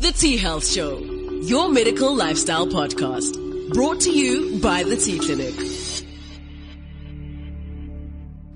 The 0.00 0.12
T 0.12 0.38
Health 0.38 0.66
Show, 0.66 0.98
your 1.42 1.68
medical 1.68 2.14
lifestyle 2.16 2.66
podcast, 2.66 3.36
brought 3.74 4.00
to 4.00 4.10
you 4.10 4.58
by 4.58 4.82
the 4.82 4.96
T 4.96 5.18
Clinic. 5.18 5.54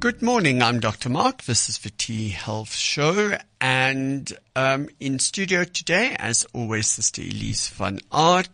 Good 0.00 0.22
morning. 0.22 0.62
I'm 0.62 0.80
Dr. 0.80 1.10
Mark. 1.10 1.42
This 1.42 1.68
is 1.68 1.76
the 1.80 1.90
T 1.90 2.30
Health 2.30 2.72
Show. 2.72 3.36
And 3.60 4.32
um, 4.56 4.88
in 5.00 5.18
studio 5.18 5.64
today, 5.64 6.16
as 6.18 6.46
always, 6.54 6.86
Sister 6.86 7.20
Elize 7.20 7.68
van 7.72 8.00
Aardt, 8.10 8.48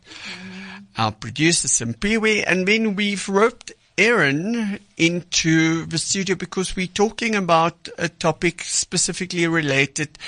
our 0.98 1.12
producer, 1.12 1.68
Simpiwe. 1.68 2.42
And 2.44 2.66
then 2.66 2.96
we've 2.96 3.28
roped 3.28 3.70
Erin 3.96 4.80
into 4.96 5.86
the 5.86 5.98
studio 5.98 6.34
because 6.34 6.74
we're 6.74 6.88
talking 6.88 7.36
about 7.36 7.88
a 7.98 8.08
topic 8.08 8.62
specifically 8.62 9.46
related 9.46 10.18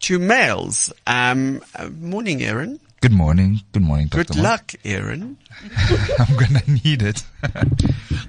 to 0.00 0.18
males. 0.18 0.92
Um, 1.06 1.62
uh, 1.74 1.88
morning, 1.88 2.42
Aaron. 2.42 2.80
Good 3.00 3.12
morning. 3.12 3.60
Good 3.72 3.82
morning, 3.82 4.08
Dr. 4.08 4.24
Good 4.24 4.36
Mark. 4.36 4.44
luck, 4.44 4.74
Aaron. 4.84 5.38
I'm 6.18 6.36
gonna 6.36 6.62
need 6.84 7.02
it. 7.02 7.22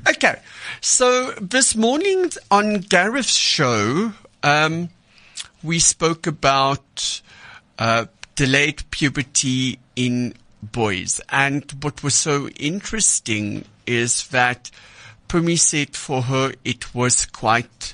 Okay, 0.10 0.40
so 0.82 1.32
this 1.40 1.76
morning 1.76 2.32
on 2.50 2.80
Gareth's 2.82 3.36
show, 3.36 4.12
um, 4.44 4.90
we 5.64 5.78
spoke 5.80 6.26
about 6.28 7.22
uh, 7.80 8.06
delayed 8.36 8.84
puberty 8.92 9.80
in 9.96 10.34
boys, 10.62 11.22
and 11.30 11.64
what 11.82 12.04
was 12.04 12.16
so 12.16 12.50
interesting 12.50 13.66
is 13.86 14.28
that 14.30 14.70
Pumi 15.30 15.58
said 15.58 15.96
for 15.96 16.24
her 16.24 16.54
it 16.66 16.94
was 16.96 17.26
quite 17.28 17.94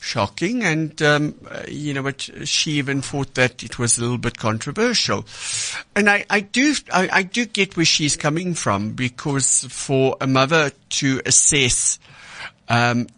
shocking, 0.00 0.62
and 0.62 1.00
um, 1.02 1.34
uh, 1.50 1.62
you 1.68 1.94
know, 1.94 2.02
but 2.02 2.28
she 2.44 2.72
even 2.72 3.02
thought 3.02 3.34
that 3.34 3.62
it 3.62 3.78
was 3.78 3.98
a 3.98 4.02
little 4.02 4.18
bit 4.18 4.38
controversial. 4.38 5.26
And 5.94 6.08
I, 6.08 6.24
I 6.30 6.40
do, 6.40 6.74
I, 6.92 7.08
I 7.12 7.22
do 7.22 7.46
get 7.46 7.76
where 7.76 7.86
she's 7.86 8.16
coming 8.16 8.54
from 8.54 8.92
because 8.92 9.64
for 9.64 10.16
a 10.20 10.26
mother 10.26 10.72
to 10.90 11.20
assess 11.26 11.98
um, 12.68 13.08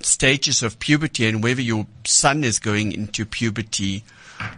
stages 0.00 0.62
of 0.62 0.78
puberty 0.78 1.26
and 1.26 1.42
whether 1.42 1.62
your 1.62 1.86
son 2.04 2.44
is 2.44 2.58
going 2.58 2.92
into 2.92 3.24
puberty 3.24 4.04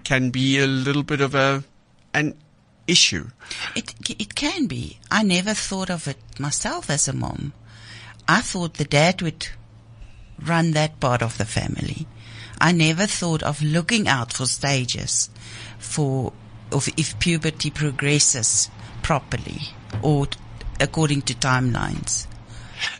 can 0.04 0.30
be 0.30 0.58
a 0.58 0.66
little 0.66 1.02
bit 1.02 1.20
of 1.20 1.34
a 1.34 1.62
an 2.14 2.34
issue. 2.86 3.28
It 3.74 3.92
it 4.20 4.34
can 4.34 4.66
be. 4.66 4.98
I 5.10 5.22
never 5.22 5.54
thought 5.54 5.90
of 5.90 6.08
it 6.08 6.18
myself 6.38 6.88
as 6.90 7.08
a 7.08 7.12
mom. 7.12 7.52
I 8.28 8.40
thought 8.40 8.74
the 8.74 8.84
dad 8.84 9.22
would 9.22 9.48
run 10.44 10.72
that 10.72 10.98
part 11.00 11.22
of 11.22 11.38
the 11.38 11.44
family. 11.44 12.06
I 12.60 12.72
never 12.72 13.06
thought 13.06 13.42
of 13.42 13.62
looking 13.62 14.08
out 14.08 14.32
for 14.32 14.46
stages 14.46 15.28
for 15.78 16.32
of 16.72 16.88
if 16.96 17.18
puberty 17.18 17.70
progresses 17.70 18.68
properly 19.02 19.60
or 20.02 20.26
t- 20.26 20.38
according 20.80 21.22
to 21.22 21.34
timelines. 21.34 22.26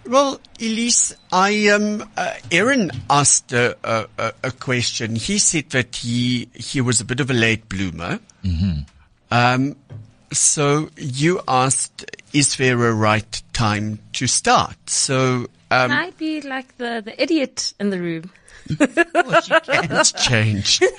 Well, 0.06 0.40
Elize, 0.58 1.14
I 1.32 1.68
um, 1.68 2.08
uh, 2.16 2.34
Aaron 2.50 2.90
asked 3.10 3.52
a, 3.52 3.76
a, 3.84 4.06
a- 4.18 4.32
a 4.44 4.50
question. 4.52 5.16
He 5.16 5.38
said 5.38 5.70
that 5.70 5.96
he 5.96 6.48
he 6.54 6.80
was 6.80 7.00
a 7.00 7.04
bit 7.04 7.20
of 7.20 7.30
a 7.30 7.34
late 7.34 7.68
bloomer. 7.68 8.20
Hmm. 8.42 8.80
Um, 9.30 9.76
so 10.32 10.90
you 10.96 11.40
asked, 11.48 12.04
is 12.36 12.56
there 12.56 12.86
a 12.86 12.92
right 12.92 13.42
time 13.54 13.98
to 14.12 14.26
start? 14.26 14.76
So 14.90 15.46
um, 15.70 15.90
Can 15.90 15.92
I 15.92 16.10
be 16.10 16.42
like 16.42 16.76
the, 16.76 17.02
the 17.02 17.20
idiot 17.20 17.72
in 17.80 17.90
the 17.90 18.00
room? 18.00 18.30
it's 18.68 20.12
changed. 20.12 20.84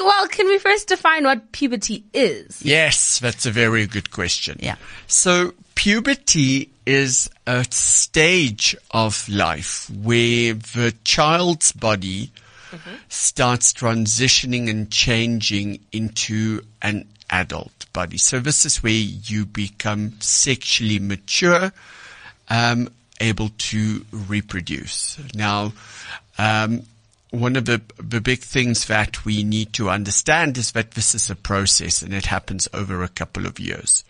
Well, 0.00 0.26
can 0.28 0.48
we 0.48 0.58
first 0.58 0.88
define 0.88 1.24
what 1.24 1.52
puberty 1.52 2.02
is? 2.14 2.62
Yes, 2.62 3.18
that's 3.18 3.44
a 3.44 3.50
very 3.50 3.86
good 3.86 4.10
question. 4.10 4.56
Yeah. 4.60 4.76
So 5.06 5.52
puberty 5.74 6.70
is 6.86 7.28
a 7.46 7.64
stage 7.70 8.74
of 8.90 9.28
life 9.28 9.90
where 9.90 10.54
the 10.54 10.94
child's 11.04 11.72
body 11.72 12.32
starts 13.08 13.72
transitioning 13.72 14.68
and 14.68 14.90
changing 14.90 15.80
into 15.92 16.62
an 16.82 17.06
adult 17.30 17.86
body. 17.92 18.18
So 18.18 18.40
this 18.40 18.64
is 18.64 18.82
where 18.82 18.92
you 18.92 19.44
become 19.46 20.14
sexually 20.20 20.98
mature, 20.98 21.72
um, 22.48 22.88
able 23.20 23.50
to 23.58 24.04
reproduce. 24.12 25.18
Now, 25.34 25.72
um, 26.38 26.82
one 27.30 27.56
of 27.56 27.66
the 27.66 27.82
the 28.02 28.20
big 28.22 28.40
things 28.40 28.86
that 28.86 29.24
we 29.26 29.42
need 29.42 29.74
to 29.74 29.90
understand 29.90 30.56
is 30.56 30.72
that 30.72 30.92
this 30.92 31.14
is 31.14 31.28
a 31.28 31.36
process 31.36 32.00
and 32.00 32.14
it 32.14 32.24
happens 32.26 32.68
over 32.72 33.02
a 33.02 33.08
couple 33.08 33.44
of 33.46 33.60
years. 33.60 34.02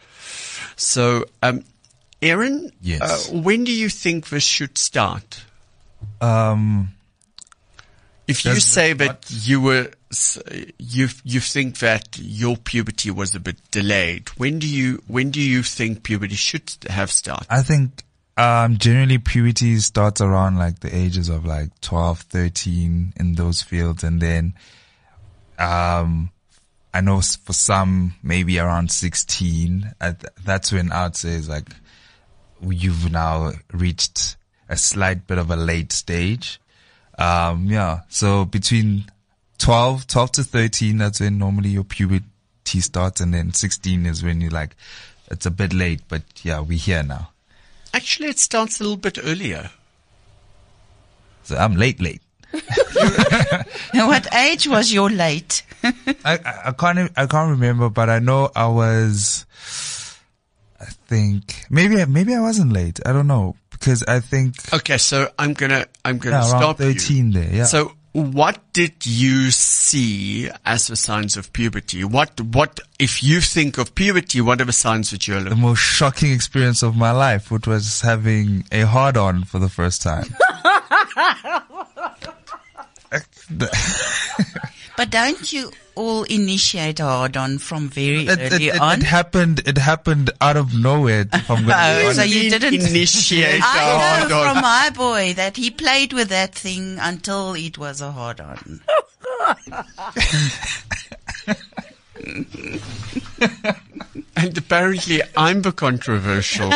So, 0.77 1.25
um, 1.43 1.65
Aaron, 2.23 2.71
Yes. 2.81 3.29
uh, 3.29 3.33
when 3.39 3.65
do 3.65 3.73
you 3.73 3.89
think 3.89 4.29
this 4.29 4.45
should 4.45 4.79
start? 4.79 5.43
Um, 6.21 6.91
If 8.29 8.45
you 8.45 8.61
say 8.61 8.93
that 8.93 9.27
you 9.31 9.61
were, 9.61 9.91
you 10.79 11.09
you 11.25 11.41
think 11.41 11.79
that 11.79 12.19
your 12.21 12.57
puberty 12.57 13.11
was 13.11 13.35
a 13.35 13.41
bit 13.41 13.57
delayed, 13.71 14.29
when 14.37 14.59
do 14.59 14.69
you 14.69 15.03
when 15.07 15.31
do 15.31 15.41
you 15.41 15.63
think 15.63 16.03
puberty 16.03 16.35
should 16.35 16.71
have 16.89 17.11
started? 17.11 17.47
I 17.51 17.63
think, 17.63 18.05
um, 18.37 18.79
generally 18.79 19.19
puberty 19.19 19.79
starts 19.79 20.21
around 20.21 20.59
like 20.59 20.79
the 20.79 20.95
ages 20.95 21.29
of 21.29 21.45
like 21.45 21.79
12, 21.81 22.21
13 22.21 23.15
in 23.17 23.35
those 23.35 23.63
fields. 23.63 24.05
And 24.05 24.21
then, 24.21 24.55
um, 25.59 26.31
I 26.95 27.01
know 27.01 27.21
for 27.21 27.53
some, 27.53 28.15
maybe 28.23 28.61
around 28.61 28.93
16, 28.93 29.93
uh, 30.01 30.13
that's 30.45 30.71
when 30.71 30.93
I'd 30.93 31.17
say 31.17 31.31
is 31.31 31.49
like, 31.49 31.69
you've 32.61 33.11
now 33.11 33.53
reached 33.73 34.37
a 34.69 34.77
slight 34.77 35.27
bit 35.27 35.39
of 35.39 35.51
a 35.51 35.57
late 35.57 35.91
stage. 35.93 36.61
Um, 37.19 37.67
yeah. 37.67 38.01
So 38.09 38.45
between 38.45 39.11
12, 39.59 40.07
12 40.07 40.33
to 40.33 40.45
13, 40.45 40.99
that's 40.99 41.21
when 41.21 41.39
normally 41.39 41.71
your 41.71 41.85
puberty 41.85 42.81
starts. 42.81 43.21
And 43.21 43.35
then 43.35 43.53
16 43.53 44.07
is 44.07 44.23
when 44.23 44.41
you're 44.41 44.51
like, 44.51 44.77
it's 45.31 45.47
a 45.47 45.51
bit 45.51 45.73
late, 45.73 46.01
but 46.09 46.23
yeah, 46.43 46.61
we're 46.61 46.79
here 46.79 47.03
now. 47.03 47.31
Actually, 47.93 48.29
it 48.29 48.39
starts 48.39 48.81
a 48.81 48.85
little 48.85 48.97
bit 48.97 49.19
earlier. 49.23 49.71
So 51.43 51.57
I'm 51.57 51.77
late, 51.77 52.01
late. 52.01 52.23
What 53.95 54.35
age 54.35 54.69
was 54.69 54.93
your 54.93 55.11
late? 55.11 55.63
I, 55.85 55.95
I, 56.25 56.61
I 56.67 56.73
can't, 56.73 57.11
I 57.17 57.27
can't 57.27 57.51
remember, 57.51 57.89
but 57.89 58.09
I 58.09 58.19
know 58.19 58.51
I 58.55 58.67
was, 58.69 59.47
I 59.48 59.48
think, 61.09 61.67
maybe, 61.71 62.05
maybe 62.07 62.35
I 62.35 62.41
wasn't 62.41 62.73
late. 62.73 63.01
I 63.05 63.13
don't 63.13 63.27
know. 63.27 63.57
Because 63.71 64.03
I 64.05 64.21
think, 64.21 64.55
Okay, 64.73 64.99
so 64.99 65.29
I'm 65.39 65.55
gonna 65.55 65.87
I'm 66.05 66.19
gonna 66.19 66.37
yeah, 66.37 66.51
around 66.51 66.77
stop 66.77 66.81
you. 66.81 66.93
13 66.95 67.31
there, 67.31 67.53
yeah. 67.53 67.65
So, 67.65 67.93
what 68.13 68.59
did 68.73 69.07
you 69.07 69.53
see 69.53 70.51
as 70.65 70.89
the 70.89 70.97
signs 70.97 71.37
of 71.37 71.53
puberty? 71.53 72.03
What, 72.03 72.41
what, 72.41 72.81
if 72.99 73.23
you 73.23 73.41
think 73.41 73.79
of 73.79 73.95
puberty, 73.95 74.41
what 74.41 74.61
are 74.61 74.65
the 74.65 74.73
signs 74.73 75.11
that 75.13 75.29
you're 75.29 75.39
looking? 75.39 75.51
the 75.51 75.57
most 75.57 75.79
shocking 75.79 76.33
experience 76.33 76.83
of 76.83 76.97
my 76.97 77.13
life, 77.13 77.53
which 77.53 77.69
was 77.69 78.01
having 78.01 78.65
a 78.73 78.81
hard 78.81 79.17
on 79.17 79.45
for 79.45 79.61
the 79.61 79.69
first 79.69 80.03
time. 80.03 80.27
But 84.99 85.11
don't 85.11 85.53
you 85.53 85.71
all 85.95 86.25
initiate 86.25 86.99
a 87.01 87.05
hard 87.05 87.37
on 87.37 87.59
from 87.59 87.89
very 87.89 88.27
It, 88.27 88.39
it, 88.41 88.53
early 88.53 88.69
it, 88.69 88.81
on? 88.81 88.99
it 89.01 89.05
happened, 89.05 89.61
it 89.65 89.79
happened 89.79 90.31
out 90.41 90.57
of 90.57 90.75
nowhere, 90.75 91.25
if 91.33 91.49
I'm 91.51 91.63
going 91.65 91.73
Oh, 92.07 92.13
so 92.13 92.23
you 92.23 92.51
didn't- 92.51 92.75
initiate 92.75 93.63
I 93.63 93.79
a 93.79 93.99
hard 93.99 94.29
know 94.31 94.41
on? 94.43 94.55
from 94.55 94.63
my 94.63 94.91
boy 94.93 95.35
that 95.35 95.57
he 95.57 95.71
played 95.71 96.13
with 96.13 96.29
that 96.31 96.55
thing 96.55 96.99
until 97.01 97.55
it 97.55 97.79
was 97.79 98.01
a 98.01 98.11
hard 98.13 98.41
on. 98.41 98.81
And 104.37 104.57
apparently 104.57 105.21
I'm 105.37 105.63
the 105.63 105.73
controversial. 105.73 106.73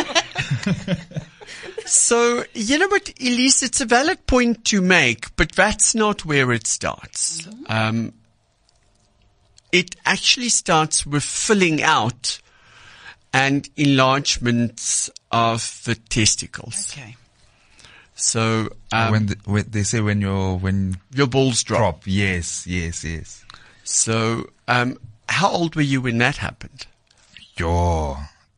so, 1.85 2.43
you 2.53 2.77
know 2.77 2.87
what, 2.89 3.05
Elize, 3.05 3.63
it's 3.63 3.79
a 3.81 3.85
valid 3.85 4.25
point 4.27 4.65
to 4.65 4.81
make, 4.81 5.33
but 5.35 5.51
that's 5.53 5.95
not 5.95 6.25
where 6.25 6.51
it 6.51 6.67
starts. 6.67 7.47
Um, 7.67 8.13
it 9.73 9.95
actually 10.05 10.47
starts 10.49 11.05
with 11.05 11.23
filling 11.23 11.81
out 11.81 12.39
and 13.33 13.67
enlargements 13.75 15.09
of 15.31 15.81
the 15.85 15.95
testicles. 15.95 16.91
Okay. 16.93 17.15
So, 18.15 18.69
um, 18.91 19.11
when, 19.11 19.25
the, 19.25 19.37
when 19.45 19.65
they 19.69 19.81
say 19.83 19.99
when 19.99 20.21
you're, 20.21 20.55
when 20.55 20.97
your 21.13 21.25
balls 21.27 21.63
drop. 21.63 21.79
drop, 21.79 22.01
yes, 22.05 22.67
yes, 22.67 23.03
yes. 23.03 23.43
So, 23.83 24.49
um, 24.67 24.99
how 25.27 25.49
old 25.49 25.75
were 25.75 25.81
you 25.81 25.99
when 26.01 26.19
that 26.19 26.37
happened? 26.37 26.85
Yo, 27.57 28.15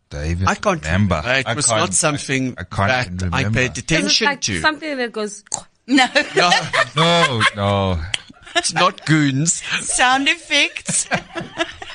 David. 0.10 0.48
I 0.48 0.56
can't 0.56 0.84
remember. 0.84 1.16
remember. 1.16 1.40
It 1.40 1.48
I 1.48 1.54
was 1.54 1.68
can't- 1.68 1.94
something 1.94 2.56
I, 2.58 2.62
I 2.62 2.64
can't 2.66 3.20
that 3.20 3.34
I 3.34 3.44
paid 3.46 3.72
Is 3.72 3.78
it 3.78 3.92
attention 3.92 4.26
like 4.26 4.42
to. 4.42 4.60
something 4.60 4.98
that 4.98 5.12
goes? 5.14 5.44
No. 5.88 6.08
No. 6.36 6.50
No, 6.96 7.42
no. 7.56 8.02
It's 8.56 8.74
not 8.74 9.06
goons. 9.06 9.62
Sound 9.86 10.28
effects. 10.28 11.08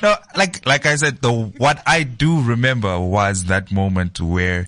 No, 0.02 0.14
like 0.34 0.64
like 0.64 0.86
I 0.86 0.96
said, 0.96 1.20
the 1.20 1.30
what 1.30 1.82
I 1.86 2.04
do 2.04 2.40
remember 2.40 2.98
was 2.98 3.44
that 3.52 3.70
moment 3.70 4.18
where 4.18 4.66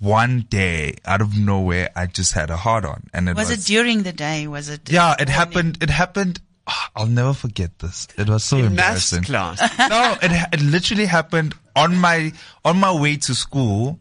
one 0.00 0.46
day 0.50 0.96
out 1.04 1.20
of 1.20 1.38
nowhere 1.38 1.90
I 1.94 2.06
just 2.06 2.32
had 2.32 2.50
a 2.50 2.56
hard 2.56 2.84
on, 2.84 3.04
and 3.14 3.28
it 3.28 3.36
was, 3.36 3.50
Was 3.50 3.58
it 3.60 3.68
during 3.72 4.02
the 4.02 4.12
day? 4.12 4.48
Was 4.48 4.68
it? 4.68 4.90
yeah, 4.90 5.12
it 5.12 5.28
morning? 5.28 5.32
happened. 5.34 5.78
It 5.80 5.90
happened. 5.90 6.40
ah, 6.66 6.90
I'll 6.96 7.06
never 7.06 7.32
forget 7.34 7.78
this. 7.78 8.08
It 8.18 8.28
was 8.28 8.42
so 8.42 8.56
In 8.58 8.74
maths 8.74 9.12
embarrassing. 9.12 9.22
class. 9.22 9.60
no, 9.78 10.16
it 10.20 10.48
it 10.54 10.60
literally 10.60 11.06
happened 11.06 11.54
on 11.76 11.94
my 11.96 12.32
on 12.64 12.80
my 12.80 12.92
way 12.92 13.16
to 13.18 13.34
school. 13.34 14.00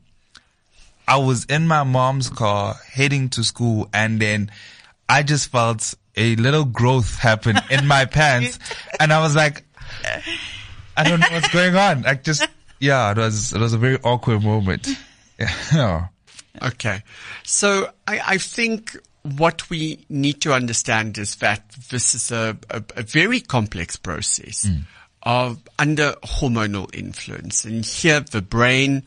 I 1.08 1.18
was 1.18 1.46
in 1.46 1.68
my 1.68 1.84
mom's 1.84 2.30
car 2.32 2.74
heading 2.92 3.30
to 3.30 3.44
school, 3.44 3.90
and 3.94 4.20
then 4.20 4.50
I 5.08 5.22
just 5.22 5.52
felt 5.52 5.94
a 6.18 6.36
little 6.36 6.66
growth 6.66 7.18
happen 7.18 7.58
in 7.70 7.88
my 7.88 8.06
pants, 8.20 8.60
and 9.00 9.12
I 9.12 9.20
was 9.22 9.36
like, 9.36 9.64
I 10.98 11.04
don't 11.04 11.20
know 11.20 11.28
what's 11.32 11.50
going 11.50 11.76
on. 11.76 12.04
Like 12.04 12.24
just 12.24 12.48
yeah, 12.80 13.12
it 13.12 13.18
was 13.18 13.54
it 13.54 13.60
was 13.60 13.74
a 13.74 13.78
very 13.78 14.00
awkward 14.04 14.44
moment. 14.44 14.88
Yeah. 15.74 16.08
Okay. 16.62 17.04
So 17.44 17.90
I, 18.08 18.22
I 18.26 18.38
think 18.38 18.96
what 19.24 19.70
we 19.70 20.06
need 20.08 20.40
to 20.44 20.54
understand 20.54 21.18
is 21.18 21.36
that 21.38 21.70
this 21.90 22.16
is 22.16 22.32
a, 22.32 22.58
a, 22.70 22.82
a 22.96 23.04
very 23.04 23.42
complex 23.42 23.98
process 23.98 24.66
of 25.24 25.60
under 25.78 26.14
hormonal 26.24 26.94
influence. 26.96 27.66
And 27.66 27.84
here 27.84 28.22
the 28.22 28.42
brain, 28.42 29.04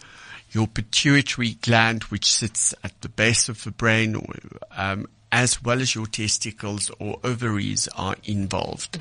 your 0.51 0.67
pituitary 0.67 1.55
gland, 1.63 2.03
which 2.05 2.31
sits 2.31 2.75
at 2.85 3.01
the 3.01 3.09
base 3.09 3.49
of 3.49 3.65
the 3.65 3.71
brain, 3.71 4.17
or, 4.17 4.35
um, 4.77 5.07
as 5.31 5.63
well 5.63 5.81
as 5.81 5.95
your 5.95 6.07
testicles 6.07 6.91
or 6.99 7.19
ovaries 7.23 7.89
are 7.97 8.17
involved. 8.25 8.99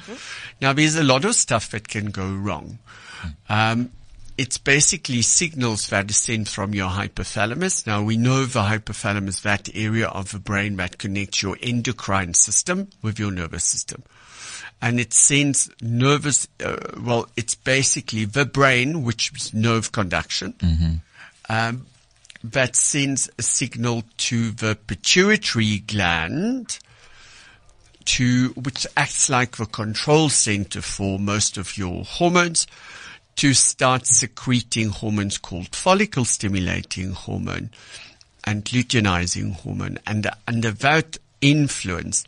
Now 0.61 0.73
there's 0.73 0.95
a 0.95 1.03
lot 1.03 1.25
of 1.25 1.35
stuff 1.35 1.71
that 1.71 1.87
can 1.87 2.11
go 2.11 2.31
wrong. 2.31 2.79
Um, 3.49 3.91
it's 4.37 4.59
basically 4.59 5.23
signals 5.23 5.87
that 5.89 6.11
are 6.11 6.13
sent 6.13 6.47
from 6.47 6.75
your 6.75 6.89
hypothalamus. 6.89 7.87
Now 7.87 8.03
we 8.03 8.17
know 8.17 8.45
the 8.45 8.61
hypothalamus, 8.61 9.41
that 9.41 9.69
area 9.75 10.07
of 10.07 10.31
the 10.31 10.39
brain 10.39 10.75
that 10.75 10.99
connects 10.99 11.41
your 11.41 11.57
endocrine 11.61 12.35
system 12.35 12.89
with 13.01 13.17
your 13.17 13.31
nervous 13.31 13.63
system. 13.63 14.03
And 14.79 14.99
it 14.99 15.11
sends 15.11 15.71
nervous, 15.81 16.47
uh, 16.63 16.77
well, 17.01 17.27
it's 17.35 17.55
basically 17.55 18.25
the 18.25 18.45
brain, 18.45 19.03
which 19.03 19.31
is 19.35 19.51
nerve 19.55 19.91
conduction, 19.91 20.53
um, 21.49 21.87
that 22.43 22.75
sends 22.75 23.29
a 23.37 23.41
signal 23.41 24.03
to 24.17 24.51
the 24.51 24.77
pituitary 24.87 25.79
gland, 25.79 26.79
to 28.05 28.49
which 28.49 28.87
acts 28.95 29.29
like 29.29 29.57
the 29.57 29.65
control 29.65 30.29
center 30.29 30.81
for 30.81 31.19
most 31.19 31.57
of 31.57 31.77
your 31.77 32.03
hormones 32.05 32.65
to 33.35 33.53
start 33.53 34.07
secreting 34.07 34.89
hormones 34.89 35.37
called 35.37 35.75
follicle 35.75 36.25
stimulating 36.25 37.11
hormone 37.11 37.69
and 38.45 38.63
luteinizing 38.65 39.53
hormone. 39.53 39.99
And 40.07 40.29
under 40.47 40.71
that 40.71 41.17
influence 41.41 42.25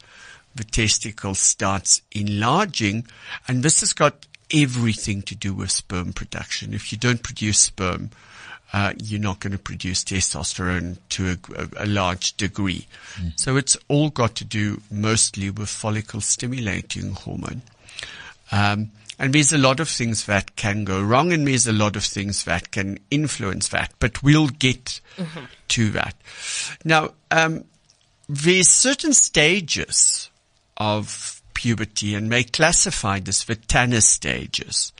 the 0.55 0.63
testicle 0.63 1.35
starts 1.35 2.01
enlarging. 2.11 3.07
And 3.47 3.63
this 3.63 3.79
has 3.79 3.93
got 3.93 4.27
everything 4.53 5.21
to 5.23 5.35
do 5.35 5.53
with 5.53 5.71
sperm 5.71 6.13
production. 6.13 6.73
If 6.73 6.91
you 6.91 6.97
don't 6.97 7.23
produce 7.23 7.59
sperm 7.59 8.09
uh, 8.71 8.93
you're 8.97 9.19
not 9.19 9.39
going 9.39 9.51
to 9.51 9.57
produce 9.57 10.03
testosterone 10.03 10.97
to 11.09 11.31
a, 11.31 11.61
a, 11.61 11.85
a 11.85 11.87
large 11.87 12.37
degree. 12.37 12.87
So 13.35 13.57
it's 13.57 13.75
all 13.87 14.09
got 14.09 14.35
to 14.35 14.45
do 14.45 14.81
mostly 14.91 15.49
with 15.49 15.69
follicle 15.69 16.21
stimulating 16.21 17.13
hormone. 17.13 17.63
Um, 18.51 18.91
and 19.17 19.33
there's 19.33 19.51
a 19.51 19.57
lot 19.57 19.79
of 19.79 19.89
things 19.89 20.25
that 20.27 20.55
can 20.55 20.85
go 20.85 21.01
wrong 21.01 21.33
and 21.33 21.45
there's 21.45 21.67
a 21.67 21.73
lot 21.73 21.95
of 21.95 22.05
things 22.05 22.45
that 22.45 22.71
can 22.71 22.99
influence 23.11 23.67
that, 23.69 23.91
but 23.99 24.23
we'll 24.23 24.47
get 24.47 25.01
to 25.69 25.89
that. 25.89 26.15
Now, 26.85 27.11
um, 27.29 27.65
there's 28.29 28.69
certain 28.69 29.13
stages 29.13 30.29
of 30.77 31.41
puberty 31.53 32.15
and 32.15 32.29
may 32.29 32.43
classify 32.43 33.19
this 33.19 33.43
the 33.43 33.55
Tanner 33.55 33.99
stages. 33.99 34.93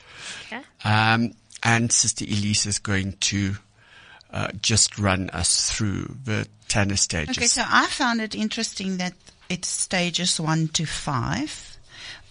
Okay. 0.47 0.61
Um, 0.83 1.31
and 1.63 1.91
Sister 1.91 2.25
Elize 2.25 2.65
is 2.65 2.79
going 2.79 3.13
to 3.13 3.55
uh, 4.31 4.49
just 4.61 4.97
run 4.99 5.29
us 5.31 5.71
through 5.71 6.15
the 6.23 6.47
Tanner 6.67 6.95
stages. 6.97 7.37
Okay, 7.37 7.47
so 7.47 7.63
I 7.67 7.87
found 7.87 8.21
it 8.21 8.35
interesting 8.35 8.97
that 8.97 9.13
it's 9.49 9.67
stages 9.67 10.39
one 10.39 10.67
to 10.69 10.85
five, 10.85 11.77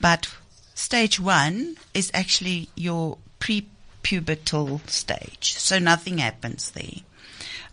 but 0.01 0.29
stage 0.75 1.19
one 1.19 1.77
is 1.93 2.11
actually 2.15 2.69
your 2.77 3.19
prepubertal 3.41 4.89
stage. 4.89 5.55
So 5.55 5.79
nothing 5.79 6.19
happens 6.19 6.71
there. 6.71 7.03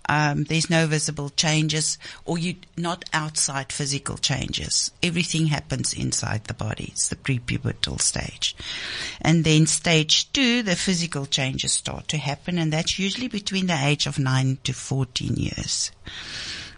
Um, 0.08 0.44
there's 0.44 0.70
no 0.70 0.88
visible 0.88 1.30
changes 1.30 1.98
or 2.26 2.38
you 2.38 2.56
not 2.78 3.06
outside 3.14 3.72
physical 3.72 4.18
changes. 4.18 4.92
Everything 5.02 5.48
happens 5.48 5.94
inside 5.94 6.46
the 6.46 6.54
body. 6.54 6.90
It's 6.92 7.10
the 7.10 7.16
prepubertal 7.16 8.00
stage. 8.00 8.56
And 9.22 9.44
then 9.44 9.66
stage 9.66 10.32
two, 10.32 10.64
the 10.64 10.76
physical 10.76 11.26
changes 11.26 11.74
start 11.74 12.08
to 12.10 12.18
happen 12.18 12.58
and 12.58 12.72
that's 12.72 13.00
usually 13.00 13.28
between 13.28 13.68
the 13.68 13.80
age 13.84 14.08
of 14.08 14.20
nine 14.20 14.60
to 14.64 14.74
14 14.74 15.36
years 15.36 15.92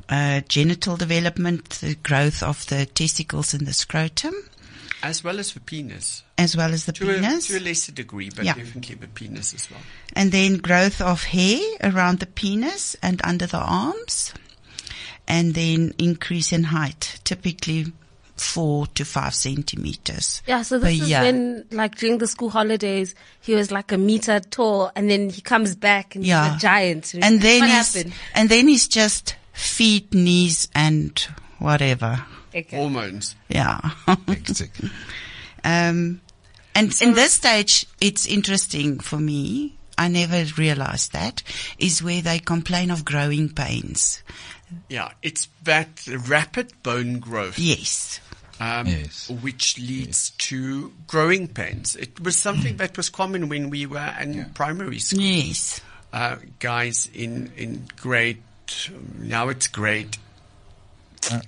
uh, 0.10 0.42
genital 0.48 0.98
development, 0.98 1.70
the 1.82 1.96
growth 1.96 2.42
of 2.42 2.66
the 2.68 2.86
testicles 2.86 3.54
and 3.54 3.68
the 3.68 3.74
scrotum, 3.74 4.34
as 5.04 5.24
well 5.24 5.40
as 5.40 5.54
the 5.54 5.60
penis. 5.60 6.24
as 6.38 6.56
well 6.58 6.74
as 6.74 6.86
the 6.86 6.92
To 6.94 7.06
penis, 7.06 7.50
a, 7.50 7.54
to 7.54 7.60
a 7.60 7.64
lesser 7.66 7.92
degree, 7.92 8.30
but 8.36 8.46
Yeah. 8.46 8.54
definitely 8.54 8.96
the 8.96 9.08
penis 9.08 9.54
as 9.54 9.70
well. 9.72 9.80
and 10.14 10.32
then 10.32 10.58
growth 10.58 11.02
of 11.02 11.24
hair 11.24 11.60
around 11.84 12.20
the 12.20 12.26
penis 12.26 12.96
and 13.02 13.22
under 13.24 13.46
the 13.48 13.58
arms, 13.60 14.34
and 15.28 15.54
then 15.56 15.94
increase 15.98 16.52
in 16.52 16.66
height, 16.66 17.20
typically 17.24 17.92
four 18.38 18.86
to 18.88 19.04
five 19.04 19.34
centimeters. 19.34 20.42
Yeah, 20.48 20.62
so 20.62 20.80
per 20.80 20.86
this 20.88 21.02
is 21.02 21.10
year. 21.10 21.22
when, 21.22 21.66
like, 21.72 21.96
during 21.98 22.20
the 22.20 22.28
school 22.28 22.50
holidays, 22.52 23.16
he 23.42 23.56
was 23.56 23.72
like 23.72 23.92
a 23.92 23.98
meter 23.98 24.40
tall, 24.40 24.92
and 24.96 25.10
then 25.10 25.30
he 25.32 25.42
comes 25.42 25.76
back 25.76 26.16
and 26.16 26.24
Yeah. 26.26 26.46
he's 26.54 26.58
a 26.58 26.60
giant. 26.60 27.14
and 27.16 27.42
then 27.42 27.62
what 27.62 27.70
he's, 27.70 27.94
happened? 27.96 28.14
and 28.36 28.50
then 28.50 28.68
he's 28.68 28.88
just 28.88 29.36
feet, 29.54 30.14
knees, 30.14 30.68
and 30.76 31.20
whatever. 31.58 32.24
Okay. 32.58 32.76
Hormones. 32.78 33.36
Yeah. 33.50 33.80
Hectic. 34.28 34.72
Um, 35.64 36.22
and 36.76 37.02
in 37.02 37.14
this 37.14 37.34
stage, 37.34 37.86
it's 38.02 38.26
interesting 38.26 39.00
for 39.00 39.18
me. 39.18 39.76
I 39.98 40.08
never 40.08 40.44
realized 40.58 41.14
that 41.14 41.42
is 41.80 42.04
where 42.04 42.22
they 42.22 42.40
complain 42.40 42.92
of 42.92 43.04
growing 43.06 43.50
pains. 43.50 44.22
Yeah, 44.90 45.12
it's 45.24 45.48
that 45.64 46.06
rapid 46.28 46.72
bone 46.84 47.20
growth. 47.20 47.58
Yes. 47.58 48.20
um, 48.60 48.86
Yes. 48.88 49.30
which 49.30 49.78
leads 49.80 50.32
to 50.32 50.94
growing 51.08 51.48
pains. 51.48 51.96
It 51.96 52.20
was 52.20 52.38
something 52.38 52.78
that 52.78 52.96
was 52.98 53.10
common 53.10 53.50
when 53.50 53.70
we 53.70 53.86
were 53.86 54.14
in 54.20 54.52
primary 54.54 55.00
school. 55.00 55.22
Yes. 55.22 55.82
Uh, 56.14 56.38
guys 56.60 57.10
in 57.14 57.52
in 57.58 57.86
grade 57.98 58.42
now 59.20 59.50
it's 59.50 59.68
grade 59.68 60.18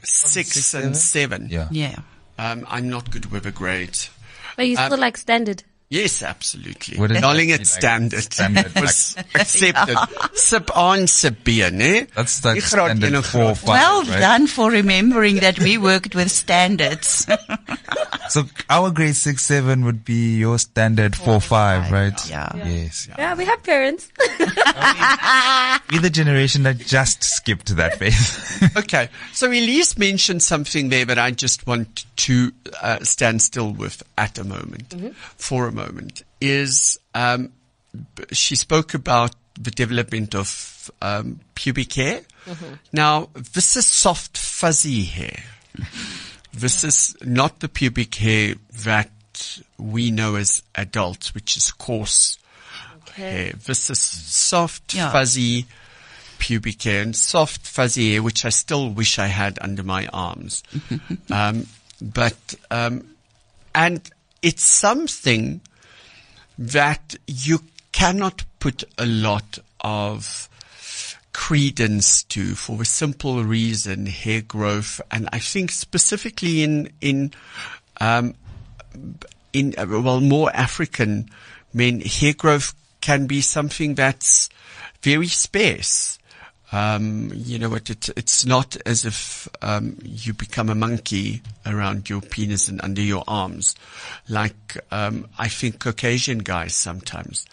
six, 0.03 0.51
six, 0.53 0.73
and 0.73 0.95
seven? 0.95 1.47
seven. 1.47 1.47
Yeah. 1.49 1.67
Yeah. 1.71 1.99
Um, 2.37 2.65
I'm 2.69 2.89
not 2.89 3.11
good 3.11 3.31
with 3.31 3.43
the 3.43 3.51
grades. 3.51 4.09
But 4.55 4.67
you 4.67 4.77
Um, 4.77 4.85
still 4.87 4.99
like 4.99 5.17
standard. 5.17 5.63
Yes, 5.91 6.21
absolutely. 6.21 6.99
Would 6.99 7.09
it 7.11 7.21
Darling, 7.21 7.49
it's 7.49 7.71
like 7.73 7.81
standard. 7.81 8.21
standard, 8.21 8.71
It 8.75 8.81
was 8.81 9.15
accepted. 9.33 9.97
Sip 10.35 10.77
on, 10.77 11.07
sip 11.07 11.43
beer, 11.43 11.71
ne? 11.71 12.05
That's 12.15 12.45
like 12.45 12.61
standard 12.61 13.25
four, 13.25 13.55
five, 13.55 13.67
well 13.67 14.03
right? 14.03 14.19
done 14.19 14.45
for 14.45 14.69
remembering 14.69 15.37
that 15.37 15.57
we 15.59 15.79
worked 15.79 16.13
with 16.13 16.29
standards. 16.29 17.25
So 18.29 18.43
our 18.69 18.91
grade 18.91 19.15
six, 19.15 19.43
seven 19.43 19.83
would 19.85 20.05
be 20.05 20.37
your 20.37 20.59
standard 20.59 21.15
four, 21.15 21.41
five, 21.41 21.91
right? 21.91 22.29
Yeah. 22.29 22.51
Yes. 22.55 23.07
Yeah, 23.17 23.35
we 23.35 23.45
have 23.45 23.61
parents. 23.63 24.11
We're 25.91 26.01
the 26.01 26.09
generation 26.11 26.63
that 26.63 26.77
just 26.77 27.23
skipped 27.23 27.75
that 27.75 27.97
phase. 27.97 28.45
Okay, 28.77 29.09
so 29.33 29.49
Elize 29.49 29.97
mentioned 29.97 30.43
something 30.43 30.89
there 30.89 31.05
that 31.05 31.17
I 31.17 31.31
just 31.31 31.65
want 31.65 32.05
to 32.17 32.51
uh, 32.81 32.99
stand 33.03 33.41
still 33.41 33.71
with 33.71 34.03
at 34.17 34.37
a 34.37 34.43
moment, 34.43 34.93
for 35.37 35.67
a 35.67 35.71
moment, 35.71 36.23
is 36.39 36.99
um, 37.15 37.51
she 38.31 38.55
spoke 38.55 38.93
about 38.93 39.33
the 39.55 39.71
development 39.71 40.35
of 40.35 40.91
um, 41.01 41.39
pubic 41.55 41.93
hair. 41.93 42.21
Now, 42.91 43.29
this 43.33 43.75
is 43.75 43.87
soft, 43.87 44.37
fuzzy 44.37 45.03
hair. 45.03 45.43
This 46.53 46.83
is 46.83 47.15
not 47.21 47.59
the 47.59 47.69
pubic 47.69 48.15
hair 48.15 48.55
that 48.83 49.11
we 49.77 50.11
know 50.11 50.35
as 50.35 50.61
adults, 50.75 51.33
which 51.33 51.55
is 51.55 51.71
coarse 51.71 52.37
hair. 53.13 53.53
This 53.65 53.89
is 53.89 53.99
soft, 53.99 54.93
Yeah. 54.93 55.11
fuzzy 55.11 55.65
pubic 56.39 56.81
hair 56.83 57.01
and 57.03 57.15
soft, 57.15 57.67
fuzzy 57.67 58.13
hair, 58.13 58.23
which 58.23 58.45
I 58.45 58.49
still 58.49 58.89
wish 58.89 59.19
I 59.19 59.27
had 59.27 59.59
under 59.61 59.83
my 59.83 60.07
arms. 60.07 60.63
um, 61.31 61.67
but 62.01 62.55
um, 62.71 63.15
and 63.75 64.09
it's 64.41 64.63
something 64.63 65.61
that 66.57 67.15
you 67.27 67.61
cannot 67.91 68.43
put 68.59 68.83
a 68.97 69.05
lot 69.05 69.59
of 69.81 70.48
credence 71.33 72.23
to 72.23 72.55
for 72.55 72.81
a 72.81 72.85
simple 72.85 73.43
reason, 73.43 74.05
hair 74.05 74.41
growth, 74.41 75.01
and 75.11 75.29
I 75.31 75.39
think 75.39 75.71
specifically 75.71 76.63
in 76.63 76.91
in 77.01 77.33
um, 77.99 78.35
in 79.53 79.75
uh, 79.77 79.85
well 79.87 80.21
more 80.21 80.51
African 80.53 81.29
men, 81.73 82.01
hair 82.01 82.33
growth 82.33 82.73
can 83.01 83.27
be 83.27 83.41
something 83.41 83.95
that's 83.95 84.49
very 85.01 85.27
sparse. 85.27 86.19
Um, 86.71 87.31
you 87.33 87.57
know 87.57 87.69
what? 87.69 87.89
It, 87.89 88.09
it's 88.09 88.45
not 88.45 88.77
as 88.85 89.03
if 89.03 89.47
um, 89.61 89.97
you 90.03 90.33
become 90.33 90.69
a 90.69 90.75
monkey 90.75 91.41
around 91.65 92.09
your 92.09 92.21
penis 92.21 92.67
and 92.67 92.79
under 92.81 93.01
your 93.01 93.23
arms, 93.27 93.75
like 94.27 94.77
um, 94.91 95.27
I 95.39 95.47
think 95.47 95.79
Caucasian 95.79 96.39
guys 96.39 96.75
sometimes 96.75 97.47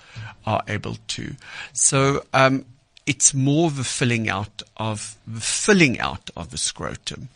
are 0.45 0.63
able 0.69 0.97
to. 1.09 1.35
So 1.73 2.27
um, 2.35 2.67
it's 3.07 3.33
more 3.35 3.71
the 3.71 3.85
filling 3.85 4.29
out 4.29 4.63
of 4.77 5.17
the 5.27 5.41
filling 5.41 5.99
out 6.01 6.31
of 6.37 6.51
the 6.51 6.59
scrotum. 6.59 7.29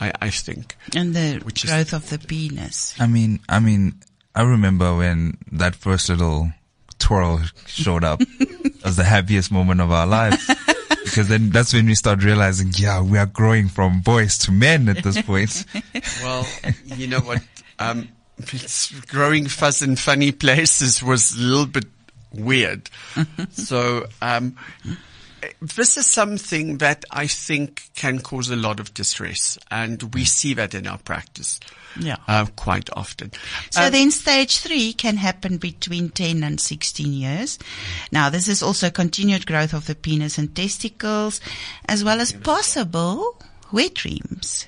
I, 0.00 0.12
I 0.20 0.30
think. 0.30 0.76
And 0.94 1.14
the 1.14 1.40
Which 1.44 1.64
is- 1.64 1.70
growth 1.70 1.92
of 1.92 2.10
the 2.10 2.18
penis. 2.18 2.94
I 2.98 3.06
mean, 3.06 3.40
I 3.48 3.60
mean, 3.60 3.94
I 4.34 4.42
remember 4.42 4.96
when 4.96 5.38
that 5.52 5.76
first 5.76 6.08
little 6.08 6.50
twirl 6.98 7.42
showed 7.66 8.02
up. 8.04 8.20
it 8.40 8.84
was 8.84 8.96
the 8.96 9.04
happiest 9.04 9.52
moment 9.52 9.80
of 9.80 9.92
our 9.92 10.06
lives. 10.06 10.50
Because 11.04 11.28
then 11.28 11.50
that's 11.50 11.72
when 11.72 11.86
we 11.86 11.94
start 11.94 12.24
realizing, 12.24 12.72
yeah, 12.76 13.00
we 13.00 13.18
are 13.18 13.26
growing 13.26 13.68
from 13.68 14.00
boys 14.00 14.36
to 14.38 14.50
men 14.52 14.88
at 14.88 15.02
this 15.04 15.20
point. 15.22 15.64
Well, 16.22 16.46
you 16.86 17.06
know 17.06 17.20
what? 17.20 17.40
Um, 17.78 18.08
it's 18.38 18.90
growing 19.02 19.46
fuzz 19.46 19.80
in 19.82 19.94
funny 19.96 20.32
places 20.32 21.02
was 21.02 21.36
a 21.36 21.40
little 21.40 21.66
bit 21.66 21.84
weird. 22.36 22.90
so, 23.52 24.06
um, 24.22 24.56
this 25.60 25.96
is 25.98 26.10
something 26.10 26.78
that 26.78 27.04
I 27.10 27.26
think 27.26 27.90
can 27.94 28.20
cause 28.20 28.48
a 28.50 28.56
lot 28.56 28.80
of 28.80 28.94
distress, 28.94 29.58
and 29.70 30.02
we 30.14 30.24
see 30.24 30.54
that 30.54 30.72
in 30.74 30.86
our 30.86 30.96
practice 30.98 31.60
Yeah. 32.00 32.16
uh, 32.26 32.46
quite 32.56 32.88
often. 32.94 33.30
So 33.70 33.82
Um, 33.82 33.92
then 33.92 34.10
stage 34.10 34.58
three 34.58 34.94
can 34.94 35.18
happen 35.18 35.58
between 35.58 36.08
10 36.08 36.42
and 36.42 36.58
16 36.60 37.12
years. 37.12 37.58
Now 38.10 38.30
this 38.30 38.48
is 38.48 38.62
also 38.62 38.90
continued 38.90 39.46
growth 39.46 39.74
of 39.74 39.86
the 39.86 39.94
penis 39.94 40.38
and 40.38 40.54
testicles 40.56 41.40
as 41.86 42.02
well 42.02 42.20
as 42.20 42.32
possible 42.32 43.38
wet 43.70 43.94
dreams. 43.94 44.66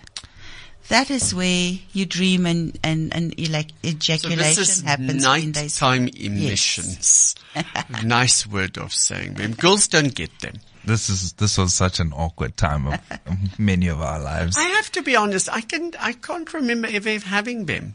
That 0.88 1.10
is 1.10 1.34
where 1.34 1.72
you 1.92 2.06
dream 2.06 2.46
and, 2.46 2.78
and, 2.84 3.14
and 3.14 3.36
elec- 3.36 3.70
so 3.82 3.88
ejaculation 3.88 4.38
this 4.38 4.58
is 4.58 4.82
happens 4.82 5.26
when 5.26 5.52
they 5.52 5.62
nighttime 5.62 6.08
emissions. 6.08 7.34
nice 8.04 8.46
word 8.46 8.78
of 8.78 8.92
saying 8.94 9.34
them. 9.34 9.54
Girls 9.54 9.88
don't 9.88 10.14
get 10.14 10.38
them. 10.40 10.54
This 10.84 11.08
is, 11.10 11.32
this 11.32 11.58
was 11.58 11.74
such 11.74 11.98
an 11.98 12.12
awkward 12.12 12.56
time 12.56 12.86
of 12.86 13.00
of 13.26 13.58
many 13.58 13.88
of 13.88 14.00
our 14.00 14.20
lives. 14.20 14.56
I 14.56 14.62
have 14.62 14.92
to 14.92 15.02
be 15.02 15.16
honest. 15.16 15.48
I 15.52 15.60
can. 15.60 15.92
I 15.98 16.12
can't 16.12 16.52
remember 16.54 16.86
ever 16.88 17.18
having 17.18 17.66
them. 17.66 17.94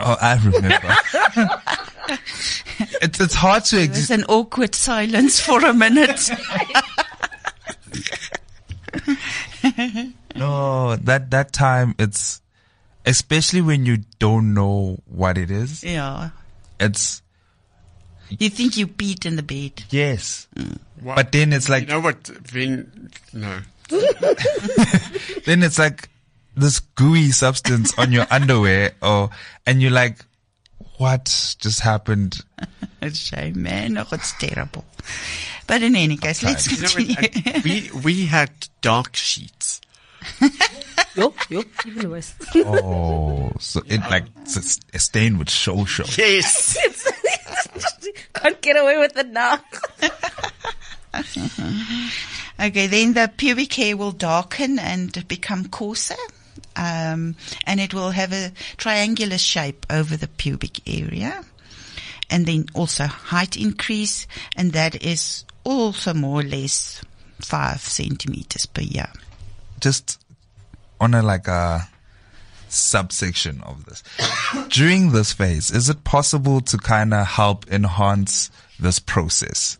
Oh, 0.00 0.16
I 0.20 0.34
remember. 0.44 0.94
it's, 3.02 3.20
it's 3.20 3.34
hard 3.34 3.64
to, 3.66 3.80
ex- 3.80 3.94
There's 3.94 4.10
an 4.10 4.24
awkward 4.28 4.74
silence 4.74 5.40
for 5.40 5.64
a 5.64 5.74
minute. 5.74 6.30
no, 10.36 10.96
that, 10.96 11.30
that 11.30 11.52
time 11.52 11.94
it's, 11.98 12.40
especially 13.06 13.60
when 13.62 13.86
you 13.86 13.98
don't 14.18 14.54
know 14.54 14.98
what 15.06 15.38
it 15.38 15.50
is, 15.50 15.82
yeah. 15.84 16.30
it's, 16.78 17.22
You 18.30 18.50
think 18.50 18.76
you 18.76 18.86
peed 18.86 19.24
in 19.26 19.36
the 19.36 19.42
bed. 19.42 19.84
yes. 19.90 20.46
Mm. 20.54 20.78
But 21.02 21.32
then 21.32 21.52
it's 21.52 21.68
like, 21.68 21.82
You 21.82 21.88
know 21.94 22.00
what? 22.00 22.24
Then 22.24 23.10
no. 23.32 23.60
then 25.44 25.62
it's 25.62 25.78
like 25.78 26.08
this 26.56 26.80
gooey 26.80 27.30
substance 27.30 27.96
on 27.98 28.12
your 28.12 28.26
underwear 28.30 28.92
or, 29.00 29.30
and 29.64 29.80
you're 29.80 29.92
like, 29.92 30.18
what 30.98 31.56
just 31.58 31.80
happened? 31.80 32.44
It's 33.00 33.18
shame, 33.18 33.62
man. 33.62 33.96
Oh, 33.96 34.06
it's 34.10 34.32
terrible. 34.38 34.84
But 35.68 35.82
in 35.84 35.94
any 35.94 36.16
case, 36.16 36.42
let's 36.42 36.66
You 36.66 36.82
know 36.82 36.88
continue. 36.88 37.14
what? 37.44 37.56
uh, 37.56 37.60
we 37.64 37.90
we 38.02 38.26
had 38.26 38.50
dark 38.80 39.14
sheets. 39.14 39.80
Yup, 41.14 41.34
yup, 41.50 41.66
even 41.86 42.10
worse. 42.10 42.34
Oh, 42.56 43.50
so 43.60 43.82
it 43.86 44.00
like, 44.10 44.24
it's 44.42 44.56
a 44.92 44.98
stain 44.98 45.38
with 45.38 45.48
show 45.50 45.84
show. 45.84 46.04
Yes. 46.16 46.76
Can't 48.34 48.60
get 48.60 48.76
away 48.76 48.98
with 48.98 49.16
it 49.16 49.28
now. 49.28 49.58
Okay, 52.60 52.86
then 52.88 53.14
the 53.14 53.30
pubic 53.36 53.72
hair 53.74 53.96
will 53.96 54.12
darken 54.12 54.78
and 54.78 55.26
become 55.28 55.68
coarser. 55.68 56.16
Um, 56.78 57.34
and 57.66 57.80
it 57.80 57.92
will 57.92 58.12
have 58.12 58.32
a 58.32 58.52
triangular 58.76 59.36
shape 59.36 59.84
over 59.90 60.16
the 60.16 60.28
pubic 60.28 60.88
area. 60.88 61.44
And 62.30 62.46
then 62.46 62.66
also 62.74 63.04
height 63.06 63.56
increase, 63.56 64.26
and 64.54 64.72
that 64.72 65.02
is 65.02 65.44
also 65.64 66.14
more 66.14 66.40
or 66.40 66.44
less 66.44 67.02
five 67.40 67.80
centimeters 67.80 68.66
per 68.66 68.82
year. 68.82 69.08
just 69.80 70.18
on 71.00 71.14
a 71.14 71.22
like 71.22 71.46
a 71.48 71.88
subsection 72.68 73.60
of 73.62 73.84
this. 73.86 74.02
During 74.68 75.12
this 75.12 75.32
phase, 75.32 75.70
is 75.70 75.88
it 75.88 76.04
possible 76.04 76.60
to 76.62 76.76
kind 76.78 77.14
of 77.14 77.26
help 77.26 77.66
enhance 77.70 78.50
this 78.78 78.98
process? 78.98 79.78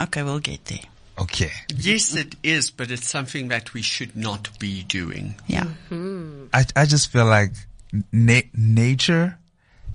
Okay, 0.00 0.22
we'll 0.22 0.40
get 0.40 0.64
there. 0.66 0.80
Okay. 1.18 1.50
yes, 1.74 2.14
it 2.14 2.36
is, 2.42 2.70
but 2.70 2.90
it's 2.90 3.08
something 3.08 3.48
that 3.48 3.72
we 3.72 3.82
should 3.82 4.16
not 4.16 4.50
be 4.58 4.82
doing. 4.82 5.34
Yeah. 5.46 5.64
Mm-hmm. 5.90 6.46
I, 6.52 6.64
I 6.76 6.84
just 6.84 7.10
feel 7.10 7.24
like 7.24 7.52
na- 8.12 8.42
nature 8.54 9.38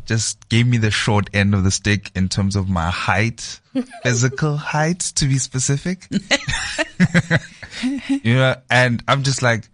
just 0.06 0.50
gave 0.50 0.66
me 0.66 0.78
the 0.78 0.92
short 0.92 1.30
end 1.34 1.54
of 1.54 1.64
the 1.64 1.72
stick 1.72 2.12
in 2.16 2.28
terms 2.28 2.56
of 2.56 2.70
my 2.70 2.90
height, 2.90 3.60
physical 4.04 4.58
height 4.58 5.00
to 5.00 5.26
be 5.26 5.38
specific. 5.38 6.08
you 8.10 8.36
know, 8.36 8.56
and 8.70 9.04
I'm 9.08 9.24
just 9.24 9.42
like, 9.42 9.68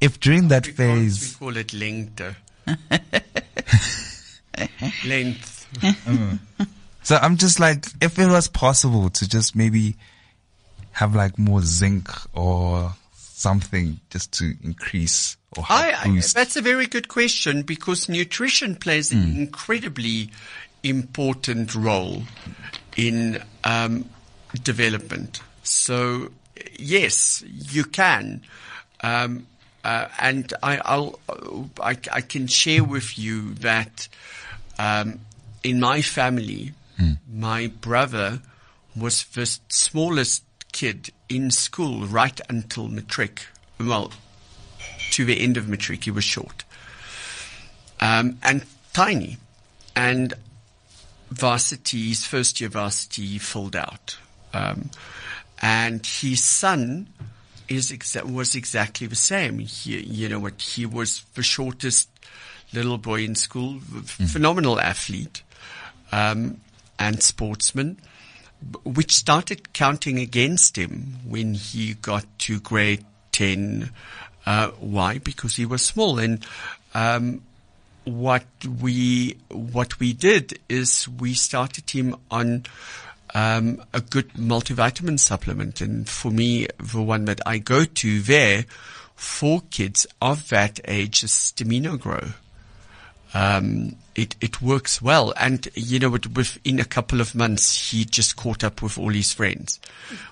if 0.00 0.20
during 0.20 0.48
that 0.48 0.66
We 0.66 0.72
call, 0.72 0.86
we 0.86 0.92
phase, 1.00 1.36
call 1.36 1.56
it 1.56 1.72
length. 1.72 2.22
length. 5.04 5.68
Mm. 5.80 6.38
So 7.02 7.16
I'm 7.16 7.36
just 7.36 7.60
like, 7.60 7.86
if 8.00 8.18
it 8.18 8.28
was 8.28 8.48
possible 8.48 9.10
to 9.10 9.28
just 9.28 9.56
maybe 9.56 9.96
have 10.92 11.14
like 11.14 11.38
more 11.38 11.62
zinc 11.62 12.08
or 12.34 12.92
something 13.12 14.00
just 14.10 14.32
to 14.32 14.54
increase 14.62 15.36
or 15.56 15.64
help 15.64 15.80
I, 15.80 15.92
I, 15.92 16.04
boost. 16.06 16.34
that's 16.34 16.56
a 16.56 16.62
very 16.62 16.86
good 16.86 17.08
question 17.08 17.62
because 17.62 18.08
nutrition 18.08 18.76
plays 18.76 19.12
an 19.12 19.36
incredibly 19.36 20.30
important 20.82 21.74
role 21.74 22.22
in 22.96 23.42
um, 23.64 24.08
development. 24.62 25.40
So 25.62 26.30
yes, 26.78 27.42
you 27.46 27.84
can, 27.84 28.42
um, 29.02 29.46
uh, 29.84 30.08
and 30.18 30.52
I, 30.62 30.80
I'll 30.84 31.18
I, 31.80 31.96
I 32.12 32.20
can 32.20 32.46
share 32.46 32.84
with 32.84 33.18
you 33.18 33.54
that 33.54 34.08
um, 34.78 35.20
in 35.62 35.80
my 35.80 36.02
family, 36.02 36.74
my 37.32 37.68
brother 37.80 38.40
was 38.94 39.24
the 39.24 39.46
smallest 39.68 40.44
kid 40.72 41.10
in 41.28 41.50
school 41.50 42.06
right 42.06 42.40
until 42.48 42.88
matric. 42.88 43.46
Well, 43.78 44.12
to 45.12 45.24
the 45.24 45.40
end 45.40 45.56
of 45.56 45.68
matric, 45.68 46.04
he 46.04 46.10
was 46.10 46.24
short 46.24 46.64
um, 48.00 48.38
and 48.42 48.64
tiny. 48.92 49.36
And 49.94 50.34
varsity, 51.30 52.08
his 52.08 52.24
first 52.24 52.60
year 52.60 52.70
varsity, 52.70 53.38
filled 53.38 53.76
out. 53.76 54.18
Um, 54.52 54.90
and 55.62 56.04
his 56.04 56.42
son 56.42 57.08
is 57.68 57.92
exa- 57.92 58.30
was 58.30 58.54
exactly 58.54 59.06
the 59.06 59.16
same. 59.16 59.58
He, 59.58 60.00
you 60.00 60.28
know 60.28 60.40
what? 60.40 60.60
He 60.60 60.86
was 60.86 61.22
the 61.34 61.42
shortest 61.42 62.08
little 62.72 62.98
boy 62.98 63.22
in 63.24 63.34
school, 63.34 63.80
f- 63.96 64.30
phenomenal 64.32 64.80
athlete 64.80 65.42
um, 66.12 66.60
and 66.98 67.22
sportsman, 67.22 68.00
which 68.84 69.14
started 69.14 69.72
counting 69.72 70.18
against 70.18 70.76
him 70.76 71.16
when 71.26 71.54
he 71.54 71.94
got 71.94 72.26
to 72.40 72.60
grade 72.60 73.04
10. 73.32 73.90
Uh, 74.46 74.68
why? 74.78 75.18
Because 75.18 75.56
he 75.56 75.66
was 75.66 75.82
small. 75.82 76.18
And 76.18 76.44
um, 76.94 77.42
what 78.04 78.44
we 78.80 79.36
what 79.50 79.98
we 80.00 80.12
did 80.12 80.58
is 80.68 81.08
we 81.08 81.34
started 81.34 81.88
him 81.90 82.16
on 82.30 82.64
um, 83.34 83.82
a 83.92 84.00
good 84.00 84.32
multivitamin 84.34 85.18
supplement, 85.18 85.80
and 85.80 86.08
for 86.08 86.30
me, 86.30 86.66
the 86.78 87.02
one 87.02 87.26
that 87.26 87.40
I 87.46 87.58
go 87.58 87.84
to 87.84 88.20
there 88.20 88.64
for 89.14 89.62
kids 89.70 90.06
of 90.20 90.48
that 90.48 90.80
age 90.86 91.22
as 91.22 91.30
Stamino 91.30 91.98
grow. 91.98 92.30
Um, 93.32 93.96
it, 94.14 94.34
it 94.40 94.60
works 94.60 95.00
well. 95.00 95.32
And, 95.36 95.68
you 95.74 95.98
know, 95.98 96.10
within 96.10 96.80
a 96.80 96.84
couple 96.84 97.20
of 97.20 97.34
months, 97.34 97.90
he 97.90 98.04
just 98.04 98.36
caught 98.36 98.64
up 98.64 98.82
with 98.82 98.98
all 98.98 99.10
his 99.10 99.32
friends 99.32 99.78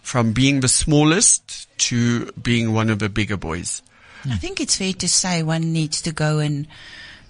from 0.02 0.32
being 0.32 0.60
the 0.60 0.68
smallest 0.68 1.68
to 1.78 2.32
being 2.32 2.72
one 2.72 2.90
of 2.90 2.98
the 2.98 3.08
bigger 3.08 3.36
boys. 3.36 3.82
I 4.28 4.36
think 4.36 4.60
it's 4.60 4.76
fair 4.76 4.92
to 4.94 5.08
say 5.08 5.42
one 5.42 5.72
needs 5.72 6.02
to 6.02 6.12
go 6.12 6.40
and 6.40 6.66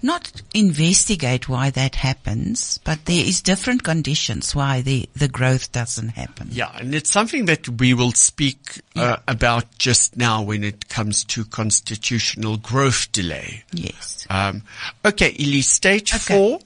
not 0.01 0.41
investigate 0.53 1.49
why 1.49 1.69
that 1.71 1.95
happens, 1.95 2.79
but 2.83 3.05
there 3.05 3.25
is 3.25 3.41
different 3.41 3.83
conditions 3.83 4.55
why 4.55 4.81
the, 4.81 5.09
the 5.15 5.27
growth 5.27 5.71
doesn't 5.71 6.09
happen. 6.09 6.49
Yeah, 6.51 6.71
and 6.77 6.93
it's 6.95 7.11
something 7.11 7.45
that 7.45 7.67
we 7.67 7.93
will 7.93 8.11
speak 8.11 8.81
uh, 8.95 9.17
about 9.27 9.77
just 9.77 10.17
now 10.17 10.41
when 10.41 10.63
it 10.63 10.89
comes 10.89 11.23
to 11.25 11.45
constitutional 11.45 12.57
growth 12.57 13.11
delay. 13.11 13.63
Yes. 13.71 14.25
Um, 14.29 14.63
okay, 15.05 15.33
Elize, 15.33 15.63
stage 15.65 16.13
Okay. 16.13 16.35
four. 16.35 16.59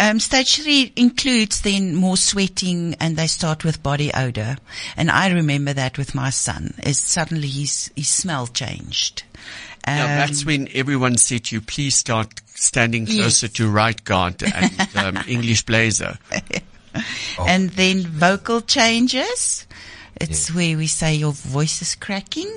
Um, 0.00 0.20
stage 0.20 0.62
three 0.62 0.92
includes 0.94 1.62
then 1.62 1.96
more 1.96 2.16
sweating 2.16 2.94
and 3.00 3.16
they 3.16 3.26
start 3.26 3.64
with 3.64 3.82
body 3.82 4.12
odor. 4.14 4.56
And 4.96 5.10
I 5.10 5.28
remember 5.28 5.72
that 5.72 5.98
with 5.98 6.14
my 6.14 6.30
son 6.30 6.74
is 6.84 7.00
suddenly 7.00 7.48
his, 7.48 7.90
his 7.96 8.08
smell 8.08 8.46
changed. 8.46 9.24
Now, 9.96 10.04
Um, 10.04 10.10
that's 10.28 10.44
when 10.44 10.68
everyone 10.74 11.16
said 11.16 11.44
to 11.44 11.56
you, 11.56 11.60
please 11.60 11.96
start 11.96 12.40
standing 12.54 13.06
Yes. 13.06 13.16
closer 13.16 13.48
to 13.48 13.68
right 13.70 14.02
guard 14.04 14.42
and 14.54 14.88
um, 14.96 15.18
English 15.26 15.62
blazer. 15.62 16.18
And 17.46 17.70
then 17.70 18.02
vocal 18.02 18.60
changes. 18.60 19.66
It's 20.20 20.52
where 20.52 20.76
we 20.76 20.88
say 20.88 21.14
your 21.14 21.30
voice 21.32 21.80
is 21.80 21.94
cracking. 21.94 22.50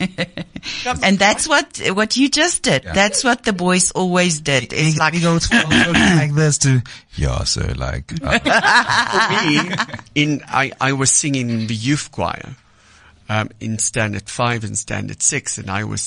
and 0.00 1.18
that's 1.20 1.46
what, 1.46 1.78
what 1.94 2.16
you 2.16 2.28
just 2.28 2.64
did. 2.64 2.82
That's 2.82 3.22
what 3.22 3.44
the 3.44 3.52
boys 3.52 3.92
always 3.92 4.40
did. 4.40 4.72
It's 4.72 4.98
like, 4.98 5.14
he 5.14 5.20
goes 5.20 5.46
from 5.46 5.70
like 5.70 6.34
this 6.34 6.58
to, 6.58 6.82
yeah, 7.14 7.44
so 7.44 7.60
like, 7.76 8.12
uh, 8.24 8.40
me, 9.46 9.76
in 10.16 10.42
I, 10.48 10.72
I 10.80 10.94
was 10.94 11.12
singing 11.12 11.48
in 11.48 11.68
the 11.68 11.74
youth 11.76 12.10
choir 12.10 12.56
um, 13.28 13.50
in 13.60 13.78
standard 13.78 14.28
five 14.28 14.64
and 14.64 14.76
standard 14.76 15.22
six, 15.22 15.58
and 15.58 15.70
I 15.70 15.84
was 15.84 16.00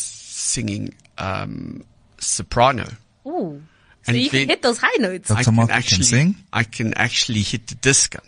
singing 0.50 0.94
um, 1.18 1.84
soprano. 2.20 2.88
Ooh. 3.27 3.62
So 4.03 4.12
And 4.12 4.18
you 4.18 4.29
can 4.29 4.48
hit 4.48 4.62
those 4.62 4.77
high 4.79 4.98
notes. 4.98 5.29
Dr. 5.29 5.39
I 5.39 5.44
can 5.44 5.56
Mark 5.56 5.70
can 5.70 5.77
actually 5.77 6.03
sing? 6.03 6.36
I 6.51 6.63
can 6.63 6.94
actually 6.96 7.41
hit 7.41 7.68
the 7.68 7.75
diskant. 7.75 8.24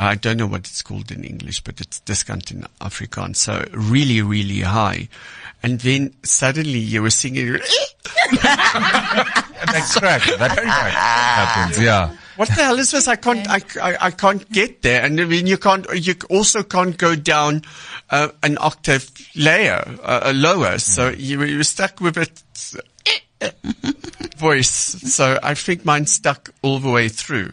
I 0.00 0.16
don't 0.16 0.36
know 0.38 0.46
what 0.46 0.60
it's 0.60 0.82
called 0.82 1.10
in 1.10 1.24
English, 1.24 1.62
but 1.62 1.80
it's 1.80 2.00
diskant 2.00 2.50
in 2.50 2.66
Afrikaans. 2.80 3.36
So 3.36 3.64
really, 3.72 4.22
really 4.22 4.60
high. 4.60 5.08
And 5.62 5.78
then 5.80 6.14
suddenly 6.24 6.78
you 6.78 7.02
were 7.02 7.10
singing. 7.10 7.52
that 7.52 7.62
crack, 9.96 10.22
that 10.38 10.58
crack 10.58 10.92
happens, 10.92 11.78
yeah. 11.80 12.16
What 12.36 12.48
the 12.48 12.54
hell 12.54 12.78
is 12.78 12.90
this? 12.90 13.08
I 13.08 13.16
can't, 13.16 13.48
I, 13.48 13.60
I, 13.80 13.96
I 14.06 14.10
can't 14.10 14.50
get 14.50 14.82
there. 14.82 15.04
And 15.04 15.20
I 15.20 15.24
mean, 15.24 15.46
you 15.46 15.58
can't, 15.58 15.86
you 15.94 16.14
also 16.30 16.62
can't 16.62 16.96
go 16.96 17.14
down 17.14 17.62
uh, 18.10 18.28
an 18.42 18.58
octave 18.60 19.10
layer, 19.34 19.84
uh, 20.02 20.20
uh, 20.24 20.32
lower. 20.34 20.78
So 20.78 21.10
you, 21.10 21.42
you're 21.42 21.62
stuck 21.64 22.00
with 22.00 22.16
it 22.16 22.42
voice. 24.36 24.68
So 24.70 25.38
I 25.42 25.54
think 25.54 25.84
mine 25.84 26.06
stuck 26.06 26.50
all 26.62 26.78
the 26.78 26.90
way 26.90 27.08
through. 27.08 27.52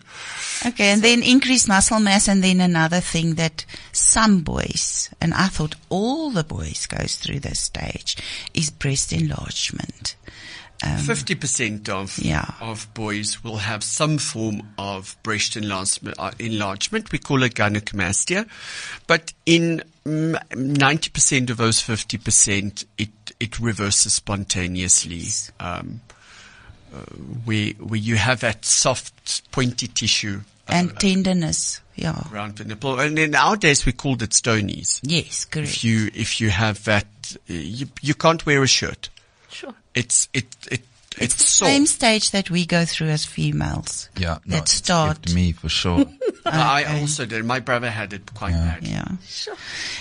Okay, 0.65 0.89
and 0.89 1.01
then 1.01 1.23
increased 1.23 1.67
muscle 1.67 1.99
mass, 1.99 2.27
and 2.27 2.43
then 2.43 2.59
another 2.59 2.99
thing 2.99 3.35
that 3.35 3.65
some 3.91 4.41
boys, 4.41 5.09
and 5.21 5.33
I 5.33 5.47
thought 5.47 5.75
all 5.89 6.31
the 6.31 6.43
boys 6.43 6.85
goes 6.85 7.15
through 7.15 7.39
this 7.39 7.59
stage, 7.59 8.17
is 8.53 8.69
breast 8.69 9.13
enlargement. 9.13 10.15
Um, 10.81 10.97
Fifty 10.97 11.35
percent 11.35 11.89
of 11.89 12.17
Yeah. 12.19 12.45
of 12.61 12.87
boys 12.93 13.43
will 13.43 13.57
have 13.57 13.83
some 13.83 14.17
form 14.17 14.61
of 14.77 15.17
breast 15.23 15.57
enlargement. 15.57 16.15
Uh, 16.17 16.31
enlargement. 16.39 17.11
We 17.11 17.17
call 17.19 17.43
it 17.43 17.55
gynecomastia, 17.55 18.47
but 19.05 19.33
in 19.45 19.83
ninety 20.05 21.09
percent 21.09 21.49
of 21.49 21.57
those 21.57 21.81
fifty 21.81 22.17
percent, 22.17 22.85
it 22.97 23.09
it 23.41 23.59
reverses 23.59 24.13
spontaneously. 24.13 25.25
Um, 25.59 25.99
uh, 26.93 27.01
where 27.45 27.71
where 27.73 27.99
you 27.99 28.15
have 28.15 28.39
that 28.39 28.63
soft, 28.65 29.51
pointy 29.51 29.87
tissue 29.87 30.41
uh, 30.67 30.71
and 30.71 30.97
tenderness, 30.97 31.81
yeah. 31.95 32.23
around 32.31 32.55
the 32.57 32.63
nipple, 32.63 32.99
and 32.99 33.19
in 33.19 33.31
nowadays 33.31 33.85
we 33.85 33.91
called 33.91 34.21
it 34.23 34.31
stonies. 34.31 34.99
Yes, 35.03 35.45
correct. 35.45 35.69
If 35.69 35.83
you 35.83 36.09
if 36.15 36.39
you 36.41 36.49
have 36.49 36.83
that, 36.85 37.05
uh, 37.33 37.37
you 37.53 37.87
you 38.01 38.15
can't 38.15 38.45
wear 38.45 38.63
a 38.63 38.67
shirt. 38.67 39.09
Sure. 39.49 39.73
It's 39.93 40.29
it 40.33 40.47
it 40.71 40.81
it's, 41.19 41.45
sore. 41.45 41.67
Same 41.67 41.85
stage 41.85 42.31
that 42.31 42.49
we 42.49 42.65
go 42.65 42.85
through 42.85 43.09
as 43.09 43.25
females. 43.25 44.09
Yeah, 44.17 44.39
no, 44.45 44.57
that 44.57 44.69
start. 44.69 45.33
me 45.33 45.51
for 45.51 45.69
sure. 45.69 46.05
I 46.45 46.99
also 46.99 47.25
did. 47.25 47.45
My 47.45 47.59
brother 47.59 47.89
had 47.89 48.13
it 48.13 48.33
quite 48.33 48.53
bad. 48.53 48.87
Yeah. 48.87 49.07
sure. 49.25 49.55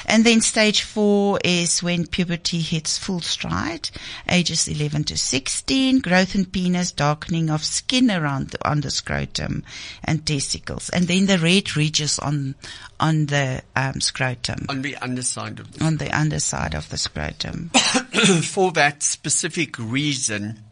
And 0.06 0.24
then 0.24 0.40
stage 0.40 0.82
four 0.82 1.38
is 1.44 1.82
when 1.82 2.06
puberty 2.06 2.60
hits 2.60 2.98
full 2.98 3.20
stride, 3.20 3.90
ages 4.28 4.68
11 4.68 5.04
to 5.04 5.18
16, 5.18 6.00
growth 6.00 6.34
in 6.34 6.46
penis, 6.46 6.92
darkening 6.92 7.50
of 7.50 7.64
skin 7.64 8.10
around 8.10 8.50
the, 8.50 8.68
on 8.68 8.80
the 8.80 8.90
scrotum 8.90 9.64
and 10.04 10.26
testicles. 10.26 10.88
And 10.90 11.08
then 11.08 11.26
the 11.26 11.38
red 11.38 11.76
ridges 11.76 12.18
on, 12.18 12.54
on 13.00 13.26
the, 13.26 13.62
um, 13.76 14.00
scrotum, 14.00 14.66
On 14.68 14.82
the 14.82 14.96
underside 14.96 15.60
of 15.60 15.72
the, 15.72 15.84
on 15.84 15.96
the 15.96 16.16
underside 16.16 16.74
of 16.74 16.88
the 16.88 16.96
scrotum. 16.96 17.68
for 18.42 18.72
that 18.72 19.02
specific 19.02 19.78
reason, 19.78 20.62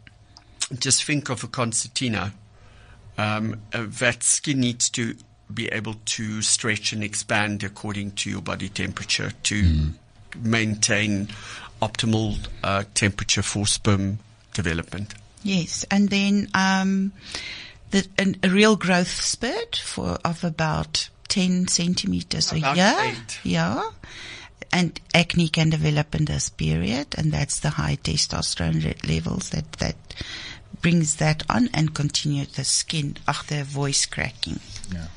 just 0.79 1.03
think 1.03 1.29
of 1.29 1.43
a 1.43 1.47
concertina. 1.47 2.33
Um, 3.17 3.61
uh, 3.73 3.85
that 3.87 4.21
skin 4.21 4.59
needs 4.59 4.89
to 4.91 5.15
be 5.51 5.67
able 5.69 5.95
to 6.05 6.41
stretch 6.41 6.93
and 6.93 7.03
expand 7.03 7.63
according 7.63 8.11
to 8.11 8.29
your 8.29 8.41
body 8.41 8.69
temperature 8.69 9.31
to 9.43 9.91
maintain 10.35 11.29
optimal 11.81 12.37
uh, 12.63 12.83
temperature 12.93 13.41
for 13.41 13.65
sperm 13.65 14.19
development. 14.53 15.15
Yes. 15.43 15.85
And 15.89 16.09
then, 16.09 16.49
um, 16.53 17.13
the, 17.91 18.07
an, 18.17 18.35
a 18.43 18.49
real 18.49 18.75
growth 18.75 19.07
spurt 19.07 19.77
for, 19.77 20.17
of 20.25 20.43
about 20.43 21.09
10 21.29 21.67
centimeters 21.67 22.51
a 22.51 22.59
year. 22.59 22.95
eight. 22.99 23.39
Yeah. 23.43 23.89
And 24.71 24.99
acne 25.13 25.47
can 25.47 25.69
develop 25.69 26.13
in 26.13 26.25
this 26.25 26.49
period, 26.49 27.15
and 27.17 27.31
that's 27.31 27.61
the 27.61 27.69
high 27.69 27.95
testosterone 27.95 29.07
levels 29.07 29.51
that, 29.51 29.71
that 29.73 29.95
brings 30.81 31.15
that 31.15 31.43
on 31.49 31.69
and 31.73 31.93
continue 31.93 32.45
the 32.45 32.63
skin, 32.63 33.17
ach, 33.27 33.45
the 33.47 33.63
voice 33.63 34.05
cracking. 34.05 34.59
Yeah. 34.91 35.07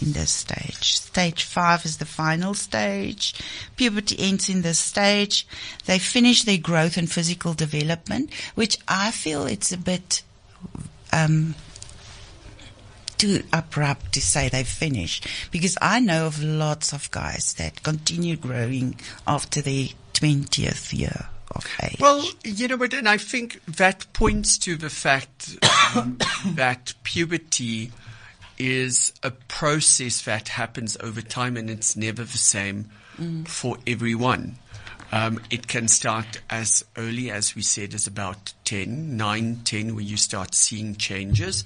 In 0.00 0.12
this 0.12 0.30
stage. 0.30 0.96
Stage 0.96 1.44
five 1.44 1.84
is 1.84 1.98
the 1.98 2.06
final 2.06 2.54
stage. 2.54 3.34
Puberty 3.76 4.16
ends 4.18 4.48
in 4.48 4.62
this 4.62 4.78
stage. 4.78 5.46
They 5.84 5.98
finish 5.98 6.44
their 6.44 6.56
growth 6.58 6.96
and 6.96 7.10
physical 7.10 7.52
development, 7.52 8.32
which 8.54 8.78
I 8.88 9.10
feel 9.10 9.44
it's 9.46 9.72
a 9.72 9.76
bit, 9.76 10.22
um, 11.12 11.54
too 13.18 13.42
abrupt 13.52 14.12
to 14.12 14.22
say 14.22 14.48
they 14.48 14.64
finish 14.64 15.20
because 15.50 15.76
I 15.82 16.00
know 16.00 16.26
of 16.26 16.42
lots 16.42 16.94
of 16.94 17.10
guys 17.10 17.52
that 17.54 17.82
continue 17.82 18.36
growing 18.36 18.98
after 19.26 19.60
their 19.60 19.88
20th 20.14 20.98
year 20.98 21.28
of 21.50 21.66
age. 21.82 21.96
Well, 22.00 22.24
you 22.44 22.68
know 22.68 22.76
what, 22.76 22.94
and 22.94 23.08
I 23.08 23.16
think 23.16 23.64
that 23.64 24.06
points 24.12 24.58
to 24.58 24.76
the 24.76 24.90
fact 24.90 25.58
um, 25.96 26.18
that 26.46 26.94
puberty 27.02 27.92
is 28.58 29.12
a 29.22 29.30
process 29.30 30.22
that 30.22 30.48
happens 30.48 30.96
over 31.00 31.22
time 31.22 31.56
and 31.56 31.70
it's 31.70 31.96
never 31.96 32.22
the 32.22 32.38
same 32.38 32.90
for 33.46 33.76
everyone. 33.86 34.56
Um, 35.12 35.40
it 35.50 35.66
can 35.66 35.88
start 35.88 36.40
as 36.48 36.84
early 36.96 37.30
as 37.30 37.56
we 37.56 37.62
said 37.62 37.94
as 37.94 38.06
about 38.06 38.52
10, 38.64 39.16
9, 39.16 39.60
10, 39.64 39.94
where 39.94 40.04
you 40.04 40.16
start 40.16 40.54
seeing 40.54 40.94
changes. 40.94 41.64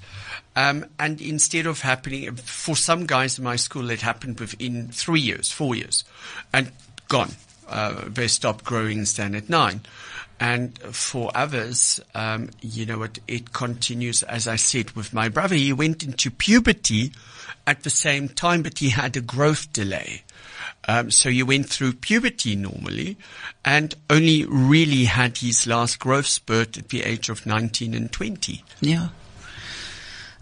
Um, 0.55 0.85
and 0.99 1.21
instead 1.21 1.67
of 1.67 1.81
happening, 1.81 2.35
for 2.35 2.75
some 2.75 3.05
guys 3.05 3.37
in 3.37 3.43
my 3.43 3.55
school, 3.55 3.91
it 3.91 4.01
happened 4.01 4.39
within 4.39 4.87
three 4.87 5.21
years, 5.21 5.51
four 5.51 5.75
years, 5.75 6.03
and 6.51 6.71
gone. 7.07 7.33
Uh, 7.67 8.03
they 8.07 8.27
stopped 8.27 8.65
growing 8.65 8.99
in 8.99 9.05
standard 9.05 9.49
nine. 9.49 9.81
And 10.39 10.77
for 10.79 11.31
others, 11.33 12.01
um, 12.13 12.49
you 12.61 12.85
know, 12.85 13.03
it, 13.03 13.19
it 13.27 13.53
continues, 13.53 14.21
as 14.23 14.47
I 14.47 14.57
said, 14.57 14.91
with 14.91 15.13
my 15.13 15.29
brother. 15.29 15.55
He 15.55 15.71
went 15.71 16.03
into 16.03 16.29
puberty 16.29 17.13
at 17.65 17.83
the 17.83 17.89
same 17.89 18.27
time, 18.27 18.61
but 18.61 18.79
he 18.79 18.89
had 18.89 19.15
a 19.15 19.21
growth 19.21 19.71
delay. 19.71 20.23
Um, 20.87 21.09
so 21.09 21.29
he 21.29 21.41
went 21.41 21.69
through 21.69 21.93
puberty 21.93 22.55
normally 22.55 23.17
and 23.63 23.95
only 24.09 24.45
really 24.45 25.05
had 25.05 25.37
his 25.37 25.65
last 25.65 25.99
growth 25.99 26.27
spurt 26.27 26.77
at 26.77 26.89
the 26.89 27.03
age 27.03 27.29
of 27.29 27.45
19 27.45 27.93
and 27.93 28.11
20. 28.11 28.63
Yeah. 28.81 29.09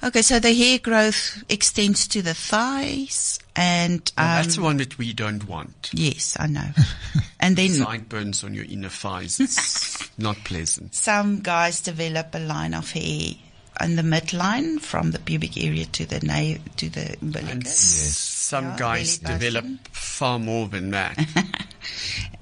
Okay, 0.03 0.21
so 0.21 0.39
the 0.39 0.53
hair 0.53 0.79
growth 0.79 1.43
extends 1.47 2.07
to 2.09 2.21
the 2.21 2.33
thighs 2.33 3.39
And 3.55 3.99
um, 4.17 4.25
That's 4.25 4.55
the 4.55 4.63
one 4.63 4.77
that 4.77 4.97
we 4.97 5.13
don't 5.13 5.47
want. 5.47 5.91
yes, 5.93 6.35
I 6.39 6.47
know. 6.47 6.69
and 7.39 7.55
then 7.55 7.69
Sideburns 7.69 8.43
on 8.43 8.53
your 8.55 8.65
inner 8.65 8.89
thighs. 8.89 9.39
It's 9.39 10.09
not 10.17 10.37
pleasant. 10.43 10.95
some 10.95 11.41
guys 11.41 11.81
develop 11.81 12.33
a 12.33 12.39
line 12.39 12.73
of 12.73 12.91
hair 12.91 13.33
on 13.79 13.95
the 13.95 14.01
midline 14.01 14.79
from 14.79 15.11
the 15.11 15.19
pubic 15.19 15.57
area 15.57 15.85
to 15.85 16.05
the 16.05 16.19
na- 16.25 16.57
to 16.77 16.89
the 16.89 17.09
And 17.21 17.33
umbilicus. 17.35 17.67
s- 17.67 18.17
some 18.17 18.65
Yeah, 18.65 18.75
guys 18.77 19.17
develop 19.19 19.65
far 19.91 20.39
more 20.39 20.67
than 20.67 20.91
that. 20.91 21.17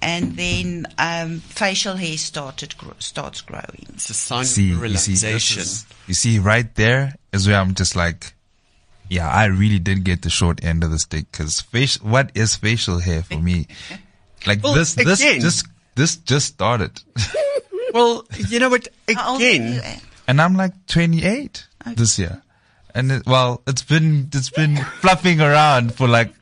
And 0.04 0.36
then 0.36 0.88
um, 0.98 1.40
facial 1.42 1.96
hair 1.96 2.18
started 2.18 2.76
gro- 2.78 2.96
starts 3.00 3.42
growing. 3.42 3.86
It's 3.90 4.10
a 4.10 4.14
sign 4.16 4.46
see, 4.46 4.64
of 4.64 4.70
you 4.70 4.76
see, 4.76 4.82
realization. 4.82 5.62
is- 5.62 5.86
you 6.08 6.14
see, 6.16 6.40
right 6.40 6.74
there 6.76 7.16
is 7.32 7.48
where 7.48 7.58
I'm 7.60 7.76
just 7.76 7.96
like, 7.96 8.34
yeah, 9.12 9.28
I 9.28 9.46
really 9.48 9.78
did 9.78 10.06
get 10.06 10.22
the 10.22 10.30
short 10.30 10.64
end 10.64 10.86
of 10.86 10.92
the 10.92 10.98
stick 10.98 11.30
because 11.30 11.60
facial, 11.60 12.08
what 12.08 12.32
is 12.34 12.56
facial 12.56 13.00
hair 13.00 13.22
for 13.24 13.38
me? 13.38 13.68
Like 14.48 14.64
Well, 14.64 14.74
this, 14.74 14.96
this, 14.96 15.22
again- 15.22 15.40
just, 15.42 15.68
this 15.96 16.16
just 16.16 16.48
started. 16.48 17.00
Well, 17.94 18.26
you 18.48 18.60
know 18.60 18.70
what? 18.70 18.88
How 19.14 19.34
old 19.34 19.42
are 19.42 19.46
you, 19.52 19.80
Again, 19.80 20.02
and 20.26 20.42
I'm 20.42 20.56
like 20.56 20.72
28 20.88 21.68
this 21.98 22.18
year. 22.18 22.42
And 22.96 23.12
it, 23.12 23.26
well, 23.26 23.62
it's 23.68 23.82
been, 23.84 24.30
it's 24.34 24.50
been 24.50 24.78
fluffing 24.78 25.42
around 25.42 25.94
for 25.94 26.08
like 26.08 26.34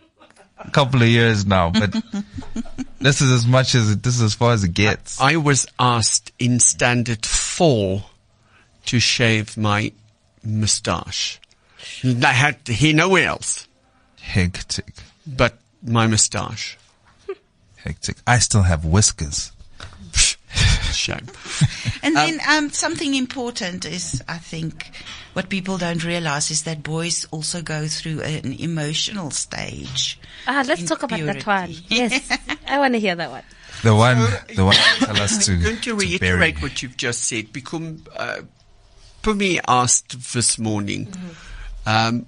a 0.60 0.70
couple 0.70 1.02
of 1.02 1.08
years 1.08 1.48
now, 1.48 1.72
but 1.72 1.92
this 3.00 3.22
is 3.22 3.32
as 3.32 3.48
much 3.48 3.74
as 3.74 3.98
this 3.98 4.16
is 4.18 4.22
as 4.22 4.36
far 4.36 4.54
as 4.54 4.64
it 4.64 4.76
gets. 4.76 5.20
I 5.20 5.38
was 5.38 5.66
asked 5.80 6.32
in 6.38 6.60
standard 6.60 7.26
four 7.26 8.04
to 8.86 9.00
shave 9.00 9.58
my 9.58 9.92
moustache. 10.44 11.40
I 12.04 12.34
had 12.34 12.64
to 12.66 12.74
hear 12.74 12.94
nowhere 12.94 13.28
else 13.28 13.68
Hectic, 14.22 14.94
but 15.26 15.58
my 15.82 16.06
moustache. 16.08 16.78
hectic. 17.78 18.18
I 18.28 18.40
still 18.40 18.64
have 18.64 18.86
whiskers. 18.86 19.52
Shame. 20.94 21.28
And 22.02 22.16
then 22.16 22.40
um, 22.50 22.70
something 22.70 23.14
important 23.14 23.84
is, 23.86 24.24
I 24.28 24.38
think, 24.38 24.90
what 25.34 25.50
people 25.50 25.78
don't 25.78 26.04
realize 26.04 26.50
is 26.50 26.64
that 26.64 26.82
boys 26.82 27.28
also 27.30 27.62
go 27.62 27.88
through 27.88 28.22
an 28.22 28.54
emotional 28.54 29.32
stage. 29.32 30.18
Ah, 30.48 30.64
let's 30.66 30.82
in 30.82 30.88
talk 30.88 31.04
about 31.04 31.20
that 31.26 31.46
one. 31.46 31.76
Yes, 31.90 32.32
I 32.68 32.80
want 32.80 32.94
to 32.94 33.00
hear 33.00 33.16
that 33.16 33.30
one. 33.30 33.44
The 33.84 33.94
one, 33.94 34.18
the 34.56 34.66
one 34.66 34.76
tell 34.76 35.22
us 35.22 35.46
to, 35.46 35.54
I'm 35.54 35.62
going 35.62 35.76
to 35.78 35.82
to 35.82 35.96
bury. 35.98 36.40
reiterate 36.40 36.62
what 36.62 36.82
you've 36.82 36.98
just 36.98 37.24
said 37.24 37.52
because 37.52 38.00
uh, 38.16 38.42
Pumi 39.22 39.60
asked 39.68 40.34
this 40.34 40.58
morning, 40.58 41.14
um, 41.90 42.26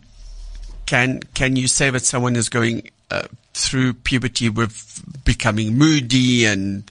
can 0.85 1.19
can 1.33 1.55
you 1.55 1.67
say 1.67 1.89
that 1.89 2.03
someone 2.03 2.35
is 2.35 2.49
going 2.49 2.89
uh, 3.09 3.27
through 3.53 3.93
puberty 3.93 4.49
with 4.49 5.01
becoming 5.23 5.77
moody 5.77 6.45
and 6.45 6.89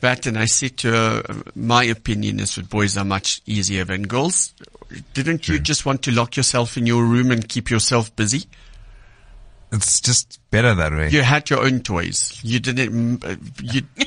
that? 0.00 0.26
And 0.26 0.38
I 0.38 0.46
said 0.46 0.76
to 0.78 0.90
her, 0.92 1.22
my 1.54 1.84
opinion 1.84 2.40
is 2.40 2.54
that 2.56 2.68
boys 2.70 2.96
are 2.96 3.04
much 3.04 3.40
easier 3.46 3.84
than 3.84 4.02
girls. 4.04 4.52
Didn't 5.14 5.48
you 5.48 5.58
just 5.58 5.84
want 5.84 6.02
to 6.02 6.12
lock 6.12 6.36
yourself 6.36 6.76
in 6.76 6.86
your 6.86 7.04
room 7.04 7.30
and 7.30 7.48
keep 7.48 7.70
yourself 7.70 8.14
busy? 8.16 8.44
It's 9.72 10.00
just 10.00 10.38
better 10.50 10.74
that 10.74 10.92
way. 10.92 11.10
You 11.10 11.22
had 11.22 11.50
your 11.50 11.64
own 11.64 11.80
toys. 11.80 12.38
You 12.42 12.60
didn't. 12.60 13.24
uh, 13.24 13.36
You 13.62 13.82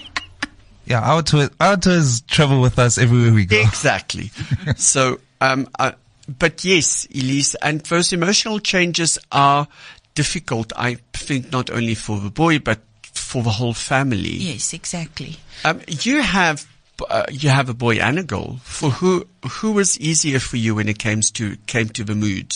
Yeah, 0.85 1.01
our 1.01 1.21
toys, 1.21 1.51
our 1.59 1.77
toys 1.77 2.21
travel 2.21 2.61
with 2.61 2.79
us 2.79 2.97
everywhere 2.97 3.31
we 3.31 3.45
go. 3.45 3.59
Exactly. 3.61 4.31
so, 4.77 5.19
um, 5.39 5.67
uh, 5.77 5.91
but 6.37 6.63
yes, 6.63 7.07
Elize, 7.07 7.55
and 7.61 7.81
those 7.81 8.13
emotional 8.13 8.59
changes 8.59 9.17
are 9.31 9.67
difficult, 10.15 10.71
I 10.75 10.95
think, 11.13 11.51
not 11.51 11.69
only 11.69 11.95
for 11.95 12.19
the 12.19 12.29
boy, 12.29 12.59
but 12.59 12.79
for 13.01 13.41
the 13.41 13.51
whole 13.51 13.73
family. 13.73 14.29
Yes, 14.29 14.73
exactly. 14.73 15.37
Um, 15.63 15.81
you 15.87 16.21
have, 16.21 16.67
uh, 17.09 17.25
you 17.31 17.49
have 17.49 17.69
a 17.69 17.73
boy 17.73 17.95
and 17.95 18.19
a 18.19 18.23
girl. 18.23 18.57
For 18.63 18.89
who, 18.89 19.27
who 19.49 19.71
was 19.71 19.99
easier 19.99 20.39
for 20.39 20.57
you 20.57 20.75
when 20.75 20.87
it 20.87 20.99
came 20.99 21.21
to, 21.21 21.57
came 21.67 21.89
to 21.89 22.03
the 22.03 22.15
mood, 22.15 22.55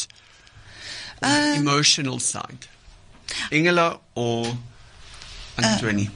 The 1.22 1.56
emotional 1.58 2.20
side. 2.20 2.68
Engela 3.52 4.00
or 4.16 4.46
Antoine? 5.58 6.10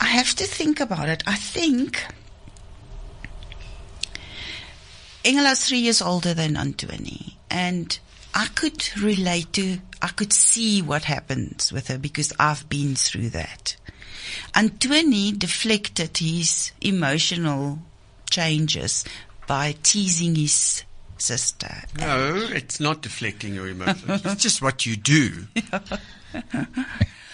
I 0.00 0.06
have 0.06 0.34
to 0.36 0.44
think 0.44 0.80
about 0.80 1.08
it. 1.08 1.22
I 1.26 1.36
think 1.36 2.04
Engela's 5.24 5.64
three 5.66 5.78
years 5.78 6.02
older 6.02 6.34
than 6.34 6.54
Antoni, 6.54 7.34
and 7.50 7.98
I 8.34 8.46
could 8.54 8.96
relate 8.98 9.52
to, 9.54 9.78
I 10.00 10.08
could 10.08 10.32
see 10.32 10.82
what 10.82 11.04
happens 11.04 11.72
with 11.72 11.88
her 11.88 11.98
because 11.98 12.32
I've 12.40 12.68
been 12.68 12.94
through 12.96 13.30
that. 13.30 13.76
Antoni 14.54 15.38
deflected 15.38 16.18
his 16.18 16.72
emotional 16.80 17.78
changes 18.30 19.04
by 19.46 19.76
teasing 19.82 20.34
his 20.34 20.84
sister. 21.18 21.82
no, 21.98 22.34
it's 22.50 22.80
not 22.80 23.02
deflecting 23.02 23.54
your 23.54 23.68
emotions. 23.68 24.22
it's 24.24 24.42
just 24.42 24.60
what 24.62 24.86
you 24.86 24.96
do. 24.96 25.46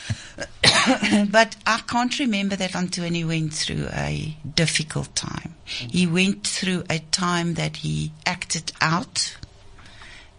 But 1.30 1.56
I 1.66 1.80
can't 1.86 2.18
remember 2.18 2.56
that 2.56 2.72
Antoni 2.72 3.26
went 3.26 3.52
through 3.52 3.88
a 3.92 4.36
difficult 4.54 5.14
time. 5.14 5.54
He 5.64 6.06
went 6.06 6.46
through 6.46 6.84
a 6.88 6.98
time 6.98 7.54
that 7.54 7.76
he 7.76 8.12
acted 8.24 8.72
out. 8.80 9.36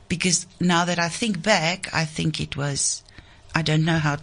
Because 0.08 0.48
now 0.60 0.86
that 0.86 0.98
I 0.98 1.08
think 1.08 1.44
back, 1.44 1.94
I 1.94 2.06
think 2.06 2.42
it 2.42 2.58
was, 2.58 3.04
I 3.54 3.62
don't 3.62 3.86
know 3.86 4.00
how, 4.00 4.18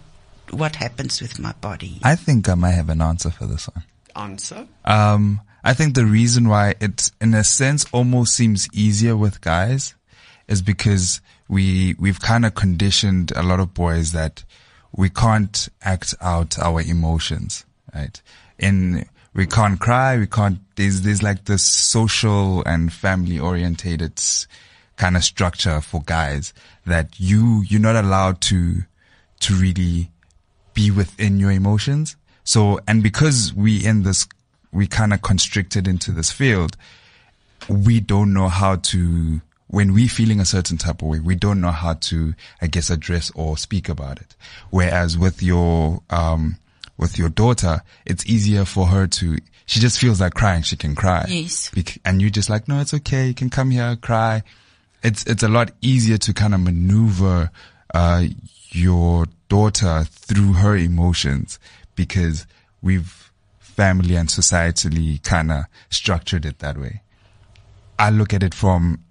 what 0.51 0.75
happens 0.75 1.21
with 1.21 1.39
my 1.39 1.53
body. 1.53 1.99
I 2.03 2.15
think 2.15 2.49
I 2.49 2.55
might 2.55 2.71
have 2.71 2.89
an 2.89 3.01
answer 3.01 3.29
for 3.29 3.45
this 3.45 3.69
one. 3.69 3.85
Answer. 4.15 4.67
Um, 4.83 5.41
I 5.63 5.73
think 5.73 5.95
the 5.95 6.05
reason 6.05 6.49
why 6.49 6.75
it, 6.81 7.11
in 7.21 7.33
a 7.33 7.43
sense, 7.43 7.85
almost 7.93 8.35
seems 8.35 8.67
easier 8.73 9.15
with 9.15 9.39
guys 9.39 9.95
is 10.47 10.61
because 10.61 11.21
we, 11.47 11.95
we've 11.99 12.19
kind 12.19 12.45
of 12.45 12.55
conditioned 12.55 13.31
a 13.35 13.43
lot 13.43 13.59
of 13.59 13.73
boys 13.73 14.11
that 14.11 14.43
we 14.97 15.09
can't 15.09 15.69
act 15.83 16.15
out 16.19 16.59
our 16.59 16.81
emotions, 16.81 17.63
right? 17.93 18.21
In, 18.57 19.07
we 19.33 19.45
can't 19.45 19.79
cry, 19.79 20.17
we 20.17 20.25
can't, 20.25 20.59
there's, 20.75 21.03
there's 21.03 21.21
like 21.21 21.45
this 21.45 21.63
social 21.63 22.63
and 22.65 22.91
family 22.91 23.39
orientated 23.39 24.19
kind 24.97 25.15
of 25.15 25.23
structure 25.23 25.79
for 25.79 26.01
guys 26.01 26.51
that 26.85 27.19
you, 27.19 27.63
you're 27.67 27.79
not 27.79 27.95
allowed 27.95 28.41
to, 28.41 28.81
to 29.41 29.53
really 29.53 30.09
be 30.73 30.89
within 30.89 31.39
your 31.39 31.51
emotions. 31.51 32.15
So, 32.43 32.79
and 32.87 33.03
because 33.03 33.53
we 33.53 33.85
in 33.85 34.01
this, 34.01 34.27
we 34.73 34.87
kind 34.87 35.13
of 35.13 35.21
constricted 35.21 35.87
into 35.87 36.11
this 36.11 36.31
field, 36.31 36.75
we 37.69 37.99
don't 37.99 38.33
know 38.33 38.47
how 38.47 38.77
to, 38.77 39.41
when 39.67 39.93
we're 39.93 40.07
feeling 40.07 40.39
a 40.39 40.45
certain 40.45 40.77
type 40.77 41.01
of 41.01 41.07
way, 41.09 41.19
we 41.19 41.35
don't 41.35 41.61
know 41.61 41.71
how 41.71 41.93
to, 41.93 42.33
I 42.61 42.67
guess, 42.67 42.89
address 42.89 43.31
or 43.35 43.57
speak 43.57 43.89
about 43.89 44.19
it. 44.19 44.35
Whereas 44.69 45.17
with 45.17 45.43
your, 45.43 46.01
um, 46.09 46.57
with 46.97 47.17
your 47.17 47.29
daughter, 47.29 47.81
it's 48.05 48.25
easier 48.25 48.65
for 48.65 48.87
her 48.87 49.07
to, 49.07 49.37
she 49.65 49.79
just 49.79 49.99
feels 49.99 50.21
like 50.21 50.33
crying, 50.33 50.63
she 50.63 50.77
can 50.77 50.95
cry. 50.95 51.25
Yes. 51.27 51.71
And 52.05 52.21
you're 52.21 52.31
just 52.31 52.49
like, 52.49 52.67
no, 52.67 52.79
it's 52.79 52.93
okay, 52.93 53.27
you 53.27 53.33
can 53.33 53.49
come 53.49 53.71
here, 53.71 53.97
cry. 53.97 54.43
It's, 55.03 55.25
it's 55.25 55.43
a 55.43 55.49
lot 55.49 55.71
easier 55.81 56.17
to 56.17 56.33
kind 56.33 56.53
of 56.53 56.61
maneuver, 56.61 57.51
uh, 57.93 58.25
your 58.71 59.25
daughter 59.49 60.03
through 60.09 60.53
her 60.53 60.75
emotions 60.75 61.59
because 61.95 62.45
we've 62.81 63.31
family 63.59 64.15
and 64.15 64.27
societally 64.27 65.21
kind 65.23 65.51
of 65.51 65.65
structured 65.89 66.45
it 66.45 66.59
that 66.59 66.77
way. 66.77 67.01
I 67.99 68.09
look 68.09 68.33
at 68.33 68.43
it 68.43 68.53
from 68.53 69.03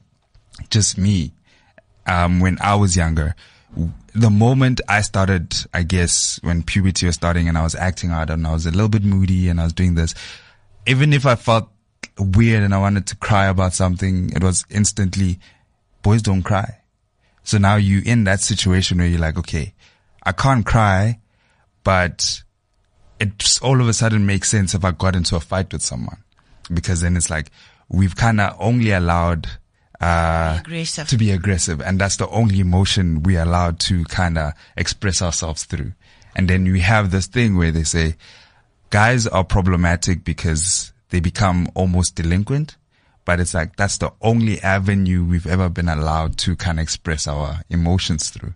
just 0.70 0.98
me. 0.98 1.32
Um, 2.06 2.40
when 2.40 2.56
I 2.62 2.74
was 2.74 2.96
younger, 2.96 3.34
the 4.14 4.30
moment 4.30 4.80
I 4.88 5.02
started, 5.02 5.54
I 5.74 5.82
guess, 5.82 6.40
when 6.42 6.62
puberty 6.62 7.06
was 7.06 7.16
starting 7.16 7.48
and 7.48 7.58
I 7.58 7.62
was 7.62 7.74
acting 7.74 8.10
out 8.10 8.30
and 8.30 8.46
I 8.46 8.52
was 8.52 8.66
a 8.66 8.70
little 8.70 8.88
bit 8.88 9.04
moody 9.04 9.48
and 9.48 9.60
I 9.60 9.64
was 9.64 9.72
doing 9.72 9.94
this, 9.94 10.14
even 10.86 11.12
if 11.12 11.26
I 11.26 11.34
felt 11.34 11.68
weird 12.18 12.62
and 12.62 12.74
I 12.74 12.78
wanted 12.78 13.06
to 13.08 13.16
cry 13.16 13.46
about 13.46 13.74
something, 13.74 14.30
it 14.30 14.42
was 14.42 14.64
instantly, 14.70 15.38
boys 16.02 16.22
don't 16.22 16.42
cry. 16.42 16.80
So 17.44 17.58
now 17.58 17.76
you 17.76 18.02
in 18.04 18.24
that 18.24 18.40
situation 18.40 18.98
where 18.98 19.06
you're 19.06 19.20
like, 19.20 19.38
okay, 19.38 19.74
I 20.22 20.32
can't 20.32 20.66
cry, 20.66 21.20
but 21.84 22.42
it 23.20 23.58
all 23.62 23.80
of 23.80 23.88
a 23.88 23.92
sudden 23.92 24.26
makes 24.26 24.48
sense 24.48 24.74
if 24.74 24.84
I 24.84 24.90
got 24.92 25.16
into 25.16 25.36
a 25.36 25.40
fight 25.40 25.72
with 25.72 25.82
someone 25.82 26.22
because 26.72 27.00
then 27.00 27.16
it's 27.16 27.30
like 27.30 27.50
we've 27.88 28.16
kind 28.16 28.40
of 28.40 28.56
only 28.58 28.90
allowed 28.92 29.46
uh, 30.00 30.58
Aggressive. 30.60 31.08
to 31.08 31.16
be 31.16 31.30
aggressive, 31.32 31.80
and 31.80 32.00
that's 32.00 32.16
the 32.16 32.28
only 32.28 32.60
emotion 32.60 33.22
we 33.22 33.36
are 33.36 33.42
allowed 33.42 33.80
to 33.80 34.04
kind 34.04 34.38
of 34.38 34.52
express 34.76 35.20
ourselves 35.22 35.64
through. 35.64 35.92
And 36.36 36.48
then 36.48 36.64
we 36.64 36.80
have 36.80 37.10
this 37.10 37.26
thing 37.26 37.56
where 37.56 37.72
they 37.72 37.82
say 37.82 38.14
guys 38.90 39.26
are 39.26 39.42
problematic 39.44 40.24
because 40.24 40.92
they 41.10 41.18
become 41.20 41.68
almost 41.74 42.14
delinquent. 42.14 42.76
But 43.24 43.40
it's 43.40 43.52
like 43.54 43.76
that's 43.76 43.98
the 43.98 44.12
only 44.22 44.60
avenue 44.62 45.24
we've 45.24 45.46
ever 45.46 45.68
been 45.68 45.88
allowed 45.88 46.38
to 46.38 46.56
kind 46.56 46.78
of 46.78 46.82
express 46.84 47.26
our 47.26 47.62
emotions 47.68 48.30
through. 48.30 48.54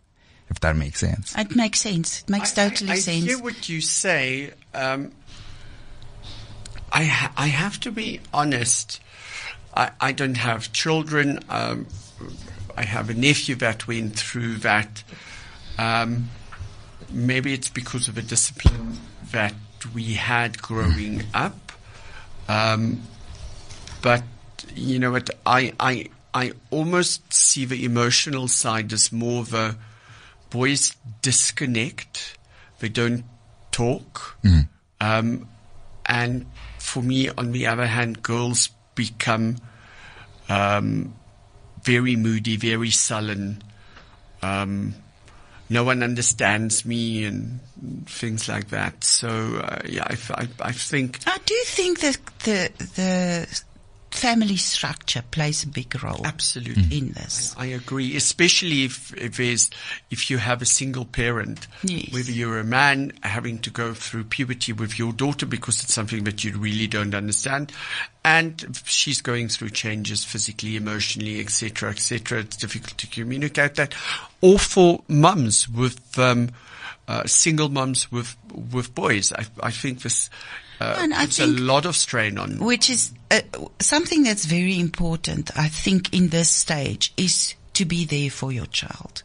if 0.49 0.61
that 0.61 0.77
makes 0.77 1.01
sense. 1.01 1.35
It 1.37 1.55
makes 1.57 1.81
sense. 1.81 2.21
It 2.23 2.31
makes 2.31 2.53
totally 2.53 2.91
I, 2.91 2.95
I 2.95 2.99
sense. 2.99 3.25
hear 3.25 3.39
what 3.43 3.69
you 3.69 3.81
say. 3.83 4.53
Um, 4.73 5.11
I 6.93 7.05
ha- 7.05 7.33
I 7.37 7.49
have 7.49 7.81
to 7.81 7.91
be 7.91 8.21
honest. 8.33 9.01
I, 9.75 9.91
I 10.01 10.13
don't 10.13 10.37
have 10.37 10.73
children. 10.73 11.41
Um, 11.49 11.87
I 12.77 12.83
have 12.85 13.11
a 13.11 13.15
nephew 13.15 13.55
that 13.57 13.87
went 13.87 14.19
through 14.19 14.57
that. 14.59 15.03
Um, 15.79 16.31
maybe 17.11 17.53
it's 17.53 17.69
because 17.69 18.09
of 18.09 18.17
a 18.19 18.23
discipline 18.23 18.99
that 19.31 19.55
we 19.95 20.15
had 20.15 20.61
growing 20.61 21.25
up. 21.35 21.73
Um, 22.49 23.03
but 24.03 24.23
you 24.75 24.99
know 24.99 25.13
what? 25.13 25.31
I, 25.45 25.73
I 25.79 26.09
I 26.35 26.53
almost 26.71 27.33
see 27.33 27.65
the 27.65 27.85
emotional 27.85 28.49
side 28.49 28.93
as 28.93 29.13
more 29.13 29.43
of 29.43 29.53
a 29.53 29.77
boys 30.51 30.97
disconnect. 31.21 32.39
They 32.79 32.89
don't 32.89 33.25
talk. 33.71 34.37
Um, 35.01 35.49
and 36.07 36.47
for 36.79 37.03
me, 37.03 37.29
on 37.29 37.53
the 37.53 37.67
other 37.67 37.87
hand, 37.87 38.23
girls 38.23 38.71
become 38.95 39.57
um, 40.49 41.15
very 41.83 42.17
moody, 42.17 42.57
very 42.57 42.91
sullen. 42.91 43.63
Um, 44.43 44.95
no 45.69 45.85
one 45.85 46.03
understands 46.03 46.85
me 46.85 47.25
and 47.25 47.61
things 48.07 48.49
like 48.49 48.69
that. 48.69 49.05
So 49.05 49.29
uh, 49.29 49.81
yeah, 49.89 50.05
I, 50.07 50.17
I, 50.35 50.49
I 50.61 50.73
think 50.73 51.21
I 51.27 51.39
do 51.45 51.59
think 51.65 52.01
that 52.01 52.19
the 52.41 52.71
the 52.95 53.63
family 54.13 54.57
structure 54.57 55.23
plays 55.31 55.65
a 55.65 55.67
big 55.67 56.03
role 56.03 56.21
absolutely. 56.25 56.97
in 56.97 57.13
this. 57.13 57.55
I 57.59 57.67
agree, 57.67 58.15
especially 58.17 58.85
if, 58.85 59.13
if 59.17 59.37
there's, 59.39 59.71
if 60.11 60.31
you 60.31 60.39
have 60.39 60.63
a 60.63 60.67
single 60.67 61.05
parent, 61.05 61.67
Yes. 61.83 62.13
whether 62.13 62.31
you're 62.31 62.59
a 62.59 62.65
man 62.65 63.13
having 63.23 63.59
to 63.61 63.71
go 63.71 63.95
through 63.95 64.25
puberty 64.25 64.73
with 64.73 64.99
your 64.99 65.13
daughter 65.13 65.47
because 65.47 65.83
it's 65.83 65.95
something 65.95 66.25
that 66.25 66.45
you 66.45 66.57
really 66.59 66.87
don't 66.87 67.15
understand, 67.15 67.73
and 68.25 68.79
she's 68.85 69.21
going 69.21 69.49
through 69.49 69.71
changes 69.71 70.25
physically, 70.25 70.77
emotionally, 70.77 71.41
etc., 71.41 71.91
etc. 71.91 72.41
It's 72.41 72.57
difficult 72.57 72.99
to 72.99 73.07
communicate 73.07 73.75
that, 73.77 73.95
or 74.41 74.59
for 74.59 75.03
mums 75.09 75.69
with 75.69 76.19
um, 76.19 76.51
uh, 77.09 77.25
single 77.27 77.69
mums 77.71 78.13
with 78.13 78.37
with 78.71 78.95
boys. 78.95 79.33
I, 79.33 79.47
I 79.63 79.71
think 79.71 80.03
this. 80.03 80.31
Uh, 80.83 80.97
And 80.99 81.15
I 81.15 81.25
puts 81.27 81.37
think- 81.37 81.59
a 81.59 81.63
lot 81.63 81.87
of 81.87 81.97
strain 81.97 82.39
on 82.39 82.59
which 82.59 82.91
is 82.91 83.13
uh, 83.31 83.41
something 83.81 84.23
that's 84.25 84.45
very 84.45 84.79
important, 84.79 85.51
I 85.57 85.69
think, 85.69 86.13
in 86.13 86.29
this 86.29 86.51
stage 86.51 87.13
is 87.17 87.55
to 87.75 87.85
be 87.85 88.05
there 88.05 88.31
for 88.31 88.53
your 88.53 88.67
child 88.67 89.23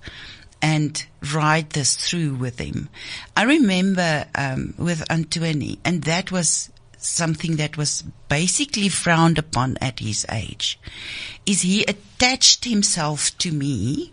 and 0.61 1.05
ride 1.33 1.69
this 1.71 1.95
through 1.95 2.35
with 2.35 2.59
him. 2.59 2.89
I 3.35 3.43
remember 3.43 4.25
um, 4.35 4.73
with 4.77 5.03
Antoni, 5.09 5.77
and 5.83 6.03
that 6.03 6.31
was 6.31 6.69
something 6.97 7.57
that 7.57 7.77
was 7.77 8.03
basically 8.27 8.89
frowned 8.89 9.37
upon 9.37 9.77
at 9.81 9.99
his 9.99 10.25
age, 10.31 10.79
is 11.45 11.61
he 11.61 11.83
attached 11.83 12.65
himself 12.65 13.37
to 13.37 13.51
me. 13.51 14.11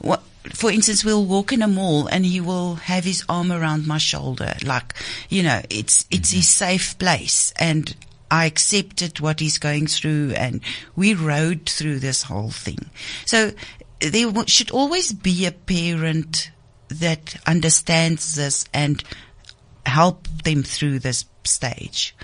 What, 0.00 0.22
for 0.52 0.70
instance, 0.70 1.04
we'll 1.04 1.24
walk 1.24 1.52
in 1.52 1.62
a 1.62 1.68
mall 1.68 2.06
and 2.06 2.24
he 2.24 2.40
will 2.40 2.76
have 2.76 3.04
his 3.04 3.24
arm 3.28 3.52
around 3.52 3.86
my 3.86 3.98
shoulder, 3.98 4.54
like, 4.64 4.94
you 5.28 5.42
know, 5.42 5.60
it's, 5.70 6.06
it's 6.10 6.30
his 6.30 6.48
safe 6.48 6.98
place. 6.98 7.52
And 7.58 7.94
I 8.30 8.46
accepted 8.46 9.20
what 9.20 9.40
he's 9.40 9.58
going 9.58 9.86
through 9.86 10.32
and 10.36 10.60
we 10.96 11.14
rode 11.14 11.66
through 11.66 11.98
this 11.98 12.24
whole 12.24 12.50
thing. 12.50 12.90
So 13.24 13.52
there 14.00 14.46
should 14.46 14.70
always 14.70 15.12
be 15.12 15.46
a 15.46 15.52
parent 15.52 16.50
that 16.88 17.36
understands 17.46 18.34
this 18.34 18.64
and 18.72 19.02
help 19.84 20.28
them 20.44 20.62
through 20.62 21.00
this 21.00 21.24
stage. 21.44 22.14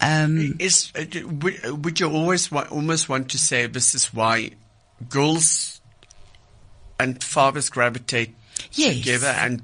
Um, 0.00 0.56
Is 0.58 0.92
uh, 0.94 1.04
would, 1.26 1.84
would 1.84 2.00
you 2.00 2.08
always 2.10 2.50
wa- 2.52 2.68
almost 2.70 3.08
want 3.08 3.30
to 3.30 3.38
say 3.38 3.66
this 3.66 3.94
is 3.94 4.14
why 4.14 4.52
girls 5.08 5.77
and 6.98 7.22
fathers 7.22 7.70
gravitate 7.70 8.34
Yes. 8.72 8.96
together 8.98 9.28
and 9.28 9.62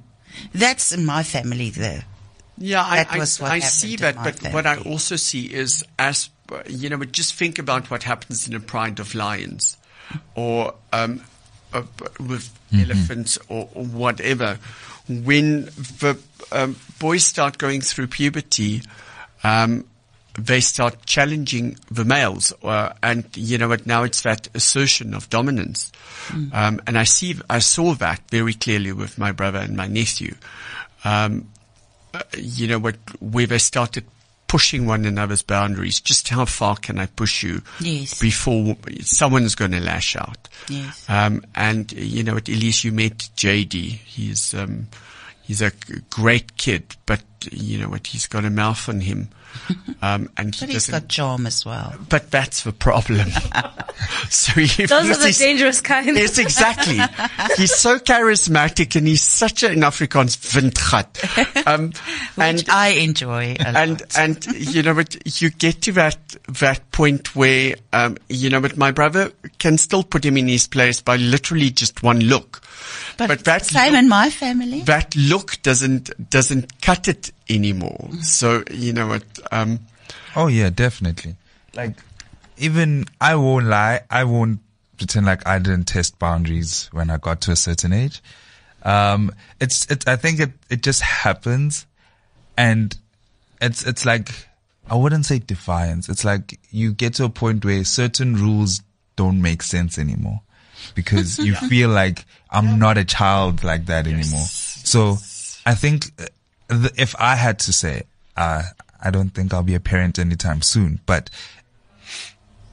that's 0.55 0.93
in 0.93 1.05
my 1.05 1.23
family, 1.23 1.71
the, 1.71 2.05
yeah 2.59 2.83
I, 2.85 3.05
That 3.05 3.43
I, 3.43 3.55
I 3.57 3.59
see 3.61 3.97
that 3.97 4.17
but 4.17 4.53
what 4.53 4.67
I 4.67 4.77
also 4.79 5.17
see 5.17 5.47
is 5.47 5.85
as 5.99 6.31
you 6.69 6.89
know 6.91 6.99
but 6.99 7.13
just 7.13 7.35
think 7.35 7.59
about 7.59 7.91
what 7.91 8.03
happens 8.05 8.47
in 8.49 8.55
a 8.55 8.61
pride 8.61 9.01
of 9.01 9.15
lions 9.15 9.77
or 10.35 10.75
um, 10.93 11.23
uh, 11.73 11.83
with 12.21 12.57
elephants 12.73 13.39
or, 13.49 13.69
or 13.75 13.85
whatever. 13.85 14.59
When 15.09 15.65
the 15.65 16.19
um, 16.53 16.77
boys 16.99 17.25
start 17.27 17.59
going 17.59 17.81
through 17.81 18.07
puberty 18.09 18.83
um, 19.43 19.85
they 20.39 20.61
start 20.61 21.07
challenging 21.07 21.79
the 21.91 22.05
males, 22.05 22.53
uh, 22.63 22.93
and 23.03 23.25
you 23.37 23.59
know 23.59 23.69
what? 23.69 23.87
Now 23.87 24.03
it's 24.03 24.23
that 24.23 24.49
assertion 24.55 25.15
of 25.15 25.31
dominance, 25.31 25.93
um, 26.53 26.81
and 26.87 26.99
I 26.99 27.05
see, 27.05 27.37
I 27.49 27.61
saw 27.61 27.95
that 27.95 28.21
very 28.31 28.55
clearly 28.55 28.93
with 28.93 29.19
my 29.19 29.33
brother 29.33 29.59
and 29.59 29.77
my 29.77 29.87
nephew. 29.87 30.35
Um, 31.05 31.49
uh, 32.13 32.23
you 32.39 32.67
know 32.69 32.79
what? 32.79 32.97
Where 33.21 33.47
they 33.47 33.59
started 33.59 34.05
pushing 34.47 34.87
one 34.87 35.05
another's 35.05 35.43
boundaries. 35.43 36.01
Just 36.01 36.29
how 36.29 36.45
far 36.45 36.77
can 36.77 36.99
I 36.99 37.07
push 37.07 37.43
you 37.43 37.63
Yes. 37.81 38.21
before 38.21 38.77
someone's 39.03 39.55
going 39.57 39.73
to 39.73 39.81
lash 39.81 40.15
out? 40.17 40.49
Yes. 40.69 41.05
Um, 41.09 41.45
and 41.57 41.91
you 41.93 42.23
know, 42.23 42.37
at 42.37 42.45
Elize, 42.45 42.85
you 42.85 42.93
met 42.93 43.19
JD. 43.37 43.77
He's 44.05 44.55
um, 44.55 44.87
he's 45.43 45.61
a 45.63 45.73
great 46.11 46.57
kid, 46.57 46.95
but 47.07 47.23
you 47.51 47.79
know 47.79 47.89
what? 47.89 48.07
He's 48.07 48.27
got 48.27 48.45
a 48.45 48.51
mouth 48.51 48.89
on 48.89 49.01
him, 49.01 49.29
um, 50.03 50.31
and 50.37 50.55
he 50.55 50.61
but 50.61 50.69
he's 50.69 50.87
doesn't. 50.87 51.03
got 51.05 51.09
charm 51.09 51.47
as 51.47 51.65
well. 51.65 51.95
but 52.09 52.31
that's 52.31 52.63
the 52.63 52.73
problem. 52.73 53.29
so 54.29 54.61
he 54.61 54.87
Those 54.87 55.11
are 55.11 55.27
the 55.27 55.37
dangerous 55.39 55.81
kind. 55.81 56.17
Yes, 56.17 56.39
exactly. 56.39 56.99
he's 57.57 57.75
so 57.75 57.99
charismatic, 57.99 58.97
and 58.97 59.07
he's 59.07 59.23
such 59.23 59.63
an 59.63 59.73
in 59.73 59.81
Afrikaans 59.81 60.37
windgat. 60.53 61.67
Um, 61.67 61.93
and 62.37 62.65
I 62.69 62.89
enjoy 62.89 63.57
a 63.59 63.69
and 63.69 64.01
lot. 64.01 64.19
and 64.19 64.47
you 64.55 64.83
know 64.83 64.95
but 64.95 65.41
you 65.41 65.51
get 65.51 65.83
to 65.83 65.93
that 65.93 66.19
that 66.49 66.91
point 66.93 67.35
where 67.35 67.75
um 67.93 68.17
you 68.29 68.51
know 68.51 68.61
but 68.61 68.77
my 68.77 68.91
brother 68.91 69.33
can 69.59 69.79
still 69.79 70.03
put 70.03 70.25
him 70.25 70.37
in 70.37 70.49
his 70.49 70.67
place 70.67 71.01
by 71.01 71.17
literally 71.17 71.71
just 71.71 72.03
one 72.03 72.21
look 72.21 72.63
but, 73.17 73.45
that 73.45 73.65
same 73.65 73.93
look, 73.93 74.03
in 74.03 74.09
my 74.09 74.31
family. 74.31 74.81
that 74.83 75.15
look 75.17 75.61
doesn't 75.63 76.31
doesn't 76.31 76.81
cut 76.81 77.09
it 77.09 77.31
anymore 77.49 78.11
so 78.23 78.63
you 78.71 78.93
know 78.93 79.07
what 79.07 79.25
um 79.53 79.79
Oh 80.37 80.49
yeah, 80.49 80.71
definitely. 80.71 81.37
Like, 81.75 81.97
even 82.57 83.07
I 83.21 83.37
won't 83.37 83.67
lie. 83.67 84.01
I 84.11 84.25
won't 84.25 84.61
pretend 84.99 85.27
like 85.27 85.47
I 85.47 85.59
didn't 85.59 85.85
test 85.85 86.19
boundaries 86.19 86.89
when 86.93 87.11
I 87.11 87.19
got 87.19 87.41
to 87.43 87.53
a 87.53 87.57
certain 87.57 87.93
age. 87.93 88.23
Um, 88.83 89.33
it's, 89.61 89.91
it, 89.91 90.07
I 90.07 90.17
think 90.17 90.41
it, 90.41 90.51
it 90.69 90.83
just 90.83 91.01
happens 91.01 91.87
and 92.57 92.97
it's, 93.61 93.87
it's 93.87 94.05
like, 94.05 94.31
I 94.89 94.97
wouldn't 94.97 95.25
say 95.25 95.39
defiance. 95.39 96.09
It's 96.09 96.25
like 96.25 96.61
you 96.71 96.93
get 96.93 97.15
to 97.15 97.25
a 97.25 97.31
point 97.31 97.65
where 97.65 97.83
certain 97.85 98.35
rules 98.35 98.83
don't 99.17 99.41
make 99.41 99.63
sense 99.63 99.99
anymore 99.99 100.43
because 100.95 101.39
you 101.47 101.55
feel 101.55 101.89
like 101.89 102.27
I'm 102.51 102.79
not 102.79 102.99
a 102.99 103.05
child 103.05 103.65
like 103.65 103.87
that 103.87 104.07
anymore. 104.07 104.45
So 104.45 105.17
I 105.65 105.75
think 105.75 106.15
th- 106.17 106.31
if 106.97 107.15
I 107.19 107.35
had 107.37 107.59
to 107.61 107.73
say, 107.73 108.05
uh, 108.37 108.63
I 109.03 109.11
don't 109.11 109.31
think 109.31 109.53
I'll 109.53 109.63
be 109.63 109.75
a 109.75 109.81
parent 109.81 110.19
anytime 110.19 110.63
soon, 110.63 111.01
but 111.07 111.31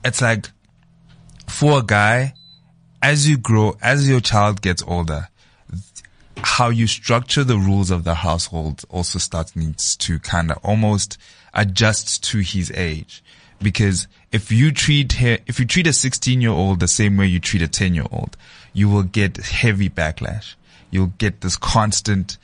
it's 0.04 0.22
like 0.22 0.50
for 1.48 1.80
a 1.80 1.84
guy, 1.84 2.34
as 3.02 3.28
you 3.28 3.38
grow, 3.38 3.78
as 3.82 4.10
your 4.10 4.22
child 4.22 4.62
gets 4.62 4.84
older, 4.84 5.28
how 6.38 6.70
you 6.70 6.88
structure 6.88 7.44
the 7.44 7.58
rules 7.58 7.92
of 7.92 8.04
the 8.04 8.16
household 8.16 8.84
also 8.90 9.20
starts 9.20 9.56
needs 9.56 9.96
to 9.98 10.20
kind 10.20 10.52
of 10.52 10.58
almost 10.64 11.18
adjust 11.54 12.24
to 12.24 12.40
his 12.40 12.72
age. 12.72 13.24
Because 13.62 14.08
if 14.32 14.52
you 14.52 14.72
treat 14.72 15.14
he, 15.14 15.38
if 15.46 15.60
you 15.60 15.66
treat 15.66 15.86
a 15.86 15.94
16 15.94 16.42
year 16.42 16.52
old 16.52 16.80
the 16.80 16.88
same 16.88 17.18
way 17.18 17.28
you 17.28 17.40
treat 17.40 17.62
a 17.62 17.68
10 17.68 17.94
year 17.94 18.06
old, 18.12 18.38
you 18.74 18.90
will 18.90 19.04
get 19.04 19.38
heavy 19.38 19.90
backlash. 19.90 20.56
You'll 20.90 21.14
get 21.18 21.42
this 21.42 21.58
constant, 21.58 22.38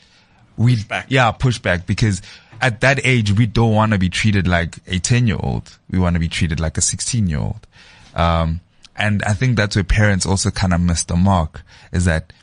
we, 0.57 0.75
Pushback. 0.75 1.05
yeah, 1.09 1.31
pushback 1.31 1.85
because 1.85 2.21
at 2.61 2.81
that 2.81 2.99
age, 3.05 3.31
we 3.33 3.45
don't 3.45 3.73
want 3.73 3.91
to 3.93 3.99
be 3.99 4.09
treated 4.09 4.47
like 4.47 4.77
a 4.87 4.99
10 4.99 5.27
year 5.27 5.37
old. 5.39 5.77
We 5.89 5.99
want 5.99 6.15
to 6.15 6.19
be 6.19 6.27
treated 6.27 6.59
like 6.59 6.77
a 6.77 6.81
16 6.81 7.27
year 7.27 7.39
old. 7.39 7.67
Um, 8.15 8.61
and 8.95 9.21
I 9.23 9.33
think 9.33 9.55
that's 9.57 9.75
where 9.75 9.83
parents 9.83 10.25
also 10.25 10.49
kind 10.49 10.73
of 10.73 10.81
miss 10.81 11.03
the 11.03 11.15
mark 11.15 11.61
is 11.91 12.05
that 12.05 12.33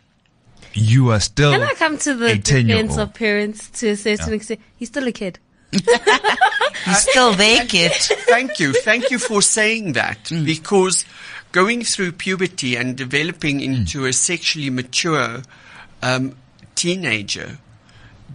you 0.73 1.11
are 1.11 1.19
still 1.21 1.51
Can 1.53 1.63
I 1.63 1.75
come 1.75 1.99
to 1.99 2.15
the 2.15 2.27
a 2.33 2.39
10 2.39 2.69
year 2.69 2.77
defense 2.83 2.97
of 2.99 3.13
parents 3.15 3.69
to 3.81 3.89
a 3.91 3.97
certain 3.97 4.33
extent? 4.35 4.61
He's 4.77 4.89
still 4.89 5.07
a 5.09 5.13
kid. 5.13 5.39
He's 5.73 6.99
still 6.99 7.33
there, 7.33 7.65
kid. 7.67 7.93
thank 7.93 8.61
you 8.61 8.73
thank 8.73 9.11
you 9.11 9.19
for 9.19 9.43
saying 9.43 9.93
that 9.95 10.19
Mm. 10.31 10.45
because 10.47 11.05
going 11.53 11.83
through 11.83 12.13
puberty 12.13 12.77
and 12.77 12.97
developing 12.97 13.61
into 13.61 14.07
a 14.07 14.13
sexually 14.13 14.71
mature 14.71 15.43
um, 16.03 16.37
teenager 16.75 17.59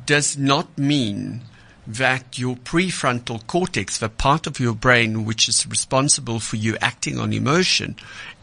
does 0.06 0.38
not 0.38 0.78
mean 0.78 1.42
that 1.90 2.38
your 2.38 2.56
prefrontal 2.56 3.46
cortex, 3.48 3.98
the 3.98 4.10
part 4.10 4.46
of 4.46 4.60
your 4.60 4.76
brain 4.76 5.26
which 5.26 5.50
is 5.50 5.66
responsible 5.66 6.40
for 6.40 6.56
you 6.56 6.78
acting 6.82 7.18
on 7.18 7.34
emotion, 7.34 7.96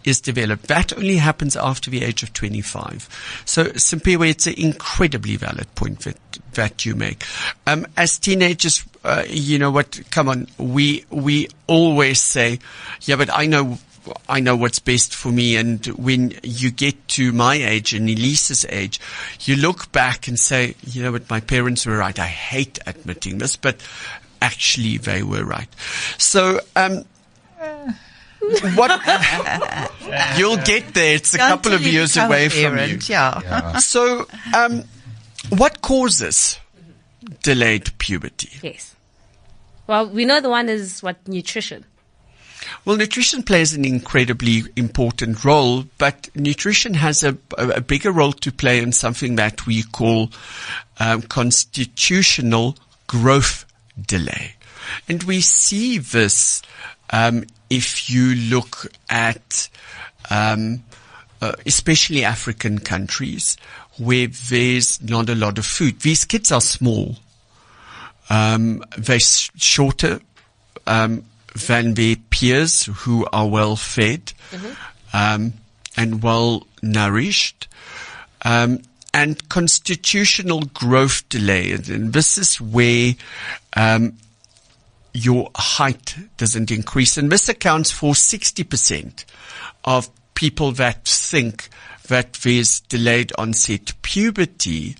is 0.04 0.20
developed. 0.20 0.66
That 0.68 0.92
only 0.96 1.16
happens 1.16 1.56
after 1.56 1.88
the 1.88 2.02
age 2.02 2.22
of 2.22 2.32
25. 2.32 3.42
So, 3.44 3.64
Simpiwe, 3.66 4.30
it's 4.30 4.46
an 4.46 4.54
incredibly 4.56 5.36
valid 5.36 5.72
point 5.76 6.00
that, 6.00 6.16
that 6.52 6.84
you 6.84 6.96
make. 6.96 7.24
Um, 7.66 7.86
as 7.96 8.18
teenagers, 8.18 8.84
uh, 9.04 9.24
you 9.28 9.58
know 9.58 9.70
what, 9.70 10.00
come 10.10 10.28
on, 10.28 10.48
we, 10.58 11.04
we 11.10 11.48
always 11.68 12.20
say, 12.20 12.58
yeah, 13.02 13.16
but 13.16 13.30
I 13.32 13.46
know 13.46 13.78
I 14.28 14.40
know 14.40 14.56
what's 14.56 14.78
best 14.78 15.14
for 15.14 15.30
me. 15.30 15.56
And 15.56 15.84
when 15.86 16.34
you 16.42 16.70
get 16.70 17.08
to 17.08 17.32
my 17.32 17.54
age 17.54 17.92
and 17.92 18.08
Elize's 18.08 18.64
age, 18.68 19.00
you 19.40 19.56
look 19.56 19.92
back 19.92 20.28
and 20.28 20.38
say, 20.38 20.74
you 20.86 21.02
know 21.02 21.12
what, 21.12 21.28
my 21.30 21.40
parents 21.40 21.86
were 21.86 21.98
right. 21.98 22.18
I 22.18 22.26
hate 22.26 22.78
admitting 22.86 23.38
this, 23.38 23.56
but 23.56 23.80
actually 24.40 24.98
they 24.98 25.22
were 25.22 25.44
right. 25.44 25.68
So, 26.18 26.60
um, 26.74 27.04
what 28.74 28.90
you'll 30.38 30.56
get 30.58 30.94
there. 30.94 31.14
It's 31.14 31.34
a 31.34 31.38
couple 31.38 31.72
of 31.72 31.82
years 31.82 32.16
away 32.16 32.46
a 32.46 32.50
from 32.50 32.78
you. 32.78 32.98
Yeah. 33.06 33.40
Yeah. 33.42 33.78
So, 33.78 34.26
um, 34.54 34.84
what 35.50 35.82
causes 35.82 36.58
delayed 37.42 37.96
puberty? 37.98 38.50
Yes. 38.62 38.94
Well, 39.86 40.08
we 40.08 40.24
know 40.24 40.40
the 40.40 40.50
one 40.50 40.68
is 40.68 41.02
what 41.02 41.26
nutrition. 41.28 41.84
Well, 42.84 42.96
nutrition 42.96 43.42
plays 43.42 43.74
an 43.74 43.84
incredibly 43.84 44.64
important 44.76 45.44
role, 45.44 45.84
but 45.98 46.28
nutrition 46.34 46.94
has 46.94 47.22
a, 47.22 47.36
a, 47.58 47.80
bigger 47.80 48.12
role 48.12 48.32
to 48.32 48.52
play 48.52 48.78
in 48.78 48.92
something 48.92 49.36
that 49.36 49.66
we 49.66 49.82
call 49.82 50.30
um, 50.98 51.22
constitutional 51.22 52.76
growth 53.06 53.64
delay. 54.00 54.54
And 55.08 55.22
we 55.24 55.40
see 55.40 55.98
this 55.98 56.62
um, 57.10 57.44
if 57.70 58.10
you 58.10 58.34
look 58.34 58.92
at 59.10 59.68
um, 60.30 60.84
uh, 61.40 61.52
especially 61.64 62.24
African 62.24 62.78
countries 62.78 63.56
where 63.98 64.26
there's 64.26 65.02
not 65.02 65.28
a 65.28 65.34
lot 65.34 65.58
of 65.58 65.66
food. 65.66 66.00
These 66.00 66.24
kids 66.24 66.52
are 66.52 66.60
small. 66.60 67.16
Um, 68.28 68.82
they're 68.96 69.20
shorter 69.20 70.20
um, 70.86 71.24
than 71.66 71.94
their 71.94 72.16
peers 72.30 72.84
who 72.84 73.26
are 73.32 73.46
well 73.48 73.76
fed 73.76 74.32
um, 75.12 75.52
and 75.96 76.22
well 76.22 76.66
nourished. 76.82 77.68
Um, 78.44 78.80
and 79.14 79.48
constitutional 79.48 80.60
growth 80.74 81.26
delay, 81.30 81.72
and- 81.72 81.88
and 81.88 82.12
this 82.12 82.36
is 82.36 82.60
where 82.60 83.14
um, 83.74 84.12
your 85.14 85.50
height 85.56 86.14
doesn't 86.36 86.70
increase. 86.70 87.16
And 87.16 87.32
this 87.32 87.48
accounts 87.48 87.90
for 87.90 88.12
60% 88.12 89.24
of 89.86 90.10
people 90.34 90.72
that 90.72 91.06
think 91.08 91.70
that 92.08 92.34
there's 92.34 92.80
delayed 92.80 93.32
onset 93.38 93.94
puberty. 94.02 94.96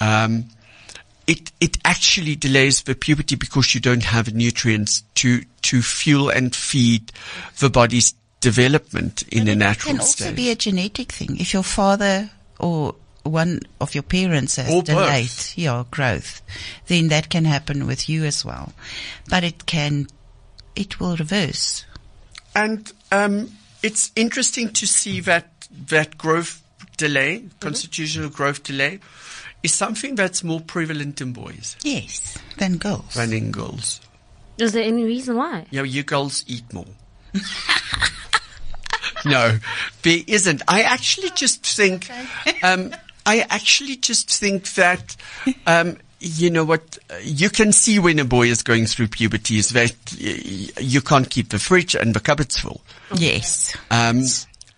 Um, 0.00 0.46
it, 1.26 1.52
it 1.60 1.78
actually 1.84 2.36
delays 2.36 2.82
the 2.82 2.94
puberty 2.94 3.36
because 3.36 3.74
you 3.74 3.80
don't 3.80 4.04
have 4.04 4.34
nutrients 4.34 5.02
to, 5.14 5.42
to 5.62 5.82
fuel 5.82 6.28
and 6.28 6.54
feed 6.54 7.12
the 7.60 7.70
body's 7.70 8.14
development 8.40 9.22
in 9.28 9.48
a 9.48 9.54
natural 9.54 9.76
state. 9.76 9.90
It 9.90 9.92
can 9.92 10.00
also 10.00 10.24
state. 10.24 10.36
be 10.36 10.50
a 10.50 10.54
genetic 10.56 11.12
thing. 11.12 11.38
If 11.38 11.52
your 11.52 11.62
father 11.62 12.30
or 12.58 12.94
one 13.22 13.60
of 13.80 13.94
your 13.94 14.02
parents 14.02 14.56
has 14.56 14.70
Or 14.70 14.82
delayed 14.82 15.30
your 15.54 15.84
growth, 15.90 16.42
then 16.86 17.08
that 17.08 17.28
can 17.28 17.44
happen 17.44 17.86
with 17.86 18.08
you 18.08 18.24
as 18.24 18.44
well. 18.44 18.72
But 19.28 19.44
it 19.44 19.66
can, 19.66 20.08
it 20.74 20.98
will 20.98 21.16
reverse. 21.16 21.84
And 22.54 22.92
um, 23.12 23.52
it's 23.82 24.10
interesting 24.16 24.70
to 24.70 24.86
see 24.86 25.20
that 25.20 25.68
that 25.88 26.18
growth 26.18 26.62
delay, 26.96 27.44
constitutional 27.60 28.28
growth 28.28 28.62
delay, 28.62 28.98
is 29.62 29.72
something 29.72 30.14
that's 30.14 30.42
more 30.44 30.60
prevalent 30.60 31.20
in 31.20 31.32
boys 31.32 31.76
Yes, 31.82 32.36
than 32.58 32.78
girls. 32.78 33.14
than 33.14 33.32
in 33.32 33.50
girls. 33.52 34.00
Is 34.58 34.72
there 34.72 34.84
any 34.84 35.04
reason 35.04 35.36
why? 35.36 35.66
You 35.70 35.78
know, 35.78 35.84
you 35.84 36.02
girls 36.02 36.44
eat 36.46 36.72
more. 36.72 36.86
no, 39.24 39.58
there 40.02 40.18
isn't. 40.26 40.62
I 40.68 40.82
actually 40.82 41.30
just 41.30 41.64
think, 41.64 42.08
um, 42.62 42.92
I 43.24 43.40
actually 43.50 43.96
just 43.96 44.30
think 44.30 44.68
that, 44.74 45.16
um, 45.66 45.96
you 46.20 46.50
know 46.50 46.64
what, 46.64 46.98
uh, 47.10 47.16
you 47.22 47.48
can 47.50 47.72
see 47.72 47.98
when 47.98 48.18
a 48.18 48.24
boy 48.24 48.48
is 48.48 48.62
going 48.62 48.86
through 48.86 49.08
puberty 49.08 49.58
is 49.58 49.70
that 49.70 49.94
y- 50.20 50.40
y- 50.44 50.68
you 50.80 51.00
can't 51.00 51.28
keep 51.30 51.48
the 51.48 51.58
fridge 51.58 51.94
and 51.94 52.14
the 52.14 52.20
cupboards 52.20 52.58
full. 52.58 52.80
Yes. 53.14 53.76
Um, 53.90 54.24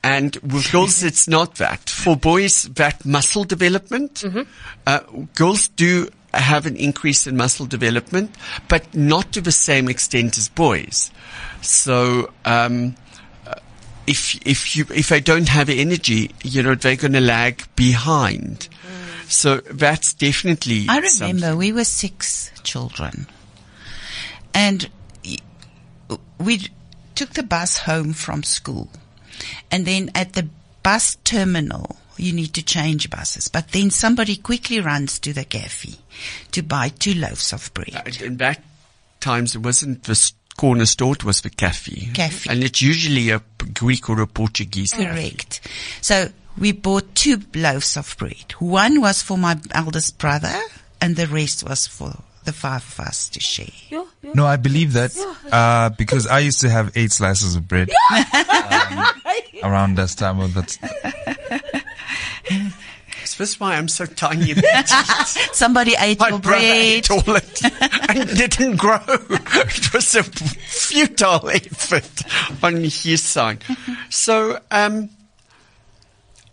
and 0.05 0.37
with 0.37 0.71
girls, 0.71 1.03
it's 1.03 1.27
not 1.27 1.55
that. 1.55 1.89
For 1.89 2.15
boys, 2.15 2.65
that 2.75 3.07
muscle 3.07 3.45
development, 3.45 4.23
uh, 4.87 5.01
girls 5.35 5.69
do 5.69 6.11
have 6.35 6.67
an 6.67 6.77
increase 6.77 7.27
in 7.27 7.39
muscle 7.39 7.65
development, 7.65 8.37
but 8.69 8.95
not 8.95 9.33
to 9.33 9.41
the 9.41 9.51
same 9.51 9.89
extent 9.89 10.37
as 10.37 10.51
boys. 10.51 11.11
So, 11.63 12.31
um, 12.45 12.97
uh, 13.47 13.55
if 14.07 14.47
if 14.47 14.77
you 14.77 14.85
if 14.95 15.09
they 15.09 15.21
don't 15.21 15.49
have 15.49 15.71
energy, 15.71 16.33
you 16.45 16.63
know 16.63 16.75
they're 16.75 16.97
going 16.97 17.15
to 17.15 17.21
lag 17.21 17.65
behind. 17.75 18.69
So 19.27 19.57
that's 19.61 20.13
definitely. 20.13 20.85
I 20.87 20.97
remember 20.97 21.09
something. 21.09 21.57
we 21.57 21.73
were 21.73 21.85
six 21.85 22.51
children, 22.63 23.27
and 24.53 24.91
we 26.39 26.69
took 27.15 27.31
the 27.31 27.43
bus 27.43 27.79
home 27.79 28.13
from 28.13 28.43
school, 28.43 28.91
and 29.71 29.87
then 29.87 30.11
at 30.15 30.33
the 30.35 30.49
bus 30.83 31.17
terminal 31.25 31.97
you 32.17 32.33
need 32.33 32.55
to 32.55 32.63
change 32.63 33.11
buses, 33.11 33.49
but 33.49 33.69
then 33.73 33.91
somebody 33.91 34.37
quickly 34.37 34.81
runs 34.81 35.19
to 35.19 35.33
the 35.33 35.45
cafe 35.45 35.95
to 36.53 36.63
buy 36.63 36.89
two 36.89 37.15
loaves 37.15 37.53
of 37.53 37.73
bread. 37.75 38.21
In 38.21 38.37
that 38.37 38.63
times, 39.21 39.57
it 39.57 39.63
wasn't 39.63 40.05
the 40.05 40.33
corner 40.57 40.87
store; 40.87 41.15
it 41.15 41.25
was 41.25 41.41
the 41.41 41.51
cafe. 41.51 42.09
Cafe. 42.15 42.51
and 42.51 42.63
it's 42.63 42.81
usually 42.81 43.31
a 43.31 43.43
Greek 43.73 44.09
or 44.09 44.21
a 44.21 44.27
Portuguese. 44.27 44.93
cafe. 44.93 45.07
Correct. 45.07 45.61
So 46.01 46.29
we 46.57 46.73
bought 46.73 47.15
two 47.15 47.43
loaves 47.55 47.97
of 47.97 48.17
bread. 48.17 48.53
One 48.59 49.01
was 49.01 49.23
for 49.23 49.37
my 49.37 49.59
eldest 49.73 50.19
brother, 50.19 50.55
and 51.01 51.17
the 51.17 51.27
rest 51.27 51.69
was 51.69 51.87
for 51.87 52.23
the 52.45 52.53
five 52.53 52.83
of 52.83 53.01
us 53.01 53.29
to 53.31 53.41
share. 53.41 53.67
Yo, 53.91 54.07
yo. 54.23 54.33
No, 54.35 54.47
I 54.47 54.57
believe 54.57 54.93
that 54.95 55.17
uh, 55.51 55.91
because 55.91 56.27
I 56.27 56.41
used 56.41 56.61
to 56.63 56.71
have 56.71 56.93
eight 56.97 57.13
slices 57.13 57.57
of 57.57 57.67
bread 57.69 57.91
um, 58.13 59.05
around 59.63 59.97
this 59.97 60.15
time 60.15 60.41
of 60.41 60.55
that. 60.55 60.79
Is 63.23 63.37
this 63.37 63.59
why 63.59 63.77
I'm 63.77 63.89
so 63.89 64.05
tiny? 64.07 64.55
Somebody 65.53 65.95
ate 65.99 66.21
My 66.21 66.29
your 66.29 66.39
brother 66.39 66.59
bread. 66.61 66.77
ate 66.77 67.11
all 67.11 67.23
it 67.37 67.63
and 68.11 68.29
didn't 68.37 68.77
grow. 68.77 69.01
It 69.09 69.93
was 69.95 70.15
a 70.15 70.23
futile 70.23 71.49
effort 71.51 72.23
on 72.63 72.77
his 72.83 73.23
side. 73.23 73.65
So, 74.11 74.59
um, 74.71 75.09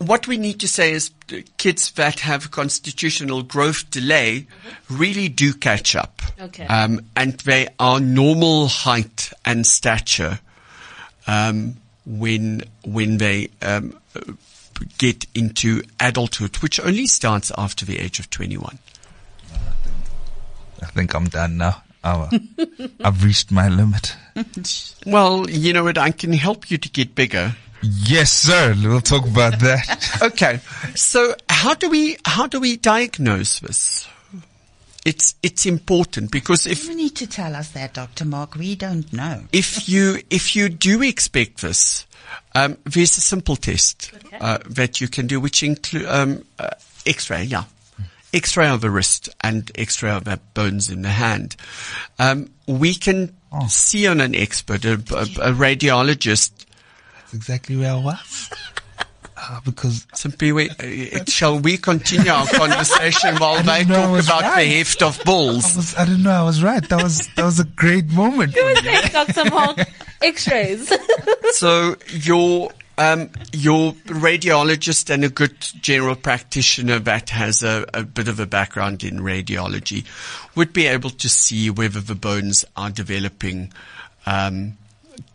what 0.06 0.26
we 0.26 0.36
need 0.36 0.60
to 0.60 0.68
say 0.68 0.92
is 0.92 1.10
kids 1.56 1.92
that 1.92 2.20
have 2.20 2.50
constitutional 2.50 3.42
growth 3.42 3.90
delay 3.90 4.46
really 4.90 5.28
do 5.28 5.52
catch 5.52 5.96
up. 5.96 6.22
Okay. 6.40 6.66
Um, 6.66 7.04
and 7.16 7.34
they 7.40 7.68
are 7.78 8.00
normal 8.00 8.68
height 8.68 9.32
and 9.44 9.66
stature 9.66 10.40
um, 11.26 11.76
when 12.04 12.62
when 12.84 13.18
they 13.18 13.48
um, 13.62 13.98
uh, 14.16 14.32
get 14.98 15.26
into 15.34 15.82
adulthood, 16.00 16.56
which 16.56 16.80
only 16.80 17.06
starts 17.06 17.52
after 17.56 17.84
the 17.84 17.98
age 17.98 18.18
of 18.18 18.30
21. 18.30 18.78
I 20.82 20.86
think 20.86 21.14
I'm 21.14 21.28
done 21.28 21.58
now. 21.58 21.82
I've, 22.04 22.32
I've 23.04 23.22
reached 23.24 23.52
my 23.52 23.68
limit. 23.68 24.16
Well, 25.06 25.48
you 25.48 25.72
know 25.72 25.84
what? 25.84 25.98
I 25.98 26.10
can 26.10 26.32
help 26.32 26.70
you 26.70 26.78
to 26.78 26.88
get 26.88 27.14
bigger. 27.14 27.54
Yes, 27.82 28.32
sir. 28.32 28.74
We'll 28.80 29.00
talk 29.00 29.26
about 29.26 29.58
that. 29.60 29.98
Okay. 30.22 30.60
So 30.94 31.34
how 31.48 31.74
do 31.74 31.90
we, 31.90 32.16
how 32.24 32.46
do 32.46 32.60
we 32.60 32.76
diagnose 32.76 33.58
this? 33.58 34.06
It's, 35.04 35.34
it's 35.42 35.66
important 35.66 36.30
because 36.30 36.64
if, 36.64 36.86
You 36.86 36.94
need 36.94 37.16
to 37.16 37.26
tell 37.26 37.56
us 37.56 37.70
that, 37.70 37.94
Dr. 37.94 38.24
Mark. 38.24 38.54
We 38.54 38.76
don't 38.76 39.12
know. 39.12 39.42
if 39.52 39.88
you, 39.88 40.20
if 40.30 40.54
you 40.54 40.68
do 40.68 41.02
expect 41.02 41.60
this, 41.60 42.06
um, 42.54 42.78
there's 42.84 43.16
a 43.16 43.20
simple 43.20 43.56
test, 43.56 44.12
uh, 44.40 44.58
that 44.68 45.00
you 45.00 45.08
can 45.08 45.26
do, 45.26 45.40
which 45.40 45.64
include, 45.64 46.06
um, 46.06 46.44
uh, 46.58 46.70
x-ray, 47.04 47.44
yeah. 47.44 47.64
X-ray 48.32 48.68
of 48.68 48.80
the 48.80 48.90
wrist 48.90 49.28
and 49.40 49.70
X-ray 49.74 50.10
of 50.10 50.24
the 50.24 50.38
bones 50.54 50.88
in 50.88 51.02
the 51.02 51.10
hand. 51.10 51.56
Um, 52.18 52.50
we 52.66 52.94
can 52.94 53.34
see 53.68 54.06
on 54.06 54.20
an 54.20 54.34
expert, 54.34 54.84
a, 54.84 54.92
a, 54.92 54.94
a 54.94 55.52
radiologist, 55.52 56.64
That's 57.32 57.44
exactly 57.44 57.76
where 57.76 57.92
I 57.92 57.98
was. 57.98 58.50
Uh, 59.34 59.60
because 59.64 60.06
Simply, 60.12 60.52
we, 60.52 60.68
uh, 60.68 61.24
shall 61.26 61.58
we 61.58 61.78
continue 61.78 62.30
our 62.30 62.46
conversation 62.52 63.36
while 63.36 63.62
they 63.62 63.78
didn't 63.78 63.96
I 63.96 64.02
talk 64.02 64.12
was 64.12 64.26
about 64.26 64.42
the 64.42 64.48
right. 64.48 64.68
heft 64.68 65.02
of 65.02 65.18
I 65.26 65.30
was, 65.32 65.94
I 65.96 66.04
didn't 66.04 66.24
know 66.24 66.30
I 66.30 66.42
was 66.42 66.62
right. 66.62 66.86
That 66.90 67.02
was, 67.02 67.28
that 67.36 67.44
was 67.44 67.58
a 67.58 67.64
great 67.64 68.10
moment. 68.10 68.52
for 68.52 68.66
me. 68.66 68.74
Thanks, 68.74 69.12
Dr. 69.12 69.50
Mark. 69.50 69.78
X-rays. 70.20 70.92
So 71.54 71.96
your 72.08 72.70
um, 72.96 73.28
your 73.52 73.92
radiologist 74.06 75.10
and 75.10 75.22
a 75.22 75.28
good 75.28 75.54
general 75.82 76.16
practitioner 76.16 76.98
that 77.00 77.28
has 77.28 77.62
a, 77.62 77.84
a 77.92 78.04
bit 78.04 78.28
of 78.28 78.40
a 78.40 78.46
background 78.46 79.04
in 79.04 79.18
radiology 79.18 80.06
would 80.54 80.72
be 80.72 80.86
able 80.86 81.10
to 81.10 81.28
see 81.28 81.68
whether 81.68 82.00
the 82.00 82.14
bones 82.14 82.64
are 82.74 82.88
developing 82.88 83.70
um, 84.24 84.78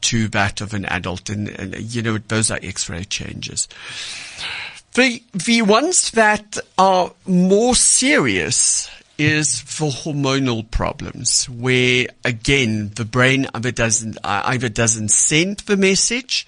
to 0.01 0.28
that 0.30 0.61
of 0.61 0.73
an 0.73 0.86
adult, 0.86 1.30
and, 1.30 1.47
and 1.49 1.80
you 1.80 2.01
know 2.01 2.17
those 2.17 2.51
are 2.51 2.59
X-ray 2.61 3.05
changes. 3.05 3.67
The 4.93 5.21
the 5.34 5.61
ones 5.61 6.11
that 6.11 6.57
are 6.78 7.11
more 7.25 7.75
serious 7.75 8.89
is 9.17 9.59
for 9.59 9.89
hormonal 9.89 10.69
problems, 10.69 11.49
where 11.49 12.07
again 12.23 12.91
the 12.95 13.05
brain 13.05 13.47
either 13.53 13.71
doesn't 13.71 14.17
uh, 14.23 14.43
either 14.45 14.69
doesn't 14.69 15.09
send 15.09 15.57
the 15.61 15.78
message 15.78 16.47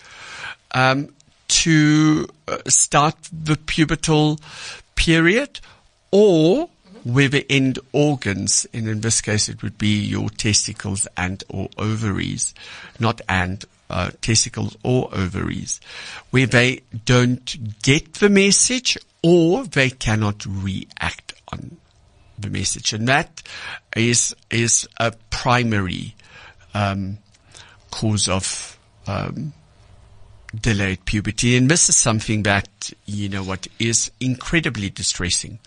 um, 0.71 1.09
to 1.47 2.27
uh, 2.47 2.57
start 2.67 3.15
the 3.31 3.55
pubertal 3.55 4.39
period, 4.95 5.59
or 6.11 6.69
where 7.03 7.29
the 7.29 7.49
end 7.51 7.79
organs, 7.91 8.65
and 8.73 8.87
in 8.87 9.01
this 9.01 9.21
case 9.21 9.49
it 9.49 9.63
would 9.63 9.77
be 9.77 9.99
your 9.99 10.29
testicles 10.29 11.07
and 11.17 11.43
or 11.49 11.69
ovaries, 11.77 12.53
not 12.99 13.21
and 13.27 13.65
uh, 13.89 14.11
testicles 14.21 14.77
or 14.83 15.09
ovaries, 15.13 15.79
where 16.29 16.45
they 16.45 16.81
don't 17.05 17.81
get 17.81 18.15
the 18.15 18.29
message 18.29 18.97
or 19.23 19.63
they 19.65 19.89
cannot 19.89 20.45
react 20.45 21.33
on 21.51 21.77
the 22.37 22.49
message, 22.49 22.93
and 22.93 23.07
that 23.07 23.41
is 23.95 24.35
is 24.49 24.87
a 24.97 25.11
primary 25.29 26.15
um, 26.73 27.17
cause 27.91 28.29
of 28.29 28.77
um, 29.07 29.53
delayed 30.59 31.03
puberty, 31.05 31.57
and 31.57 31.69
this 31.69 31.89
is 31.89 31.95
something 31.95 32.43
that 32.43 32.91
you 33.05 33.27
know 33.27 33.43
what 33.43 33.67
is 33.79 34.11
incredibly 34.19 34.89
distressing 34.89 35.59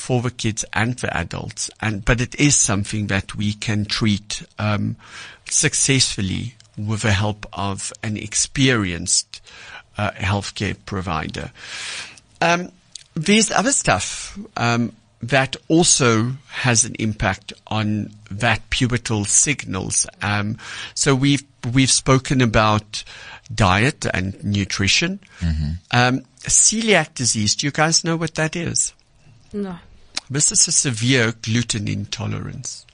for 0.00 0.22
the 0.22 0.30
kids 0.30 0.64
and 0.72 0.98
the 0.98 1.14
adults, 1.14 1.70
and 1.80 2.04
but 2.04 2.20
it 2.20 2.34
is 2.40 2.56
something 2.56 3.08
that 3.08 3.34
we 3.36 3.52
can 3.52 3.84
treat 3.84 4.42
um, 4.58 4.96
successfully 5.44 6.54
with 6.76 7.02
the 7.02 7.12
help 7.12 7.46
of 7.52 7.92
an 8.02 8.16
experienced 8.16 9.42
uh, 9.98 10.10
healthcare 10.12 10.74
provider. 10.86 11.52
Um, 12.40 12.72
there's 13.14 13.50
other 13.50 13.72
stuff 13.72 14.38
um, 14.56 14.92
that 15.22 15.54
also 15.68 16.32
has 16.48 16.86
an 16.86 16.94
impact 16.98 17.52
on 17.66 18.10
that 18.30 18.68
pubertal 18.70 19.26
signals. 19.26 20.06
Um, 20.22 20.56
so 20.94 21.14
we've 21.14 21.44
we've 21.74 21.90
spoken 21.90 22.40
about 22.40 23.04
diet 23.54 24.06
and 24.14 24.42
nutrition. 24.42 25.20
Um, 25.92 26.22
celiac 26.38 27.14
disease. 27.14 27.54
Do 27.54 27.66
you 27.66 27.70
guys 27.70 28.02
know 28.02 28.16
what 28.16 28.34
that 28.36 28.56
is? 28.56 28.94
no. 29.52 29.78
This 30.30 30.52
is 30.52 30.68
a 30.68 30.72
severe 30.72 31.32
gluten 31.42 31.88
intolerance. 31.88 32.86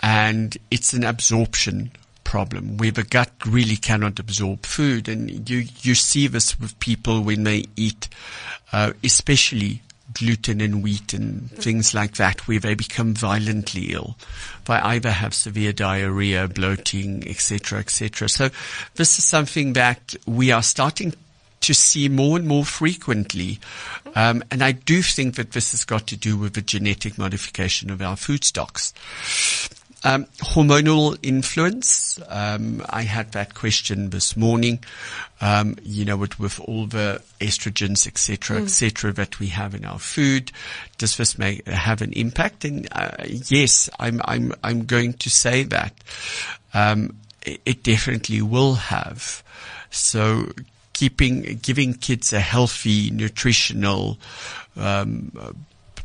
And 0.00 0.56
it's 0.70 0.92
an 0.92 1.02
absorption 1.02 1.90
problem 2.22 2.76
where 2.76 2.92
the 2.92 3.02
gut 3.02 3.32
really 3.44 3.76
cannot 3.76 4.20
absorb 4.20 4.64
food. 4.64 5.08
And 5.08 5.50
you, 5.50 5.64
you 5.80 5.96
see 5.96 6.28
this 6.28 6.60
with 6.60 6.78
people 6.78 7.22
when 7.22 7.42
they 7.42 7.64
eat, 7.74 8.08
uh, 8.72 8.92
especially 9.02 9.82
gluten 10.14 10.60
and 10.60 10.82
wheat 10.82 11.12
and 11.12 11.50
things 11.50 11.92
like 11.92 12.14
that, 12.14 12.46
where 12.46 12.60
they 12.60 12.74
become 12.74 13.12
violently 13.12 13.92
ill. 13.92 14.16
They 14.66 14.74
either 14.74 15.10
have 15.10 15.34
severe 15.34 15.72
diarrhea, 15.72 16.46
bloating, 16.46 17.28
etc., 17.28 17.80
etc. 17.80 18.28
So 18.28 18.50
this 18.94 19.18
is 19.18 19.24
something 19.24 19.72
that 19.72 20.14
we 20.24 20.52
are 20.52 20.62
starting 20.62 21.14
to 21.66 21.74
see 21.74 22.08
more 22.08 22.38
and 22.38 22.46
more 22.46 22.64
frequently. 22.64 23.58
Um, 24.14 24.44
and 24.52 24.62
I 24.62 24.70
do 24.70 25.02
think 25.02 25.34
that 25.34 25.50
this 25.50 25.72
has 25.72 25.84
got 25.84 26.06
to 26.06 26.16
do 26.16 26.36
with 26.36 26.54
the 26.54 26.62
genetic 26.62 27.18
modification 27.18 27.90
of 27.90 28.00
our 28.00 28.16
food 28.16 28.44
stocks. 28.44 28.94
Um, 30.04 30.26
hormonal 30.38 31.18
influence. 31.22 32.20
Um, 32.28 32.84
I 32.88 33.02
had 33.02 33.32
that 33.32 33.54
question 33.54 34.10
this 34.10 34.36
morning. 34.36 34.84
Um, 35.40 35.74
you 35.82 36.04
know, 36.04 36.16
with, 36.16 36.38
with 36.38 36.60
all 36.60 36.86
the 36.86 37.20
estrogens, 37.40 38.06
etc., 38.06 38.62
etc., 38.62 39.12
that 39.14 39.40
we 39.40 39.48
have 39.48 39.74
in 39.74 39.84
our 39.84 39.98
food, 39.98 40.52
does 40.98 41.16
this 41.16 41.36
make 41.36 41.66
have 41.66 42.00
an 42.00 42.12
impact? 42.12 42.64
And 42.64 42.86
uh, 42.92 43.16
yes, 43.48 43.90
I'm 43.98 44.20
I'm 44.24 44.52
I'm 44.62 44.84
going 44.84 45.14
to 45.14 45.30
say 45.30 45.64
that 45.64 45.92
um, 46.72 47.16
it, 47.42 47.60
it 47.66 47.82
definitely 47.82 48.42
will 48.42 48.74
have. 48.74 49.42
So 49.90 50.52
keeping 50.96 51.58
giving 51.60 51.92
kids 51.92 52.32
a 52.32 52.40
healthy 52.40 53.10
nutritional 53.10 54.16
um, 54.78 55.30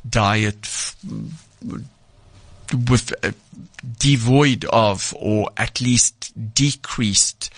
diet 0.09 0.57
f- 0.63 0.97
with 2.89 3.13
uh, 3.23 3.31
devoid 3.99 4.65
of 4.65 5.15
or 5.17 5.49
at 5.55 5.79
least 5.79 6.33
decreased 6.53 7.53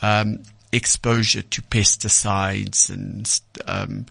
um, 0.00 0.44
exposure 0.70 1.42
to 1.42 1.60
pesticides 1.60 2.88
and 2.88 3.40
um, 3.66 4.06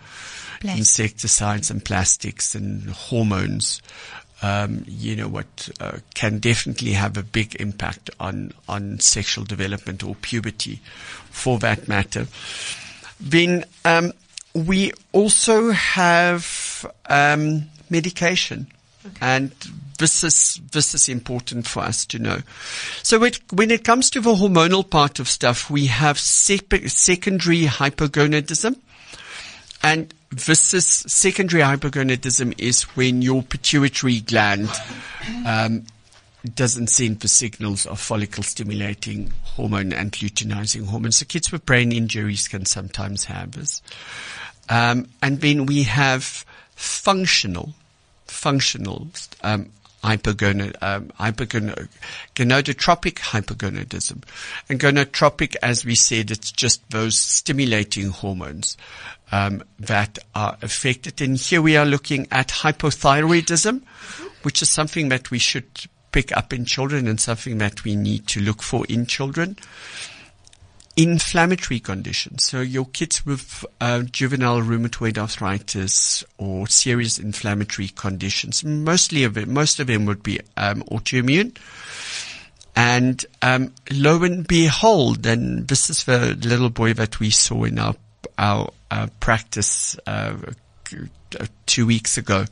insecticides 0.62 1.72
and 1.72 1.86
plastics 1.86 2.56
and 2.56 2.90
hormones. 2.90 3.82
Um, 4.42 4.86
you 4.88 5.18
know 5.18 5.28
what 5.28 5.70
uh, 5.82 5.98
can 6.14 6.40
definitely 6.40 6.94
have 6.94 7.18
a 7.18 7.24
big 7.24 7.56
impact 7.60 8.10
on 8.22 8.54
on 8.70 9.00
sexual 9.00 9.44
development 9.44 10.02
or 10.02 10.16
puberty, 10.16 10.80
for 11.30 11.60
that 11.60 11.90
matter. 11.90 12.28
Then 13.20 13.66
um, 13.84 14.14
we 14.54 14.94
also 15.12 15.72
have 15.72 16.86
um, 17.10 17.64
medication, 17.90 18.68
and 19.20 19.52
this 19.98 20.24
is 20.24 20.62
this 20.72 20.96
is 20.96 21.10
important 21.10 21.68
for 21.68 21.82
us 21.82 22.06
to 22.06 22.20
know. 22.20 22.40
So 23.04 23.24
it, 23.24 23.40
when 23.52 23.72
it 23.72 23.84
comes 23.84 24.10
to 24.12 24.22
the 24.22 24.36
hormonal 24.36 24.90
part 24.90 25.20
of 25.20 25.28
stuff, 25.28 25.70
we 25.70 25.88
have 25.88 26.18
sep- 26.18 26.88
secondary 26.88 27.66
hypogonadism, 27.66 28.78
and 29.84 30.14
this 30.32 30.74
is 30.74 30.86
secondary 30.86 31.64
hypogonadism 31.64 32.54
is 32.60 32.84
when 32.96 33.22
your 33.22 33.42
pituitary 33.42 34.20
gland 34.22 34.70
um, 35.46 35.84
doesn't 36.54 36.88
send 36.88 37.20
the 37.20 37.28
signals 37.28 37.86
of 37.86 38.00
follicle 38.00 38.44
stimulating 38.44 39.34
hormone 39.44 39.92
and 39.92 40.12
luteinizing 40.14 40.86
hormone. 40.86 41.12
So 41.12 41.26
kids 41.26 41.52
with 41.52 41.66
brain 41.66 41.92
injuries 41.92 42.48
can 42.48 42.66
sometimes 42.66 43.26
have 43.26 43.52
this. 43.54 43.82
Um, 44.70 45.10
and 45.22 45.42
then 45.42 45.66
we 45.66 45.84
have 45.84 46.46
functional, 46.76 47.74
functional 48.28 49.08
um, 49.44 49.72
hypogonad, 50.04 50.76
um, 50.82 51.08
hypogonad, 51.20 51.90
gonadotropic 52.36 53.16
hypogonadism. 53.16 54.24
And 54.70 54.80
gonadotropic, 54.80 55.56
as 55.62 55.84
we 55.84 55.96
said, 55.96 56.32
it's 56.32 56.52
just 56.52 56.88
those 56.92 57.18
stimulating 57.18 58.10
hormones 58.10 58.78
um, 59.32 59.64
that 59.80 60.20
are 60.36 60.58
affected. 60.62 61.22
And 61.22 61.38
here 61.38 61.62
we 61.62 61.78
are 61.78 61.86
looking 61.86 62.28
at 62.32 62.50
hypothyroidism, 62.50 63.84
which 64.44 64.62
is 64.62 64.70
something 64.70 65.10
that 65.10 65.32
we 65.32 65.40
should 65.40 65.68
pick 66.12 66.36
up 66.36 66.54
in 66.54 66.66
children 66.66 67.08
and 67.08 67.20
something 67.20 67.60
that 67.60 67.84
we 67.84 67.96
need 67.96 68.28
to 68.28 68.42
look 68.42 68.64
for 68.64 68.86
in 68.88 69.06
children 69.06 69.58
inflammatory 71.00 71.80
conditions. 71.80 72.44
So 72.44 72.60
your 72.60 72.86
kids 72.86 73.26
with 73.26 73.66
uh, 73.80 74.02
juvenile 74.04 74.62
rheumatoid 74.62 75.18
arthritis 75.18 76.26
or 76.38 76.68
serious 76.68 77.18
inflammatory 77.18 77.88
conditions, 77.88 78.66
mostly 78.66 79.24
of 79.24 79.38
it, 79.38 79.48
most 79.48 79.80
of 79.80 79.88
them 79.88 80.06
would 80.08 80.22
be 80.22 80.42
um, 80.58 80.84
autoimmune. 80.84 81.56
And 82.76 83.26
um, 83.42 83.74
lo 83.90 84.24
and 84.24 84.46
behold, 84.46 85.26
and 85.26 85.70
this 85.70 85.90
is 85.90 86.04
the 86.04 86.36
little 86.36 86.70
boy 86.70 86.94
that 86.94 87.22
we 87.22 87.30
saw 87.30 87.64
in 87.64 87.80
our 87.80 87.96
our 88.40 88.72
uh, 88.90 89.08
practice 89.20 89.98
uh, 90.08 90.36
two 91.66 91.86
weeks 91.86 92.18
ago. 92.18 92.46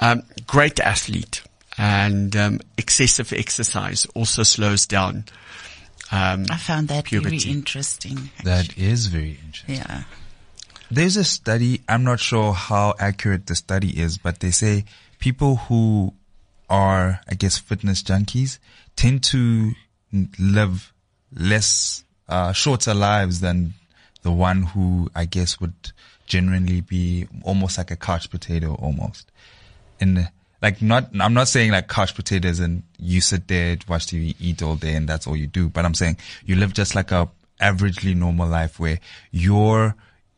Um, 0.00 0.22
great 0.46 0.80
athlete, 0.80 1.42
and 1.76 2.34
um, 2.34 2.60
excessive 2.76 3.32
exercise 3.32 4.06
also 4.14 4.42
slows 4.42 4.86
down. 4.86 5.24
Um, 6.10 6.46
I 6.50 6.56
found 6.56 6.88
that 6.88 7.04
Puberty. 7.04 7.38
very 7.38 7.52
interesting. 7.52 8.30
That 8.44 8.76
is 8.78 9.06
very 9.06 9.38
interesting. 9.44 9.76
Yeah. 9.76 10.04
There's 10.90 11.18
a 11.18 11.24
study, 11.24 11.82
I'm 11.86 12.02
not 12.02 12.18
sure 12.18 12.54
how 12.54 12.94
accurate 12.98 13.46
the 13.46 13.54
study 13.54 14.00
is, 14.00 14.16
but 14.16 14.40
they 14.40 14.50
say 14.50 14.86
people 15.18 15.56
who 15.56 16.14
are, 16.70 17.20
I 17.28 17.34
guess, 17.34 17.58
fitness 17.58 18.02
junkies 18.02 18.58
tend 18.96 19.22
to 19.24 19.72
live 20.38 20.94
less, 21.30 22.04
uh, 22.26 22.52
shorter 22.52 22.94
lives 22.94 23.40
than 23.40 23.74
the 24.22 24.32
one 24.32 24.62
who 24.62 25.10
I 25.14 25.24
guess 25.24 25.60
would 25.60 25.92
genuinely 26.26 26.80
be 26.80 27.26
almost 27.42 27.78
like 27.78 27.90
a 27.90 27.96
couch 27.96 28.30
potato 28.30 28.74
almost. 28.74 29.30
And 30.00 30.28
like 30.60 30.82
not, 30.82 31.10
I'm 31.18 31.34
not 31.34 31.48
saying 31.48 31.72
like 31.72 31.88
couch 31.88 32.14
potatoes 32.14 32.60
and 32.60 32.82
you 32.98 33.20
sit 33.20 33.48
there, 33.48 33.76
watch 33.88 34.06
TV, 34.06 34.34
eat 34.40 34.62
all 34.62 34.76
day 34.76 34.94
and 34.94 35.08
that's 35.08 35.26
all 35.26 35.36
you 35.36 35.46
do. 35.46 35.68
But 35.68 35.84
I'm 35.84 35.94
saying 35.94 36.18
you 36.44 36.56
live 36.56 36.72
just 36.72 36.94
like 36.94 37.10
a 37.10 37.28
averagely 37.60 38.14
normal 38.14 38.48
life 38.48 38.78
where 38.78 39.00
your, 39.30 39.94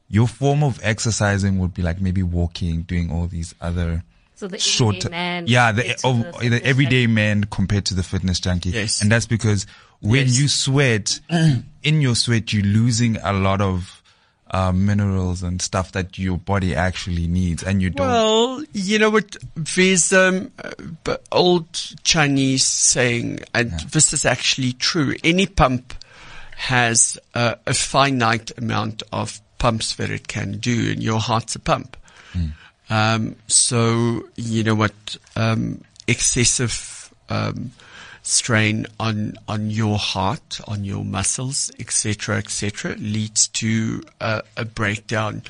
your 0.09 0.27
form 0.27 0.63
of 0.63 0.81
exercising 0.83 1.59
would 1.59 1.75
be 1.75 1.83
like 1.83 2.01
maybe 2.01 2.23
walking, 2.23 2.83
doing 2.83 3.11
all 3.11 3.27
these 3.27 3.55
other 3.61 4.03
So 4.41 4.49
the 4.49 4.59
short, 4.59 5.11
man 5.11 5.45
yeah, 5.49 5.71
the, 5.71 5.83
compared 5.83 5.99
to 5.99 6.07
oh, 6.07 6.41
the 6.41 6.49
the 6.49 6.65
everyday 6.65 7.03
junkie. 7.03 7.13
man 7.13 7.45
compared 7.45 7.85
to 7.85 7.95
the 7.95 8.03
fitness 8.03 8.41
junkie. 8.41 8.71
Yes. 8.71 9.03
And 9.03 9.13
that's 9.13 9.27
because 9.27 9.67
when 10.01 10.29
Yes. 10.29 10.41
you 10.41 10.49
sweat, 10.49 11.21
in 11.83 12.01
your 12.01 12.15
sweat, 12.15 12.51
you're 12.55 12.65
losing 12.65 13.19
a 13.19 13.35
lot 13.35 13.61
of, 13.61 14.03
uh, 14.51 14.73
minerals 14.73 15.43
and 15.43 15.61
stuff 15.61 15.93
that 15.93 16.19
your 16.19 16.39
body 16.39 16.75
actually 16.75 17.27
needs 17.27 17.63
and 17.63 17.83
you 17.83 17.91
don't. 17.91 18.07
Well, 18.09 18.65
you 18.73 18.99
know 18.99 19.11
what? 19.11 19.37
There's 19.55 20.11
um, 20.15 20.51
uh, 21.07 21.19
old 21.31 21.71
Chinese 22.03 22.67
saying, 22.67 23.41
and 23.53 23.79
this 23.93 24.15
is 24.15 24.25
actually 24.25 24.73
true. 24.73 25.17
Any 25.23 25.47
pump 25.47 25.93
has 26.57 27.19
uh, 27.35 27.57
a 27.67 27.75
finite 27.75 28.57
amount 28.57 29.03
of 29.13 29.39
pumps 29.59 29.97
that 29.97 30.09
it 30.09 30.29
can 30.29 30.59
do, 30.59 30.93
and 30.93 31.03
your 31.03 31.21
heart's 31.21 31.55
a 31.57 31.61
pump. 31.61 31.99
Um, 32.91 33.37
so 33.47 34.29
you 34.37 34.65
know 34.65 34.75
what? 34.75 35.17
Um, 35.37 35.83
excessive 36.07 37.15
um, 37.29 37.71
strain 38.23 38.87
on 38.99 39.35
on 39.49 39.71
your 39.71 39.97
heart, 39.99 40.61
on 40.67 40.85
your 40.85 41.05
muscles, 41.05 41.71
etc., 41.79 42.39
etc., 42.39 42.95
leads 42.99 43.49
to 43.49 44.03
uh, 44.21 44.43
a 44.57 44.65
breakdown 44.65 45.43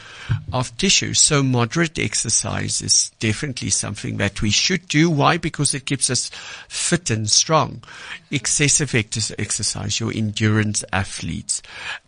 of 0.53 0.77
tissue. 0.77 1.15
So 1.15 1.43
moderate 1.43 1.99
exercise 1.99 2.83
is 2.83 3.11
definitely 3.19 3.71
something 3.71 4.19
that 4.19 4.43
we 4.43 4.51
should 4.51 4.87
do. 4.89 5.11
Why? 5.11 5.37
Because 5.39 5.75
it 5.75 5.87
keeps 5.87 6.11
us 6.11 6.31
fit 6.69 7.11
and 7.11 7.29
strong. 7.29 7.83
Excessive 8.31 8.95
ex- 8.95 9.33
exercise, 9.39 9.99
your 9.99 10.13
endurance 10.13 10.85
athletes 10.93 11.63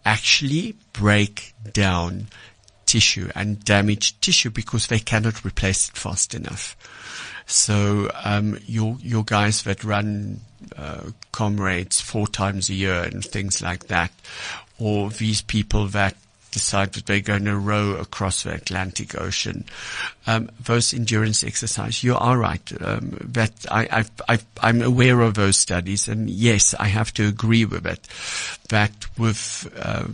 actually 0.04 0.76
break 0.92 1.54
down 1.72 2.28
tissue 2.92 3.30
and 3.34 3.64
damage 3.64 4.20
tissue 4.20 4.50
because 4.50 4.88
they 4.88 4.98
cannot 4.98 5.46
replace 5.46 5.88
it 5.88 5.96
fast 5.96 6.34
enough. 6.34 6.76
So 7.46 8.10
um, 8.22 8.58
your 8.66 8.98
your 9.00 9.24
guys 9.24 9.62
that 9.62 9.82
run 9.82 10.40
uh, 10.76 11.10
comrades 11.32 12.02
four 12.02 12.28
times 12.28 12.68
a 12.68 12.74
year 12.74 13.02
and 13.02 13.24
things 13.24 13.62
like 13.62 13.86
that, 13.86 14.12
or 14.78 15.08
these 15.08 15.40
people 15.40 15.86
that 15.88 16.16
decide 16.50 16.92
that 16.92 17.06
they're 17.06 17.20
going 17.20 17.46
to 17.46 17.56
row 17.56 17.96
across 17.96 18.42
the 18.42 18.52
Atlantic 18.52 19.18
Ocean, 19.18 19.64
um, 20.26 20.50
those 20.60 20.92
endurance 20.92 21.42
exercise. 21.42 22.04
You 22.04 22.14
are 22.14 22.36
right. 22.36 22.72
Um, 22.78 23.16
that 23.22 23.52
I, 23.70 24.04
I'm 24.60 24.82
aware 24.82 25.22
of 25.22 25.32
those 25.32 25.56
studies, 25.56 26.08
and 26.08 26.28
yes, 26.28 26.74
I 26.78 26.88
have 26.88 27.12
to 27.14 27.26
agree 27.26 27.64
with 27.64 27.86
it. 27.86 28.06
That 28.68 28.92
with 29.16 29.72
uh, 29.80 30.08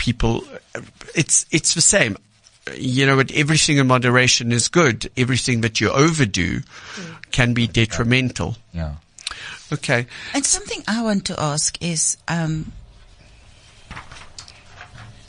people, 0.00 0.42
it's 1.14 1.44
it's 1.50 1.74
the 1.74 1.82
same. 1.82 2.16
You 2.76 3.04
know, 3.06 3.16
but 3.16 3.30
everything 3.32 3.76
in 3.78 3.86
moderation 3.86 4.52
is 4.52 4.68
good. 4.68 5.10
Everything 5.16 5.60
that 5.60 5.80
you 5.80 5.90
overdo 5.90 6.60
can 7.30 7.52
be 7.52 7.66
detrimental. 7.66 8.56
yeah. 8.72 8.94
Okay. 9.72 10.06
And 10.34 10.44
something 10.44 10.82
I 10.88 11.02
want 11.02 11.24
to 11.26 11.38
ask 11.38 11.78
is, 11.80 12.16
um, 12.26 12.72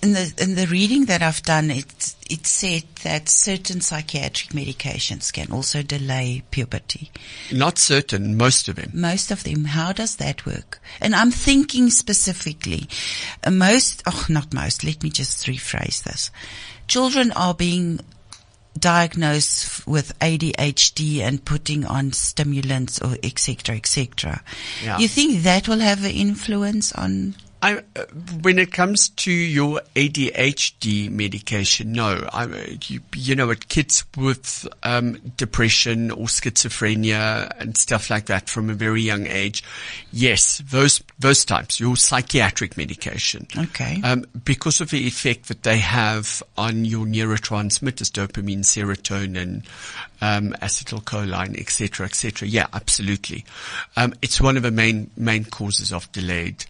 in 0.01 0.13
the 0.13 0.33
in 0.37 0.55
the 0.55 0.67
reading 0.67 1.05
that 1.05 1.21
I've 1.21 1.43
done, 1.43 1.69
it 1.69 2.15
it 2.29 2.47
said 2.47 2.83
that 3.03 3.29
certain 3.29 3.81
psychiatric 3.81 4.49
medications 4.49 5.31
can 5.31 5.51
also 5.51 5.83
delay 5.83 6.43
puberty. 6.51 7.11
Not 7.51 7.77
certain, 7.77 8.37
most 8.37 8.67
of 8.67 8.75
them. 8.75 8.91
Most 8.93 9.31
of 9.31 9.43
them. 9.43 9.65
How 9.65 9.91
does 9.91 10.15
that 10.15 10.45
work? 10.45 10.81
And 10.99 11.13
I'm 11.13 11.31
thinking 11.31 11.89
specifically, 11.89 12.87
uh, 13.43 13.51
most, 13.51 14.01
oh, 14.05 14.25
not 14.29 14.53
most. 14.53 14.83
Let 14.83 15.03
me 15.03 15.09
just 15.09 15.45
rephrase 15.45 16.03
this. 16.03 16.31
Children 16.87 17.31
are 17.33 17.53
being 17.53 17.99
diagnosed 18.79 19.85
with 19.85 20.17
ADHD 20.19 21.19
and 21.19 21.43
putting 21.43 21.85
on 21.85 22.13
stimulants 22.13 22.99
or 22.99 23.17
etc. 23.21 23.37
cetera, 23.37 23.75
et 23.75 23.85
cetera. 23.85 24.43
Yeah. 24.83 24.97
You 24.97 25.07
think 25.07 25.43
that 25.43 25.67
will 25.67 25.79
have 25.79 26.03
an 26.03 26.11
influence 26.11 26.91
on 26.93 27.35
I, 27.63 27.77
uh, 27.95 28.05
when 28.41 28.57
it 28.57 28.71
comes 28.71 29.09
to 29.09 29.31
your 29.31 29.81
ADHD 29.95 31.11
medication, 31.11 31.91
no. 31.91 32.27
I, 32.33 32.45
uh, 32.45 32.57
you, 32.87 33.01
you 33.15 33.35
know, 33.35 33.47
what 33.47 33.69
kids 33.69 34.03
with 34.17 34.67
um, 34.81 35.19
depression 35.37 36.09
or 36.09 36.25
schizophrenia 36.25 37.51
and 37.59 37.77
stuff 37.77 38.09
like 38.09 38.25
that 38.25 38.49
from 38.49 38.69
a 38.69 38.73
very 38.73 39.01
young 39.01 39.27
age, 39.27 39.63
yes, 40.11 40.57
those 40.69 41.03
those 41.19 41.45
types, 41.45 41.79
your 41.79 41.95
psychiatric 41.95 42.77
medication, 42.77 43.45
Okay. 43.55 44.01
um, 44.03 44.25
because 44.43 44.81
of 44.81 44.89
the 44.89 45.05
effect 45.05 45.47
that 45.49 45.61
they 45.61 45.77
have 45.77 46.41
on 46.57 46.83
your 46.83 47.05
neurotransmitters, 47.05 48.09
dopamine, 48.11 48.63
serotonin, 48.63 49.63
um, 50.21 50.53
acetylcholine, 50.63 51.59
etc., 51.59 52.07
etc. 52.07 52.47
Yeah, 52.47 52.67
absolutely. 52.73 53.45
Um, 53.95 54.13
it's 54.23 54.41
one 54.41 54.57
of 54.57 54.63
the 54.63 54.71
main 54.71 55.11
main 55.15 55.45
causes 55.45 55.93
of 55.93 56.11
delayed 56.11 56.65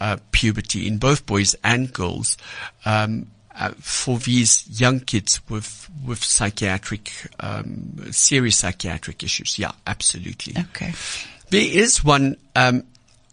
uh, 0.00 0.16
puberty 0.32 0.86
in 0.86 0.98
both 0.98 1.26
boys 1.26 1.54
and 1.64 1.92
girls. 1.92 2.36
Um, 2.84 3.28
uh, 3.58 3.70
for 3.78 4.18
these 4.18 4.68
young 4.80 5.00
kids 5.00 5.40
with 5.48 5.88
with 6.04 6.22
psychiatric 6.22 7.10
um, 7.40 7.96
serious 8.12 8.58
psychiatric 8.58 9.22
issues, 9.22 9.58
yeah, 9.58 9.72
absolutely. 9.86 10.54
Okay. 10.70 10.92
There 11.48 11.64
is 11.66 12.04
one 12.04 12.36
um, 12.54 12.82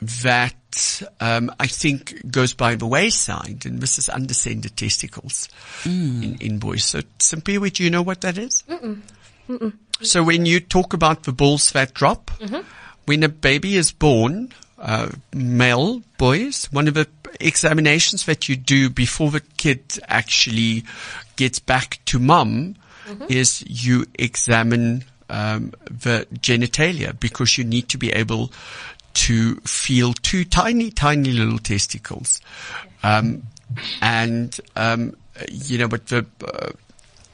that 0.01 1.01
um, 1.19 1.51
I 1.59 1.67
think 1.67 2.29
goes 2.31 2.53
by 2.53 2.75
the 2.75 2.85
wayside, 2.87 3.65
and 3.65 3.79
this 3.79 3.97
is 3.97 4.07
undescended 4.07 4.77
testicles 4.77 5.49
in, 6.23 6.37
in 6.39 6.59
boys. 6.59 6.85
So, 6.85 7.01
Simpiwe, 7.19 7.73
do 7.73 7.83
you 7.83 7.89
know 7.89 8.01
what 8.01 8.21
that 8.21 8.37
is? 8.37 8.63
So, 10.01 10.23
when 10.23 10.45
you 10.45 10.59
talk 10.59 10.93
about 10.93 11.23
the 11.23 11.31
balls 11.33 11.71
that 11.71 11.93
drop, 11.93 12.31
when 13.05 13.23
a 13.23 13.29
baby 13.29 13.75
is 13.75 13.91
born, 13.91 14.53
uh, 14.83 15.09
male 15.33 16.01
boys, 16.17 16.65
one 16.71 16.87
of 16.89 16.93
the 16.93 17.07
examinations 17.39 18.25
that 18.25 18.47
you 18.49 18.55
do 18.57 18.89
before 18.89 19.31
the 19.31 19.39
kid 19.57 19.81
actually 20.07 20.83
gets 21.37 21.57
back 21.59 21.99
to 22.05 22.19
mum 22.19 22.75
is 23.29 23.63
you 23.67 24.05
examine 24.19 25.03
um, 25.29 25.71
the 25.89 26.27
genitalia 26.35 27.17
because 27.19 27.57
you 27.57 27.63
need 27.63 27.87
to 27.89 27.97
be 27.97 28.11
able 28.11 28.51
to 29.13 29.55
feel 29.61 30.13
two 30.13 30.43
tiny, 30.43 30.91
tiny 30.91 31.31
little 31.31 31.59
testicles. 31.59 32.41
Um, 33.03 33.43
and, 34.01 34.59
um, 34.75 35.15
you 35.49 35.77
know, 35.77 35.87
but 35.87 36.07
the, 36.07 36.25
uh, 36.43 36.71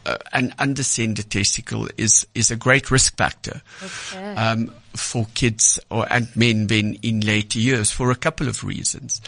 uh, 0.05 0.17
an 0.33 0.53
undescended 0.59 1.29
testicle 1.29 1.87
is, 1.97 2.25
is 2.33 2.51
a 2.51 2.55
great 2.55 2.89
risk 2.91 3.17
factor 3.17 3.61
Okay. 3.83 4.35
um, 4.35 4.71
for 4.99 5.27
kids 5.33 5.79
or 5.89 6.05
and 6.11 6.33
men 6.35 6.67
then 6.67 6.97
in 7.01 7.21
later 7.21 7.59
years 7.59 7.91
for 7.91 8.11
a 8.11 8.15
couple 8.15 8.47
of 8.47 8.63
reasons. 8.63 9.21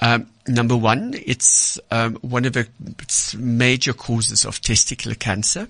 Um, 0.00 0.26
number 0.48 0.76
one, 0.76 1.14
it's 1.14 1.78
um, 1.92 2.16
one 2.16 2.44
of 2.44 2.54
the 2.54 2.66
major 3.38 3.92
causes 3.92 4.44
of 4.44 4.60
testicular 4.60 5.16
cancer 5.16 5.68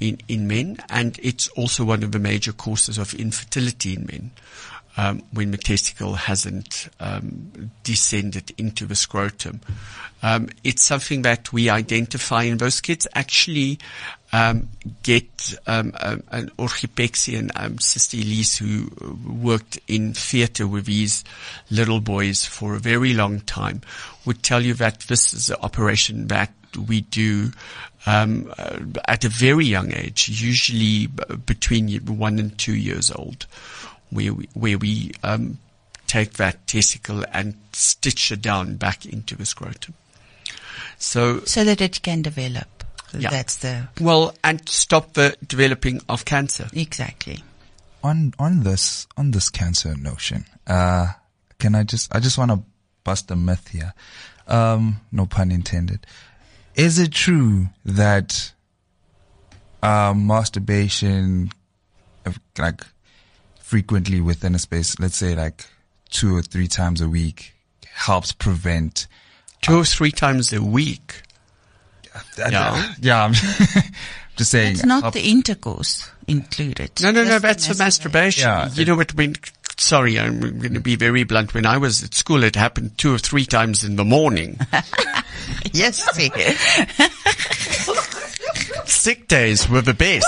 in, 0.00 0.18
in 0.28 0.46
men, 0.48 0.78
and 0.88 1.18
it's 1.22 1.48
also 1.48 1.84
one 1.84 2.02
of 2.02 2.12
the 2.12 2.18
major 2.18 2.52
causes 2.52 2.96
of 2.96 3.12
infertility 3.14 3.94
in 3.94 4.06
men. 4.06 4.30
Um, 4.96 5.24
when 5.32 5.50
the 5.50 5.58
testicle 5.58 6.14
hasn't 6.14 6.88
um, 7.00 7.72
descended 7.82 8.54
into 8.56 8.86
the 8.86 8.94
scrotum, 8.94 9.60
um, 10.22 10.48
it's 10.62 10.84
something 10.84 11.22
that 11.22 11.52
we 11.52 11.68
identify, 11.68 12.44
in 12.44 12.58
those 12.58 12.80
kids 12.80 13.06
actually 13.12 13.80
um, 14.34 14.68
get 15.04 15.54
um, 15.68 15.92
an 16.00 16.50
orchiopexy, 16.58 17.48
um, 17.54 17.78
Sister 17.78 18.16
Elize, 18.16 18.58
who 18.58 18.90
worked 19.32 19.78
in 19.86 20.12
theatre 20.12 20.66
with 20.66 20.86
these 20.86 21.22
little 21.70 22.00
boys 22.00 22.44
for 22.44 22.74
a 22.74 22.80
very 22.80 23.14
long 23.14 23.40
time, 23.42 23.82
would 24.24 24.42
tell 24.42 24.60
you 24.60 24.74
that 24.74 25.00
this 25.02 25.32
is 25.32 25.50
an 25.50 25.56
operation 25.62 26.26
that 26.26 26.52
we 26.88 27.02
do 27.02 27.52
um, 28.06 28.52
uh, 28.58 28.80
at 29.06 29.24
a 29.24 29.28
very 29.28 29.66
young 29.66 29.92
age, 29.92 30.28
usually 30.28 31.06
between 31.06 31.88
one 32.04 32.40
and 32.40 32.58
two 32.58 32.74
years 32.74 33.12
old, 33.12 33.46
where 34.10 34.34
we, 34.34 34.48
where 34.54 34.78
we 34.78 35.12
um, 35.22 35.58
take 36.08 36.32
that 36.32 36.66
testicle 36.66 37.24
and 37.32 37.54
stitch 37.72 38.32
it 38.32 38.42
down 38.42 38.74
back 38.74 39.06
into 39.06 39.36
the 39.36 39.46
scrotum. 39.46 39.94
So, 40.98 41.42
So 41.44 41.62
that 41.62 41.80
it 41.80 42.02
can 42.02 42.22
develop. 42.22 42.73
Yeah. 43.20 43.30
That's 43.30 43.56
the, 43.56 43.88
well, 44.00 44.34
and 44.42 44.66
stop 44.68 45.14
the 45.14 45.36
developing 45.46 46.00
of 46.08 46.24
cancer. 46.24 46.68
exactly. 46.72 47.42
on 48.02 48.34
on 48.38 48.62
this 48.62 49.06
on 49.16 49.30
this 49.30 49.48
cancer 49.50 49.94
notion, 49.96 50.44
uh, 50.66 51.08
can 51.58 51.74
I 51.74 51.84
just 51.84 52.14
I 52.14 52.20
just 52.20 52.38
want 52.38 52.50
to 52.50 52.62
bust 53.04 53.30
a 53.30 53.36
myth 53.36 53.68
here. 53.68 53.94
um, 54.46 55.00
no 55.12 55.26
pun 55.26 55.50
intended. 55.50 56.06
Is 56.74 56.98
it 56.98 57.12
true 57.12 57.68
that 57.84 58.52
um, 59.82 60.26
masturbation, 60.26 61.50
uh, 62.26 62.32
like 62.58 62.82
frequently 63.60 64.20
within 64.20 64.54
a 64.54 64.58
space, 64.58 64.98
let's 64.98 65.16
say 65.16 65.34
like 65.34 65.66
two 66.10 66.36
or 66.36 66.42
three 66.42 66.66
times 66.66 67.00
a 67.00 67.08
week, 67.08 67.54
helps 67.92 68.32
prevent? 68.32 69.06
Two 69.62 69.78
or 69.78 69.84
three 69.84 70.12
times 70.12 70.52
a 70.52 70.62
week. 70.62 71.22
Yeah, 72.38 72.92
yeah. 73.00 73.24
I'm 73.24 73.32
just 73.32 74.50
saying. 74.50 74.72
It's 74.74 74.84
not 74.84 75.02
help- 75.02 75.14
the 75.14 75.30
intercourse 75.30 76.10
included. 76.26 76.90
No, 77.02 77.10
no, 77.10 77.24
no, 77.24 77.30
Just 77.30 77.42
the 77.42 77.46
that's 77.48 77.66
for 77.66 77.74
masturbation. 77.76 78.42
Yeah. 78.48 78.70
You 78.72 78.84
know 78.84 78.96
what? 78.96 79.14
When 79.14 79.34
sorry, 79.76 80.18
I'm 80.18 80.40
going 80.40 80.74
to 80.74 80.80
be 80.80 80.96
very 80.96 81.24
blunt. 81.24 81.52
When 81.54 81.66
I 81.66 81.78
was 81.78 82.02
at 82.04 82.14
school, 82.14 82.44
it 82.44 82.54
happened 82.56 82.96
two 82.96 83.12
or 83.14 83.18
three 83.18 83.44
times 83.44 83.84
in 83.84 83.96
the 83.96 84.04
morning. 84.04 84.58
Yes, 85.72 85.98
see. 86.14 86.30
Sick 88.86 89.26
days 89.28 89.68
were 89.68 89.82
the 89.82 89.92
best. 89.92 90.26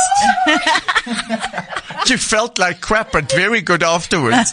you 2.10 2.18
felt 2.18 2.58
like 2.58 2.80
crap, 2.80 3.12
but 3.12 3.30
very 3.30 3.60
good 3.60 3.82
afterwards. 3.82 4.52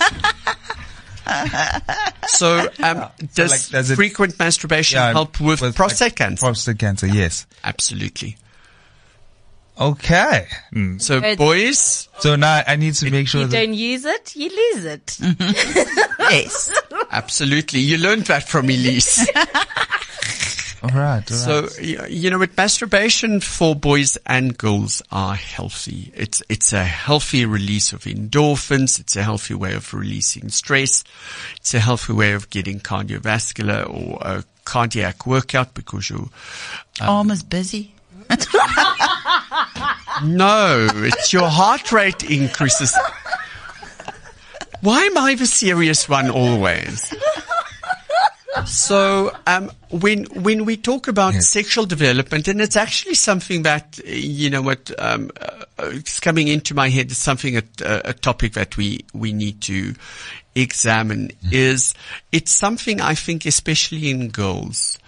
so, 2.28 2.68
um, 2.82 3.10
does, 3.34 3.52
like, 3.52 3.68
does 3.70 3.92
it- 3.92 3.96
frequent 3.96 4.38
masturbation 4.40 4.98
Yeah, 4.98 5.12
help 5.14 5.40
with, 5.40 5.62
with, 5.62 5.76
prostate 5.76 6.08
like, 6.08 6.16
cancer? 6.16 6.42
Prostate 6.42 6.80
cancer, 6.80 7.08
yes. 7.08 7.46
Absolutely. 7.64 8.38
Okay. 9.80 10.48
Mm. 10.74 11.02
So, 11.02 11.20
Good. 11.20 11.38
boys, 11.38 12.08
So 12.20 12.36
now 12.36 12.62
I 12.68 12.76
need 12.76 12.94
to 12.96 13.10
make 13.10 13.28
sure 13.28 13.42
You 13.42 13.48
that 13.48 13.58
don't 13.58 13.74
use 13.74 14.06
it, 14.06 14.36
you 14.36 14.50
lose 14.50 14.86
it. 14.86 15.18
yes. 16.20 16.70
absolutely. 17.12 17.80
You 17.80 17.98
learned 17.98 18.26
that 18.28 18.48
from 18.48 18.68
Elize. 18.68 19.26
All 20.84 20.90
right. 20.90 20.98
All 21.00 21.02
right. 21.12 21.28
So 21.28 21.70
y- 21.82 22.08
you 22.10 22.30
know, 22.30 22.38
with 22.40 22.56
masturbation 22.58 23.40
for 23.40 23.74
boys 23.76 24.18
and 24.26 24.58
girls 24.58 25.02
are 25.12 25.36
healthy. 25.36 26.12
It's 26.16 26.44
it's 26.50 26.74
a 26.74 26.84
healthy 26.84 27.46
release 27.46 27.94
of 27.94 28.02
endorphins. 28.04 29.00
It's 29.00 29.16
a 29.16 29.24
healthy 29.24 29.54
way 29.54 29.74
of 29.74 29.94
releasing 29.94 30.50
stress. 30.50 31.04
It's 31.58 31.74
a 31.74 31.80
healthy 31.80 32.14
way 32.14 32.34
of 32.34 32.50
getting 32.50 32.80
cardiovascular 32.82 33.88
or 33.90 34.18
a 34.22 34.44
cardiac 34.66 35.26
workout 35.26 35.74
because 35.74 36.10
you. 36.10 36.30
Um, 37.02 37.10
Arm 37.10 37.32
is 37.32 37.44
busy. 37.44 37.94
No, 40.24 40.88
it's 40.94 41.34
your 41.34 41.50
heart 41.50 41.92
rate 41.92 42.24
increases. 42.30 42.96
Why 44.82 45.04
am 45.06 45.18
I 45.18 45.36
the 45.36 45.46
serious 45.48 46.08
one 46.08 46.30
always? 46.30 47.14
So, 48.66 49.32
um, 49.48 49.72
when 49.90 50.26
when 50.26 50.66
we 50.66 50.78
talk 50.78 51.08
about 51.08 51.34
Yes. 51.34 51.50
sexual 51.50 51.86
development, 51.86 52.48
and 52.48 52.62
it's 52.62 52.76
actually 52.76 53.16
something 53.16 53.64
that 53.64 54.00
you 54.06 54.50
know 54.50 54.62
what 54.62 54.92
um, 55.00 55.32
uh, 55.42 55.66
it's 55.92 56.20
coming 56.20 56.48
into 56.48 56.74
my 56.76 56.90
head. 56.90 57.12
It's 57.12 57.20
something 57.22 57.56
that, 57.56 57.82
uh, 57.82 58.02
a 58.06 58.14
topic 58.14 58.54
that 58.54 58.78
we 58.78 59.06
we 59.14 59.34
need 59.34 59.62
to 59.62 59.96
examine. 60.56 61.32
Is 61.52 61.96
it's 62.32 62.52
something 62.52 63.02
I 63.02 63.16
think, 63.16 63.46
especially 63.46 64.10
in 64.12 64.30
girls. 64.30 65.00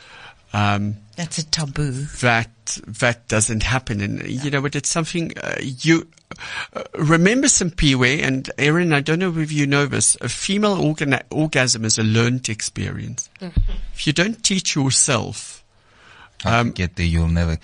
Um, 0.53 0.95
That's 1.15 1.37
a 1.37 1.45
taboo. 1.45 1.91
that 2.21 2.49
that 2.87 3.27
doesn't 3.27 3.63
happen. 3.63 4.01
And 4.01 4.27
you 4.27 4.51
know 4.51 4.61
but 4.61 4.75
It's 4.75 4.89
something 4.89 5.37
uh, 5.37 5.55
you 5.61 6.07
uh, 6.73 6.83
remember, 6.95 7.47
Simpiwe 7.47 8.21
and 8.23 8.49
Erin. 8.57 8.93
I 8.93 9.01
don't 9.01 9.19
know 9.19 9.37
if 9.37 9.51
you 9.51 9.67
know 9.67 9.85
this. 9.85 10.17
A 10.21 10.29
female 10.29 10.79
organ- 10.81 11.19
orgasm 11.31 11.85
is 11.85 11.97
a 11.97 12.03
learned 12.03 12.49
experience. 12.49 13.29
if 13.93 14.07
you 14.07 14.13
don't 14.13 14.43
teach 14.43 14.75
yourself, 14.75 15.63
How 16.43 16.59
um, 16.61 16.71
get 16.71 16.95
there, 16.95 17.05
you'll 17.05 17.27
never. 17.27 17.57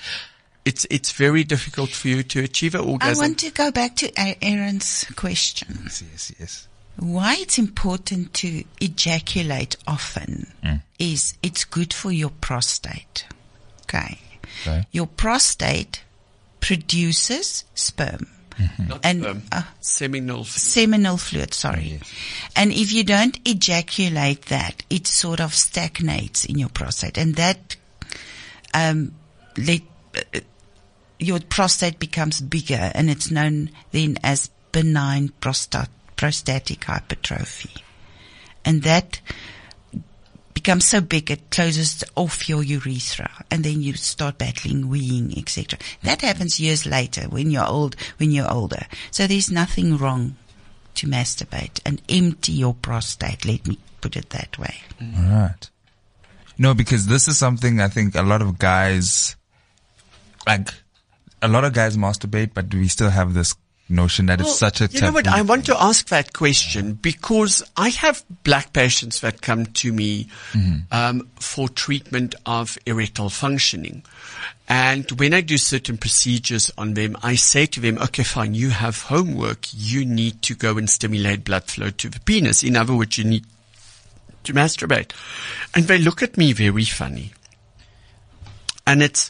it's 0.63 0.85
it's 0.89 1.11
very 1.11 1.43
difficult 1.43 1.89
for 1.89 2.07
you 2.07 2.23
to 2.23 2.39
achieve 2.43 2.75
an 2.75 2.81
orgasm. 2.81 3.23
I 3.23 3.27
want 3.27 3.39
to 3.39 3.49
go 3.51 3.71
back 3.71 3.95
to 3.97 4.07
A- 4.17 4.37
Aaron's 4.41 5.05
question. 5.15 5.79
Yes, 5.83 6.03
yes, 6.11 6.31
yes. 6.39 6.67
Why 6.97 7.35
it's 7.39 7.57
important 7.57 8.33
to 8.35 8.63
ejaculate 8.79 9.75
often 9.87 10.51
Mm. 10.63 10.81
is 10.99 11.33
it's 11.41 11.63
good 11.65 11.93
for 11.93 12.11
your 12.11 12.29
prostate. 12.41 13.25
Okay. 13.83 14.19
Okay. 14.61 14.85
Your 14.91 15.07
prostate 15.07 16.03
produces 16.59 17.65
sperm. 17.73 18.27
Not 18.77 18.99
and, 19.03 19.21
sperm, 19.21 19.41
uh, 19.51 19.63
seminal. 19.79 20.41
f- 20.41 20.47
seminal 20.47 21.17
fluid, 21.17 21.53
sorry. 21.53 21.99
Yes. 21.99 22.13
And 22.55 22.71
if 22.71 22.93
you 22.93 23.03
don't 23.03 23.39
ejaculate 23.47 24.43
that, 24.47 24.83
it 24.89 25.07
sort 25.07 25.39
of 25.39 25.53
stagnates 25.55 26.45
in 26.45 26.59
your 26.59 26.69
prostate 26.69 27.17
and 27.17 27.35
that, 27.35 27.75
um, 28.73 29.13
let, 29.57 29.81
uh, 30.15 30.39
your 31.17 31.39
prostate 31.39 31.97
becomes 31.99 32.41
bigger 32.41 32.91
and 32.93 33.09
it's 33.09 33.31
known 33.31 33.71
then 33.91 34.17
as 34.23 34.49
benign 34.71 35.29
prostat, 35.41 35.89
prostatic 36.15 36.83
hypertrophy. 36.83 37.83
And 38.63 38.83
that 38.83 39.21
becomes 40.53 40.85
so 40.85 41.01
big 41.01 41.31
it 41.31 41.49
closes 41.51 42.03
off 42.15 42.47
your 42.47 42.63
urethra 42.63 43.45
and 43.49 43.63
then 43.63 43.81
you 43.81 43.93
start 43.93 44.37
battling 44.37 44.85
weeing, 44.85 45.37
etc. 45.37 45.79
That 46.03 46.21
happens 46.21 46.59
years 46.59 46.85
later 46.85 47.23
when 47.23 47.51
you're 47.51 47.67
old, 47.67 47.95
when 48.17 48.31
you're 48.31 48.51
older. 48.51 48.85
So 49.11 49.27
there's 49.27 49.51
nothing 49.51 49.97
wrong 49.97 50.35
to 50.95 51.07
masturbate 51.07 51.79
and 51.85 52.01
empty 52.09 52.51
your 52.51 52.73
prostate. 52.73 53.45
Let 53.45 53.67
me 53.67 53.77
put 54.01 54.15
it 54.15 54.29
that 54.31 54.57
way. 54.57 54.75
All 55.01 55.23
right. 55.23 55.69
No, 56.57 56.73
because 56.73 57.07
this 57.07 57.27
is 57.27 57.37
something 57.37 57.79
I 57.79 57.87
think 57.87 58.15
a 58.15 58.21
lot 58.21 58.41
of 58.41 58.59
guys, 58.59 59.35
like, 60.45 60.69
a 61.41 61.47
lot 61.47 61.63
of 61.63 61.73
guys 61.73 61.97
masturbate, 61.97 62.53
but 62.53 62.71
we 62.73 62.87
still 62.87 63.09
have 63.09 63.33
this 63.33 63.55
notion 63.91 64.25
that 64.27 64.39
Well, 64.39 64.49
it's 64.49 64.57
such 64.57 64.81
a 64.81 64.87
You 64.87 65.01
know 65.01 65.11
what? 65.11 65.27
I 65.27 65.41
want 65.41 65.65
to 65.65 65.81
ask 65.81 66.07
that 66.07 66.33
question 66.33 66.93
because 66.93 67.63
I 67.77 67.89
have 67.89 68.23
black 68.43 68.73
patients 68.73 69.19
that 69.21 69.41
come 69.41 69.65
to 69.65 69.93
me 69.93 70.29
um, 70.91 71.29
for 71.39 71.69
treatment 71.69 72.35
of 72.45 72.77
erectile 72.85 73.29
functioning. 73.29 74.03
And 74.67 75.11
when 75.19 75.33
I 75.33 75.41
do 75.41 75.57
certain 75.57 75.97
procedures 75.97 76.71
on 76.77 76.93
them, 76.93 77.17
I 77.21 77.35
say 77.35 77.65
to 77.65 77.81
them, 77.81 77.97
okay, 77.97 78.23
fine, 78.23 78.53
you 78.53 78.69
have 78.69 79.03
homework. 79.03 79.67
You 79.73 80.05
need 80.05 80.41
to 80.43 80.55
go 80.55 80.77
and 80.77 80.89
stimulate 80.89 81.43
blood 81.43 81.65
flow 81.65 81.89
to 81.89 82.09
the 82.09 82.19
penis. 82.21 82.63
In 82.63 82.77
other 82.77 82.95
words, 82.95 83.17
you 83.17 83.25
need 83.25 83.45
to 84.43 84.53
masturbate. 84.53 85.11
And 85.75 85.85
they 85.85 85.97
look 85.97 86.23
at 86.23 86.37
me 86.37 86.53
very 86.53 86.85
funny. 86.85 87.33
And 88.87 89.03
it's, 89.03 89.29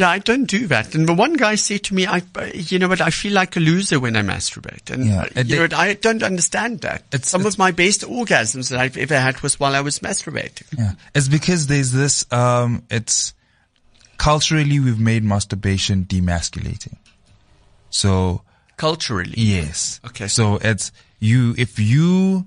yeah, 0.00 0.10
I 0.10 0.18
don't 0.18 0.46
do 0.46 0.66
that. 0.68 0.94
And 0.94 1.06
the 1.08 1.14
one 1.14 1.34
guy 1.34 1.54
said 1.54 1.84
to 1.84 1.94
me, 1.94 2.06
I, 2.06 2.22
you 2.54 2.78
know 2.78 2.88
what, 2.88 3.00
I 3.00 3.10
feel 3.10 3.32
like 3.34 3.54
a 3.56 3.60
loser 3.60 4.00
when 4.00 4.16
I 4.16 4.22
masturbate. 4.22 4.90
And, 4.90 5.04
Yeah, 5.06 5.26
you 5.44 5.56
know 5.56 5.62
what, 5.62 5.74
I 5.74 5.94
don't 5.94 6.22
understand 6.22 6.80
that. 6.80 7.02
It's- 7.12 7.28
Some 7.28 7.42
it's- 7.42 7.54
of 7.54 7.58
my 7.58 7.70
best 7.70 8.00
orgasms 8.02 8.70
that 8.70 8.80
I've 8.80 8.96
ever 8.96 9.20
had 9.20 9.40
was 9.42 9.60
while 9.60 9.74
I 9.76 9.80
was 9.82 9.98
masturbating. 10.00 10.64
Yeah. 10.76 10.92
It's 11.14 11.28
because 11.28 11.66
there's 11.68 11.92
this, 11.92 12.24
um, 12.32 12.82
it's 12.90 13.34
culturally 14.16 14.80
we've 14.80 14.98
made 14.98 15.22
masturbation 15.22 16.04
demasculating. 16.06 16.96
So, 17.90 18.42
Culturally. 18.76 19.34
yes. 19.36 20.00
Okay. 20.06 20.28
So 20.28 20.56
it's 20.62 20.92
you, 21.18 21.54
if 21.58 21.78
you, 21.78 22.46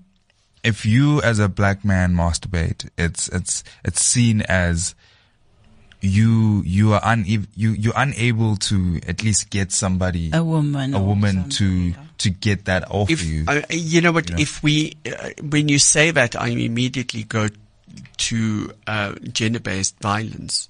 if 0.63 0.85
you 0.85 1.21
as 1.21 1.39
a 1.39 1.49
black 1.49 1.83
man 1.85 2.13
masturbate, 2.15 2.89
it's, 2.97 3.27
it's, 3.29 3.63
it's 3.83 4.03
seen 4.03 4.41
as 4.41 4.95
you, 6.03 6.61
you 6.65 6.93
are 6.93 7.01
un, 7.03 7.23
you, 7.25 7.45
you're 7.55 7.93
unable 7.95 8.57
to 8.57 8.99
at 9.07 9.23
least 9.23 9.49
get 9.49 9.71
somebody, 9.71 10.29
A 10.33 10.43
woman. 10.43 10.93
a 10.93 11.01
woman 11.01 11.49
to, 11.49 11.91
something. 11.93 12.09
to 12.19 12.29
get 12.29 12.65
that 12.65 12.91
off 12.91 13.09
If, 13.09 13.23
you. 13.25 13.45
uh, 13.47 13.61
you 13.69 14.01
know 14.01 14.11
what, 14.11 14.29
know. 14.29 14.35
if 14.37 14.61
we, 14.61 14.93
uh, 15.07 15.29
when 15.41 15.69
you 15.69 15.79
say 15.79 16.11
that, 16.11 16.35
I 16.35 16.47
immediately 16.49 17.23
go 17.23 17.47
to, 18.17 18.71
uh, 18.85 19.13
gender-based 19.31 19.97
violence. 19.99 20.67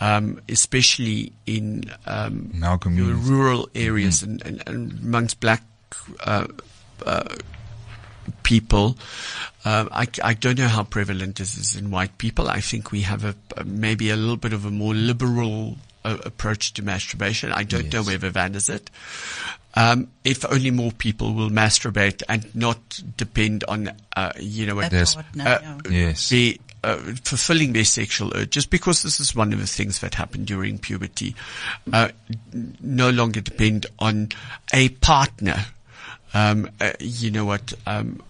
Um, 0.00 0.40
especially 0.48 1.32
in, 1.46 1.84
um, 2.04 2.50
In 2.52 2.64
our 2.64 2.70
your 2.72 2.78
communities. 2.78 3.28
rural 3.28 3.68
areas 3.76 4.22
and, 4.24 4.42
and, 4.44 4.60
and 4.66 4.92
amongst 5.00 5.38
black, 5.38 5.62
uh, 6.26 6.48
uh, 7.06 7.22
people. 8.42 8.96
Um, 9.66 9.88
I, 9.92 10.06
I 10.22 10.34
don't 10.34 10.58
know 10.58 10.68
how 10.68 10.84
prevalent 10.84 11.36
this 11.36 11.56
is 11.56 11.74
in 11.74 11.90
white 11.90 12.18
people. 12.18 12.48
I 12.48 12.60
think 12.60 12.92
we 12.92 13.00
have 13.02 13.24
a, 13.24 13.34
a 13.56 13.64
maybe 13.64 14.10
a 14.10 14.16
little 14.16 14.36
bit 14.36 14.52
of 14.52 14.64
a 14.66 14.70
more 14.70 14.94
liberal 14.94 15.78
uh, 16.04 16.18
approach 16.24 16.74
to 16.74 16.82
masturbation. 16.82 17.50
I 17.52 17.64
don't 17.64 17.90
know 17.92 18.00
Yes. 18.00 18.06
whether 18.06 18.30
that 18.30 18.54
is 18.56 18.68
it. 18.68 18.90
Um, 19.74 20.08
if 20.22 20.44
only 20.52 20.70
more 20.70 20.92
people 20.92 21.32
will 21.34 21.50
masturbate 21.50 22.22
and 22.28 22.54
not 22.54 23.00
depend 23.16 23.64
on, 23.66 23.90
uh, 24.14 24.32
you 24.38 24.66
know, 24.66 24.74
what, 24.76 24.92
Yes. 24.92 25.14
partner, 25.14 25.44
uh, 25.46 25.78
yes. 25.90 26.28
the 26.28 26.60
uh, 26.84 26.96
fulfilling 27.24 27.72
their 27.72 27.84
sexual 27.86 28.36
urges 28.36 28.66
because 28.66 29.02
this 29.02 29.18
is 29.18 29.34
one 29.34 29.54
of 29.54 29.58
the 29.58 29.66
things 29.66 30.00
that 30.00 30.14
happen 30.14 30.44
during 30.44 30.78
puberty. 30.78 31.34
Uh, 31.90 32.08
no 32.82 33.08
longer 33.08 33.40
depend 33.40 33.86
on 33.98 34.28
a 34.74 34.90
partner. 34.90 35.64
Um, 36.34 36.68
uh, 36.82 36.92
you 37.00 37.30
know 37.30 37.46
what? 37.46 37.72
Um, 37.86 38.22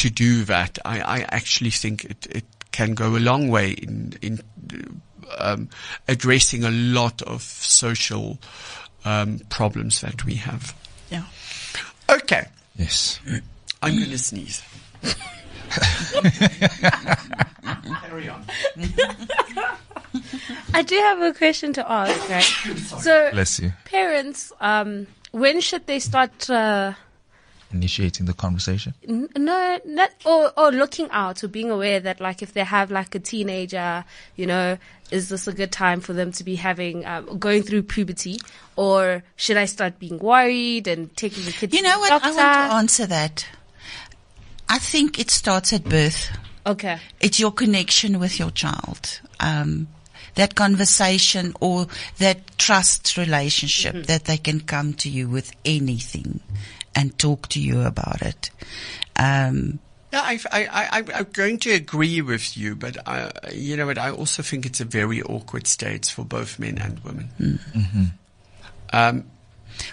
to 0.00 0.10
do 0.10 0.44
that, 0.44 0.78
I, 0.84 1.00
I 1.00 1.26
actually 1.30 1.70
think 1.70 2.04
it, 2.04 2.26
it 2.30 2.44
can 2.72 2.94
go 2.94 3.16
a 3.16 3.18
long 3.18 3.48
way 3.48 3.70
in 3.72 4.12
in 4.22 4.40
um, 5.38 5.68
addressing 6.08 6.64
a 6.64 6.70
lot 6.70 7.22
of 7.22 7.42
social 7.42 8.38
um, 9.04 9.40
problems 9.48 10.00
that 10.00 10.24
we 10.24 10.34
have. 10.36 10.74
Yeah. 11.10 11.24
Okay, 12.08 12.46
Yes. 12.76 13.20
I'm 13.82 13.96
going 13.96 14.10
to 14.10 14.18
sneeze. 14.18 14.62
Carry 18.02 18.28
on. 18.28 18.44
I 20.74 20.82
do 20.82 20.96
have 20.96 21.20
a 21.20 21.32
question 21.32 21.72
to 21.74 21.90
ask, 21.90 22.28
right? 22.28 22.42
so, 23.02 23.30
Bless 23.32 23.58
you. 23.60 23.72
parents, 23.84 24.52
um, 24.60 25.06
when 25.32 25.60
should 25.60 25.86
they 25.86 25.98
start? 26.00 26.48
Uh, 26.50 26.94
Initiating 27.72 28.26
the 28.26 28.32
conversation. 28.32 28.94
n- 29.08 29.28
no, 29.36 29.78
not 29.84 30.10
or 30.24 30.52
or 30.56 30.72
looking 30.72 31.08
out 31.10 31.44
or 31.44 31.48
being 31.48 31.70
aware 31.70 32.00
that 32.00 32.20
like 32.20 32.42
if 32.42 32.52
they 32.52 32.64
have 32.64 32.90
like 32.90 33.14
a 33.14 33.20
teenager, 33.20 34.04
you 34.34 34.46
know, 34.46 34.76
is 35.10 35.28
this 35.28 35.46
a 35.46 35.52
good 35.52 35.70
time 35.70 36.00
for 36.00 36.12
them 36.12 36.32
to 36.32 36.44
be 36.44 36.56
having 36.56 37.06
um, 37.06 37.38
going 37.38 37.62
through 37.62 37.84
puberty, 37.84 38.38
or 38.74 39.22
should 39.36 39.56
I 39.56 39.66
start 39.66 39.98
being 40.00 40.18
worried 40.18 40.88
and 40.88 41.16
taking 41.16 41.44
the 41.44 41.52
kids? 41.52 41.74
You 41.74 41.82
know 41.82 41.94
to 41.94 42.00
what? 42.00 42.22
the 42.22 42.28
I 42.28 42.32
want 42.32 42.36
to 42.36 42.76
answer 42.76 43.06
that. 43.06 43.46
I 44.68 44.78
think 44.78 45.18
it 45.18 45.30
starts 45.30 45.72
at 45.72 45.84
birth. 45.84 46.30
Okay. 46.66 46.98
It's 47.20 47.40
your 47.40 47.52
connection 47.52 48.18
with 48.18 48.38
your 48.38 48.50
child. 48.50 49.20
Um, 49.40 49.88
that 50.34 50.54
conversation 50.54 51.54
or 51.60 51.86
that 52.18 52.56
trust 52.58 53.16
relationship 53.16 54.06
that 54.06 54.24
they 54.24 54.36
can 54.36 54.60
come 54.60 54.94
to 54.94 55.08
you 55.08 55.28
with 55.28 55.52
anything 55.64 56.40
and 56.94 57.16
talk 57.18 57.48
to 57.50 57.60
you 57.60 57.82
about 57.82 58.22
it. 58.22 58.50
Um, 59.16 59.78
Yeah, 60.12 60.22
I, 60.22 60.40
I, 60.50 60.66
I, 60.70 61.04
I'm 61.14 61.26
going 61.32 61.58
to 61.58 61.70
agree 61.70 62.20
with 62.20 62.56
you, 62.56 62.74
but 62.74 62.96
I, 63.06 63.30
you 63.52 63.76
know 63.76 63.86
what? 63.86 63.96
I 63.98 64.10
also 64.10 64.42
think 64.42 64.66
it's 64.66 64.80
a 64.80 64.84
very 64.84 65.22
awkward 65.22 65.66
state 65.68 66.06
for 66.06 66.24
both 66.24 66.58
men 66.58 66.78
and 66.78 66.98
women. 67.00 67.60
Um, 68.92 69.24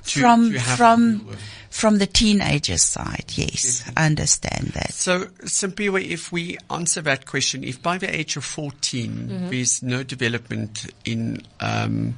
to- 0.05 0.19
from 0.21 0.51
to 0.53 0.59
from 0.77 1.37
from 1.69 1.97
the 1.99 2.07
teenagers' 2.07 2.81
side, 2.81 3.25
yes, 3.35 3.83
I 3.95 4.05
understand 4.07 4.69
that. 4.73 4.93
So, 4.93 5.25
Simpiwe, 5.45 6.03
if 6.09 6.31
we 6.31 6.57
answer 6.71 7.01
that 7.03 7.25
question, 7.27 7.63
if 7.63 7.81
by 7.83 7.99
the 7.99 8.09
age 8.13 8.35
of 8.37 8.43
14 8.43 9.49
there's 9.51 9.83
no 9.83 10.01
development 10.03 10.87
in 11.05 11.43
um, 11.59 12.15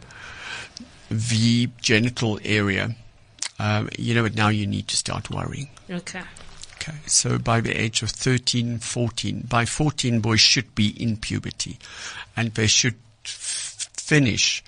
the 1.11 1.69
genital 1.81 2.39
area, 2.45 2.95
um, 3.59 3.89
you 3.97 4.15
know 4.15 4.23
but 4.23 4.35
Now 4.35 4.49
you 4.49 4.65
need 4.65 4.87
to 4.87 4.95
start 4.97 5.29
worrying. 5.29 5.69
Okay. 5.89 6.21
Okay, 6.81 6.97
so 7.07 7.37
by 7.37 7.59
the 7.59 7.79
age 7.79 8.01
of 8.03 8.09
13, 8.09 8.79
14, 8.79 9.45
by 9.49 9.65
14 9.65 10.21
boys 10.21 10.39
should 10.39 10.73
be 10.75 10.89
in 11.01 11.17
puberty 11.17 11.77
and 12.37 12.53
they 12.53 12.67
should 12.67 12.95
f- 13.25 13.89
finish 13.93 14.63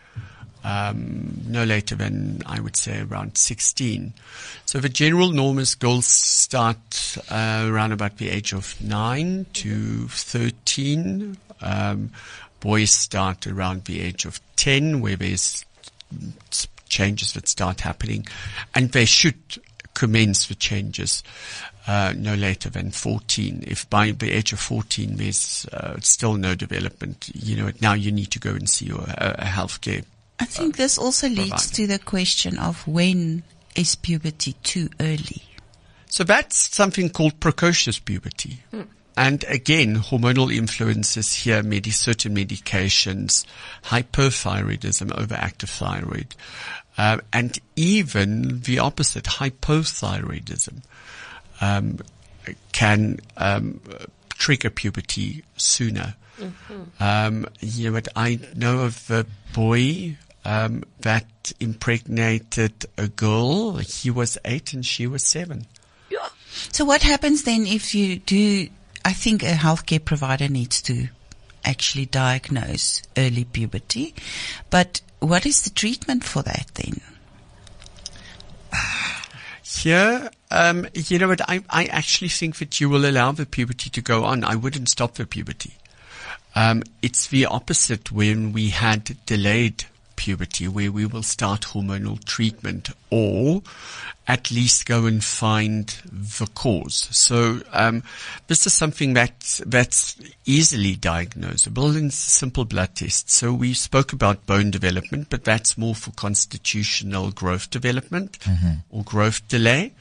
um, 0.63 1.41
no 1.47 1.63
later 1.63 1.95
than 1.95 2.41
I 2.45 2.59
would 2.59 2.75
say 2.75 3.01
around 3.01 3.37
16. 3.37 4.13
So 4.65 4.79
the 4.79 4.89
general 4.89 5.31
norm 5.31 5.57
is 5.57 5.75
girls 5.75 6.05
start 6.05 7.17
uh, 7.29 7.65
around 7.67 7.93
about 7.93 8.17
the 8.17 8.29
age 8.29 8.53
of 8.53 8.79
9 8.81 9.45
to 9.53 10.07
13. 10.09 11.37
Um, 11.61 12.11
boys 12.59 12.91
start 12.91 13.47
around 13.47 13.85
the 13.85 14.01
age 14.01 14.25
of 14.25 14.39
10 14.57 15.01
where 15.01 15.15
there's 15.15 15.65
changes 16.91 17.33
that 17.33 17.47
start 17.47 17.81
happening, 17.81 18.27
and 18.75 18.91
they 18.91 19.05
should 19.05 19.39
commence 19.93 20.47
the 20.47 20.55
changes 20.55 21.23
uh, 21.87 22.13
no 22.15 22.35
later 22.35 22.69
than 22.69 22.91
14. 22.91 23.63
If 23.65 23.89
by 23.89 24.11
the 24.11 24.31
age 24.31 24.53
of 24.53 24.59
14 24.59 25.15
there's 25.17 25.65
uh, 25.73 25.99
still 26.01 26.35
no 26.35 26.53
development, 26.53 27.31
you 27.33 27.55
know, 27.55 27.71
now 27.81 27.93
you 27.93 28.11
need 28.11 28.31
to 28.31 28.39
go 28.39 28.51
and 28.51 28.69
see 28.69 28.85
your 28.85 29.01
uh, 29.01 29.35
a 29.39 29.45
healthcare. 29.45 30.05
I 30.39 30.45
think 30.45 30.77
this 30.77 30.97
also 30.97 31.27
leads 31.27 31.49
provided. 31.49 31.73
to 31.75 31.87
the 31.87 31.99
question 31.99 32.59
of 32.59 32.87
when 32.87 33.43
is 33.75 33.95
puberty 33.95 34.53
too 34.63 34.89
early? 34.99 35.43
So 36.07 36.23
that's 36.23 36.75
something 36.75 37.09
called 37.09 37.39
precocious 37.39 37.99
puberty. 37.99 38.59
And 39.15 39.43
again, 39.47 39.97
hormonal 39.97 40.53
influences 40.53 41.33
here, 41.33 41.61
medi- 41.61 41.91
certain 41.91 42.35
medications, 42.35 43.45
hyperthyroidism, 43.85 45.11
overactive 45.11 45.69
thyroid, 45.69 46.33
uh, 47.01 47.17
and 47.33 47.57
even 47.75 48.61
the 48.61 48.77
opposite, 48.77 49.23
hypothyroidism, 49.23 50.83
um, 51.59 51.97
can 52.73 53.19
um, 53.37 53.81
trigger 54.29 54.69
puberty 54.69 55.43
sooner. 55.57 56.13
Um, 56.99 57.47
you 57.59 57.89
know? 57.89 58.01
I 58.15 58.39
know 58.55 58.81
of 58.81 59.09
a 59.09 59.25
boy 59.51 60.15
um, 60.45 60.83
that 60.99 61.51
impregnated 61.59 62.85
a 62.99 63.07
girl. 63.07 63.77
He 63.77 64.11
was 64.11 64.37
eight 64.45 64.71
and 64.73 64.85
she 64.85 65.07
was 65.07 65.23
seven. 65.23 65.65
So 66.71 66.85
what 66.85 67.01
happens 67.01 67.45
then 67.45 67.65
if 67.65 67.95
you 67.95 68.17
do? 68.17 68.67
I 69.03 69.13
think 69.13 69.41
a 69.41 69.53
healthcare 69.53 70.05
provider 70.05 70.47
needs 70.47 70.83
to 70.83 71.07
actually 71.65 72.05
diagnose 72.05 73.01
early 73.17 73.45
puberty, 73.45 74.13
but 74.69 75.01
what 75.21 75.45
is 75.45 75.61
the 75.61 75.69
treatment 75.69 76.23
for 76.23 76.41
that 76.41 76.71
then? 76.75 76.99
Here, 79.63 80.29
um, 80.49 80.87
you 80.93 81.17
know 81.17 81.29
what? 81.29 81.41
I, 81.49 81.63
I 81.69 81.85
actually 81.85 82.29
think 82.29 82.57
that 82.57 82.81
you 82.81 82.89
will 82.89 83.05
allow 83.05 83.31
the 83.31 83.45
puberty 83.45 83.89
to 83.91 84.01
go 84.01 84.25
on. 84.25 84.43
I 84.43 84.55
wouldn't 84.55 84.89
stop 84.89 85.15
the 85.15 85.25
puberty. 85.25 85.75
Um, 86.55 86.83
it's 87.01 87.27
the 87.27 87.45
opposite 87.45 88.11
when 88.11 88.51
we 88.51 88.69
had 88.69 89.15
delayed 89.25 89.85
puberty, 90.21 90.67
where 90.67 90.91
we 90.91 91.07
will 91.07 91.23
start 91.23 91.61
hormonal 91.61 92.23
treatment 92.23 92.91
or 93.09 93.63
at 94.27 94.51
least 94.51 94.85
go 94.85 95.07
and 95.07 95.23
find 95.23 95.87
the 96.05 96.47
cause. 96.53 97.07
So 97.11 97.61
um, 97.73 98.03
this 98.45 98.67
is 98.67 98.73
something 98.73 99.13
that 99.15 99.61
that's 99.65 100.15
easily 100.45 100.95
diagnosable 100.95 101.97
in 101.97 102.11
simple 102.11 102.65
blood 102.65 102.93
tests. 102.93 103.33
So 103.33 103.51
we 103.51 103.73
spoke 103.73 104.13
about 104.13 104.45
bone 104.45 104.69
development, 104.69 105.27
but 105.31 105.43
that's 105.43 105.75
more 105.75 105.95
for 105.95 106.11
constitutional 106.11 107.31
growth 107.31 107.71
development 107.71 108.37
or 108.91 109.03
growth 109.03 109.47
delay. 109.47 109.93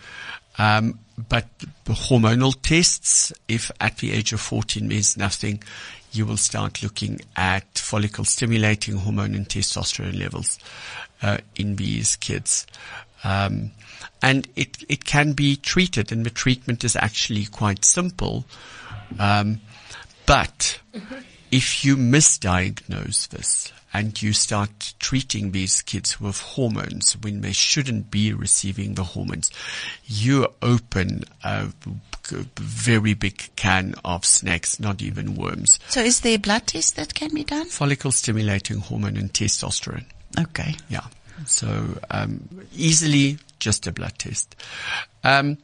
Um, 0.58 0.98
but 1.28 1.46
the 1.84 1.94
hormonal 1.94 2.54
tests, 2.60 3.32
if 3.48 3.70
at 3.80 3.96
the 3.98 4.12
age 4.12 4.34
of 4.34 4.40
14 4.40 4.86
means 4.86 5.16
nothing, 5.16 5.62
you 6.12 6.26
will 6.26 6.36
start 6.36 6.82
looking 6.82 7.20
at 7.36 7.78
follicle 7.78 8.24
stimulating 8.24 8.96
hormone 8.96 9.34
and 9.34 9.48
testosterone 9.48 10.18
levels 10.18 10.58
uh, 11.22 11.38
in 11.56 11.76
these 11.76 12.16
kids. 12.16 12.66
Um, 13.22 13.72
and 14.22 14.48
it, 14.56 14.84
it 14.88 15.04
can 15.04 15.32
be 15.32 15.56
treated, 15.56 16.12
and 16.12 16.24
the 16.24 16.30
treatment 16.30 16.84
is 16.84 16.96
actually 16.96 17.46
quite 17.46 17.84
simple. 17.84 18.44
Um, 19.18 19.60
but 20.26 20.80
if 21.50 21.84
you 21.84 21.96
misdiagnose 21.96 23.28
this 23.28 23.72
and 23.92 24.22
you 24.22 24.32
start 24.32 24.94
treating 25.00 25.50
these 25.50 25.82
kids 25.82 26.20
with 26.20 26.40
hormones 26.40 27.14
when 27.22 27.40
they 27.40 27.52
shouldn't 27.52 28.10
be 28.10 28.32
receiving 28.32 28.94
the 28.94 29.02
hormones, 29.02 29.50
you 30.04 30.46
open 30.62 31.24
a 31.42 31.68
very 32.56 33.14
big 33.14 33.50
can 33.56 33.94
of 34.04 34.24
snakes, 34.24 34.78
not 34.78 35.02
even 35.02 35.34
worms. 35.34 35.80
So 35.88 36.00
is 36.00 36.20
there 36.20 36.34
a 36.34 36.38
blood 36.38 36.68
test 36.68 36.96
that 36.96 37.14
can 37.14 37.34
be 37.34 37.44
done? 37.44 37.66
Follicle 37.66 38.12
stimulating 38.12 38.78
hormone 38.78 39.16
and 39.16 39.32
testosterone. 39.32 40.04
Okay. 40.38 40.76
Yeah. 40.88 41.06
So 41.46 41.98
um, 42.10 42.48
easily 42.76 43.38
just 43.58 43.86
a 43.86 43.92
blood 43.92 44.18
test. 44.18 44.54
Um, 45.24 45.58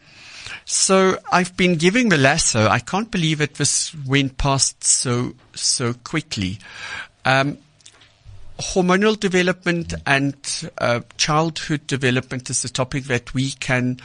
so 0.68 1.16
I've 1.30 1.56
been 1.56 1.76
giving 1.76 2.08
the 2.08 2.18
lasso. 2.18 2.66
I 2.66 2.80
can't 2.80 3.08
believe 3.08 3.40
it 3.40 3.54
this 3.54 3.94
went 4.04 4.36
past 4.36 4.82
so 4.82 5.34
so 5.54 5.94
quickly. 5.94 6.58
Um, 7.24 7.58
hormonal 8.58 9.18
development 9.18 9.94
and 10.04 10.34
uh, 10.78 11.00
childhood 11.18 11.86
development 11.86 12.50
is 12.50 12.64
a 12.64 12.68
topic 12.68 13.04
that 13.04 13.32
we 13.32 13.52
can 13.52 14.00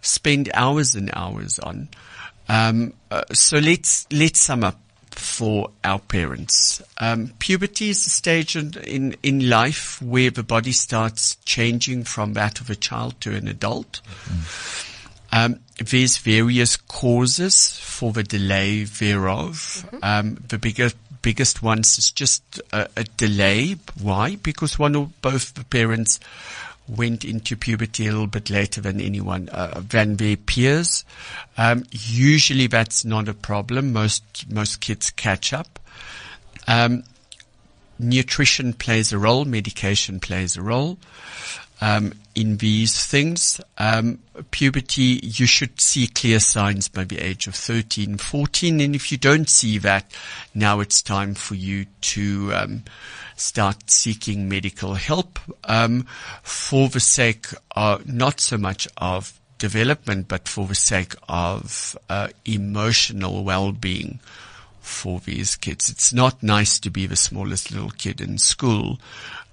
spend 0.00 0.50
hours 0.54 0.94
and 0.94 1.10
hours 1.12 1.58
on. 1.58 1.88
Um, 2.48 2.94
uh, 3.10 3.24
so 3.34 3.58
let's 3.58 4.06
let's 4.10 4.40
sum 4.40 4.64
up 4.64 4.80
for 5.10 5.70
our 5.84 5.98
parents. 5.98 6.82
Um, 6.98 7.32
puberty 7.38 7.90
is 7.90 8.06
a 8.06 8.10
stage 8.10 8.56
in, 8.56 8.72
in 8.84 9.16
in 9.22 9.50
life 9.50 10.00
where 10.00 10.30
the 10.30 10.42
body 10.42 10.72
starts 10.72 11.36
changing 11.44 12.04
from 12.04 12.32
that 12.32 12.62
of 12.62 12.70
a 12.70 12.74
child 12.74 13.20
to 13.20 13.34
an 13.34 13.48
adult. 13.48 14.00
Um, 15.36 15.60
there's 15.78 16.16
various 16.16 16.78
causes 16.78 17.78
for 17.78 18.10
the 18.12 18.22
delay 18.22 18.84
thereof. 18.84 19.86
Um, 20.02 20.36
the 20.48 20.56
bigger, 20.56 20.90
biggest 21.20 21.62
ones 21.62 21.98
is 21.98 22.10
just 22.10 22.58
a, 22.72 22.88
a 22.96 23.04
delay. 23.04 23.76
Why? 24.00 24.36
Because 24.36 24.78
one 24.78 24.96
or 24.96 25.10
both 25.20 25.52
the 25.52 25.64
parents 25.64 26.20
went 26.88 27.22
into 27.22 27.54
puberty 27.54 28.06
a 28.06 28.12
little 28.12 28.26
bit 28.26 28.48
later 28.48 28.80
than 28.80 28.98
anyone, 28.98 29.50
uh, 29.50 29.82
than 29.86 30.16
their 30.16 30.38
peers. 30.38 31.04
Um, 31.58 31.84
usually 31.90 32.66
that's 32.66 33.04
not 33.04 33.28
a 33.28 33.34
problem. 33.34 33.92
Most, 33.92 34.50
most 34.50 34.80
kids 34.80 35.10
catch 35.10 35.52
up. 35.52 35.78
Um, 36.66 37.04
nutrition 37.98 38.72
plays 38.72 39.12
a 39.12 39.18
role, 39.18 39.44
medication 39.44 40.18
plays 40.18 40.56
a 40.56 40.62
role. 40.62 40.96
Um, 41.80 42.14
in 42.34 42.58
these 42.58 43.04
things, 43.04 43.60
um, 43.78 44.18
puberty, 44.50 45.20
you 45.22 45.46
should 45.46 45.80
see 45.80 46.06
clear 46.06 46.40
signs 46.40 46.88
by 46.88 47.04
the 47.04 47.18
age 47.18 47.46
of 47.46 47.54
13, 47.54 48.16
14. 48.16 48.80
And 48.80 48.94
if 48.94 49.12
you 49.12 49.18
don't 49.18 49.48
see 49.48 49.78
that, 49.78 50.10
now 50.54 50.80
it's 50.80 51.02
time 51.02 51.34
for 51.34 51.54
you 51.54 51.86
to, 52.00 52.54
um, 52.54 52.84
start 53.36 53.90
seeking 53.90 54.48
medical 54.48 54.94
help, 54.94 55.38
um, 55.64 56.06
for 56.42 56.88
the 56.88 57.00
sake 57.00 57.48
of, 57.72 58.06
not 58.10 58.40
so 58.40 58.56
much 58.56 58.88
of 58.96 59.38
development, 59.58 60.28
but 60.28 60.48
for 60.48 60.66
the 60.66 60.74
sake 60.74 61.14
of, 61.28 61.96
uh, 62.08 62.28
emotional 62.44 63.44
well-being 63.44 64.20
for 64.80 65.20
these 65.20 65.56
kids. 65.56 65.90
It's 65.90 66.12
not 66.12 66.42
nice 66.42 66.78
to 66.78 66.90
be 66.90 67.06
the 67.06 67.16
smallest 67.16 67.72
little 67.72 67.90
kid 67.90 68.20
in 68.20 68.38
school. 68.38 69.00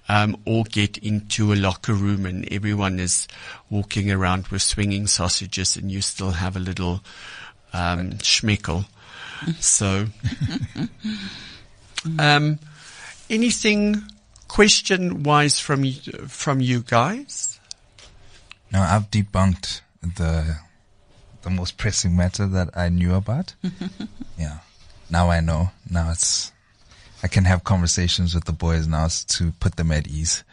Um, 0.06 0.36
or 0.44 0.64
get 0.64 0.98
into 0.98 1.54
a 1.54 1.56
locker 1.56 1.94
room 1.94 2.26
and 2.26 2.46
everyone 2.52 3.00
is 3.00 3.26
walking 3.70 4.10
around 4.10 4.48
with 4.48 4.60
swinging 4.60 5.06
sausages 5.06 5.76
and 5.76 5.90
you 5.90 6.02
still 6.02 6.32
have 6.32 6.56
a 6.56 6.60
little 6.60 7.00
um, 7.72 8.12
schmeckle. 8.18 8.84
So, 9.60 10.06
um, 12.18 12.58
anything 13.30 14.02
question 14.48 15.22
wise 15.22 15.58
from 15.58 15.90
from 16.28 16.60
you 16.60 16.80
guys? 16.80 17.58
No, 18.72 18.80
I've 18.80 19.10
debunked 19.10 19.80
the 20.02 20.58
the 21.42 21.50
most 21.50 21.76
pressing 21.76 22.16
matter 22.16 22.46
that 22.46 22.76
I 22.76 22.88
knew 22.88 23.14
about. 23.14 23.54
yeah. 24.38 24.58
Now 25.10 25.30
I 25.30 25.40
know. 25.40 25.70
Now 25.90 26.10
it's 26.10 26.52
I 27.24 27.26
can 27.26 27.46
have 27.46 27.64
conversations 27.64 28.34
with 28.34 28.44
the 28.44 28.52
boys 28.52 28.86
now 28.86 29.08
to 29.08 29.52
put 29.52 29.76
them 29.76 29.90
at 29.90 30.06
ease. 30.06 30.44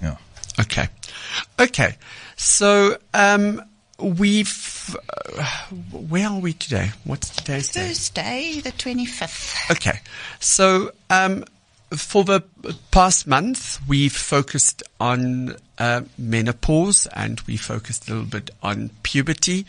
Yeah. 0.00 0.16
Okay. 0.58 0.88
Okay. 1.60 1.96
So, 2.34 2.96
um, 3.12 3.62
we've, 3.98 4.96
uh, 5.38 5.44
where 5.92 6.28
are 6.28 6.40
we 6.40 6.54
today? 6.54 6.92
What's 7.04 7.28
today's 7.28 7.68
date? 7.68 7.88
Thursday, 7.88 8.60
the 8.64 8.72
25th. 8.72 9.70
Okay. 9.70 10.00
So, 10.40 10.92
um, 11.10 11.44
for 11.90 12.24
the 12.24 12.42
past 12.90 13.26
month, 13.26 13.80
we've 13.88 14.12
focused 14.12 14.82
on 15.00 15.56
uh, 15.78 16.02
menopause 16.18 17.06
and 17.14 17.40
we 17.42 17.56
focused 17.56 18.08
a 18.08 18.12
little 18.12 18.28
bit 18.28 18.50
on 18.62 18.90
puberty. 19.02 19.66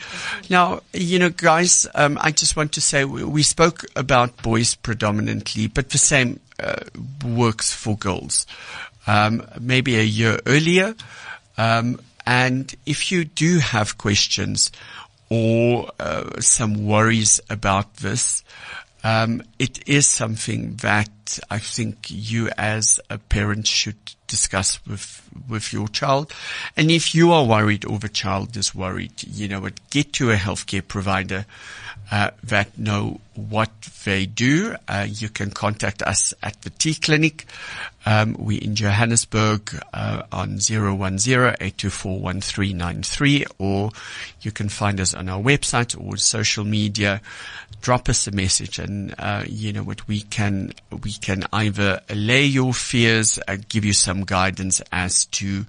Now, 0.50 0.82
you 0.94 1.18
know, 1.18 1.30
guys, 1.30 1.88
um, 1.96 2.18
I 2.22 2.32
just 2.32 2.56
want 2.56 2.74
to 2.74 2.82
say 2.82 3.06
we, 3.06 3.24
we, 3.24 3.44
spoke 3.44 3.86
about 3.96 4.42
boys 4.44 4.76
predominantly, 4.76 5.68
but 5.68 5.90
the 5.90 5.98
same 5.98 6.40
uh, 6.60 6.84
works 7.26 7.74
for 7.74 7.98
girls. 7.98 8.46
Um, 9.08 9.48
maybe 9.60 9.98
a 9.98 10.04
year 10.04 10.40
earlier. 10.46 10.96
Um, 11.58 12.00
and 12.26 12.74
if 12.86 13.12
you 13.12 13.26
do 13.26 13.60
have 13.60 13.98
questions 13.98 14.72
or 15.30 15.90
uh, 16.00 16.40
some 16.40 16.86
worries 16.86 17.40
about 17.50 17.96
this, 17.96 18.44
um, 19.04 19.42
it 19.58 19.88
is 19.88 20.08
something 20.08 20.76
that 20.78 21.40
I 21.50 21.60
think 21.60 22.08
you 22.10 22.50
as 22.58 23.00
a 23.10 23.18
parent 23.18 23.68
should 23.68 23.98
discuss 24.28 24.86
with 24.86 25.28
with 25.48 25.74
your 25.74 25.88
child. 25.88 26.34
And 26.78 26.92
if 26.92 27.16
you 27.16 27.32
are 27.32 27.46
worried 27.46 27.86
or 27.86 28.00
the 28.00 28.10
child 28.10 28.56
is 28.58 28.76
worried, 28.76 29.24
you 29.24 29.48
know, 29.48 29.68
get 29.90 30.14
to 30.14 30.32
a 30.32 30.36
healthcare 30.36 30.88
provider 30.88 31.46
uh, 32.10 32.32
that 32.44 32.78
know 32.78 33.20
what 33.36 33.70
they 34.04 34.26
do. 34.26 34.76
Uh, 34.88 35.06
you 35.10 35.28
can 35.30 35.52
contact 35.52 36.02
us 36.02 36.34
at 36.44 36.62
the 36.62 36.70
T 36.70 36.94
Clinic. 36.96 37.46
Um, 38.06 38.36
we 38.40 38.58
in 38.58 38.76
Johannesburg 38.76 39.74
uh, 39.94 40.24
on 40.32 40.58
010-824-1393 40.58 43.46
or 43.60 43.92
you 44.42 44.52
can 44.52 44.70
find 44.70 45.00
us 45.00 45.14
on 45.14 45.30
our 45.30 45.40
website 45.42 45.96
or 46.00 46.18
social 46.18 46.66
media. 46.66 47.22
Drop 47.82 48.10
us 48.10 48.26
a 48.28 48.32
message 48.32 48.80
and, 48.80 49.14
uh, 49.18 49.44
you 49.48 49.72
know 49.72 49.84
what, 49.84 50.06
we 50.08 50.22
can, 50.22 50.74
we 51.04 51.14
can 51.14 51.46
either 51.54 52.02
allay 52.10 52.44
your 52.44 52.74
fears, 52.74 53.38
uh, 53.48 53.58
give 53.70 53.86
you 53.86 53.94
some 53.94 54.26
guidance 54.26 54.82
as 54.92 55.26
to 55.26 55.68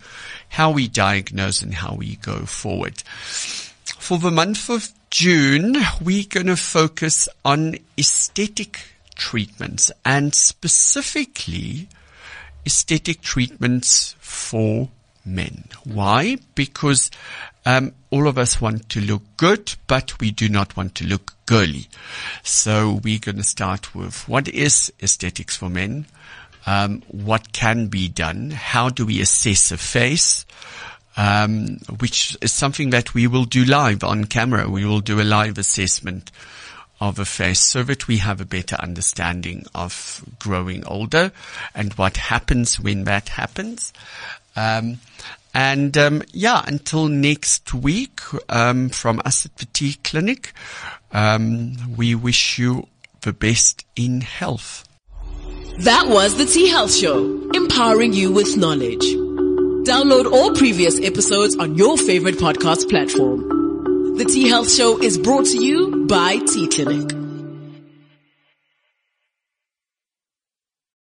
how 0.48 0.70
we 0.70 0.88
diagnose 0.88 1.60
and 1.62 1.74
how 1.74 1.94
we 1.94 2.16
go 2.16 2.46
forward. 2.46 3.02
For 3.98 4.16
the 4.18 4.30
month 4.30 4.70
of 4.70 4.90
June, 5.12 5.76
we're 6.00 6.24
going 6.26 6.46
to 6.46 6.56
focus 6.56 7.28
on 7.44 7.76
aesthetic 7.98 8.80
treatments 9.14 9.92
and 10.06 10.34
specifically 10.34 11.86
aesthetic 12.64 13.20
treatments 13.20 14.16
for 14.20 14.88
men. 15.22 15.64
Why? 15.84 16.38
Because 16.54 17.10
um, 17.66 17.92
all 18.10 18.26
of 18.26 18.38
us 18.38 18.58
want 18.58 18.88
to 18.88 19.02
look 19.02 19.20
good, 19.36 19.74
but 19.86 20.18
we 20.18 20.30
do 20.30 20.48
not 20.48 20.78
want 20.78 20.94
to 20.94 21.06
look 21.06 21.34
girly. 21.44 21.88
So 22.42 22.98
we're 23.04 23.18
going 23.18 23.36
to 23.36 23.44
start 23.44 23.94
with 23.94 24.26
what 24.26 24.48
is 24.48 24.90
aesthetics 25.02 25.58
for 25.58 25.68
men, 25.68 26.06
um, 26.64 27.02
what 27.08 27.52
can 27.52 27.88
be 27.88 28.08
done, 28.08 28.50
how 28.50 28.88
do 28.88 29.04
we 29.04 29.20
assess 29.20 29.72
a 29.72 29.76
face, 29.76 30.46
um, 31.16 31.78
which 31.98 32.36
is 32.40 32.52
something 32.52 32.90
that 32.90 33.14
we 33.14 33.26
will 33.26 33.44
do 33.44 33.64
live 33.64 34.02
on 34.04 34.24
camera. 34.24 34.68
We 34.68 34.84
will 34.84 35.00
do 35.00 35.20
a 35.20 35.24
live 35.24 35.58
assessment 35.58 36.30
of 37.00 37.18
a 37.18 37.24
face 37.24 37.60
so 37.60 37.82
that 37.82 38.06
we 38.06 38.18
have 38.18 38.40
a 38.40 38.44
better 38.44 38.76
understanding 38.76 39.66
of 39.74 40.24
growing 40.38 40.84
older 40.86 41.32
and 41.74 41.92
what 41.94 42.16
happens 42.16 42.78
when 42.78 43.04
that 43.04 43.30
happens. 43.30 43.92
Um, 44.54 45.00
and 45.54 45.96
um, 45.98 46.22
yeah, 46.32 46.62
until 46.66 47.08
next 47.08 47.74
week, 47.74 48.20
um, 48.48 48.88
from 48.88 49.20
us 49.24 49.44
at 49.44 49.56
the 49.56 49.66
T 49.66 49.94
Clinic, 50.04 50.52
um, 51.12 51.96
we 51.96 52.14
wish 52.14 52.58
you 52.58 52.86
the 53.22 53.32
best 53.32 53.84
in 53.96 54.20
health. 54.20 54.88
That 55.80 56.06
was 56.08 56.36
the 56.36 56.46
T 56.46 56.68
Health 56.68 56.94
Show, 56.94 57.50
empowering 57.52 58.12
you 58.12 58.32
with 58.32 58.56
knowledge. 58.56 59.21
Download 59.84 60.30
all 60.30 60.54
previous 60.54 61.00
episodes 61.00 61.56
on 61.56 61.74
your 61.74 61.96
favorite 61.96 62.36
podcast 62.36 62.88
platform. 62.88 64.16
The 64.16 64.24
T 64.24 64.48
Health 64.48 64.70
Show 64.70 65.02
is 65.02 65.18
brought 65.18 65.46
to 65.46 65.58
you 65.58 66.06
by 66.06 66.38
T 66.38 66.68
Clinic. 66.68 67.21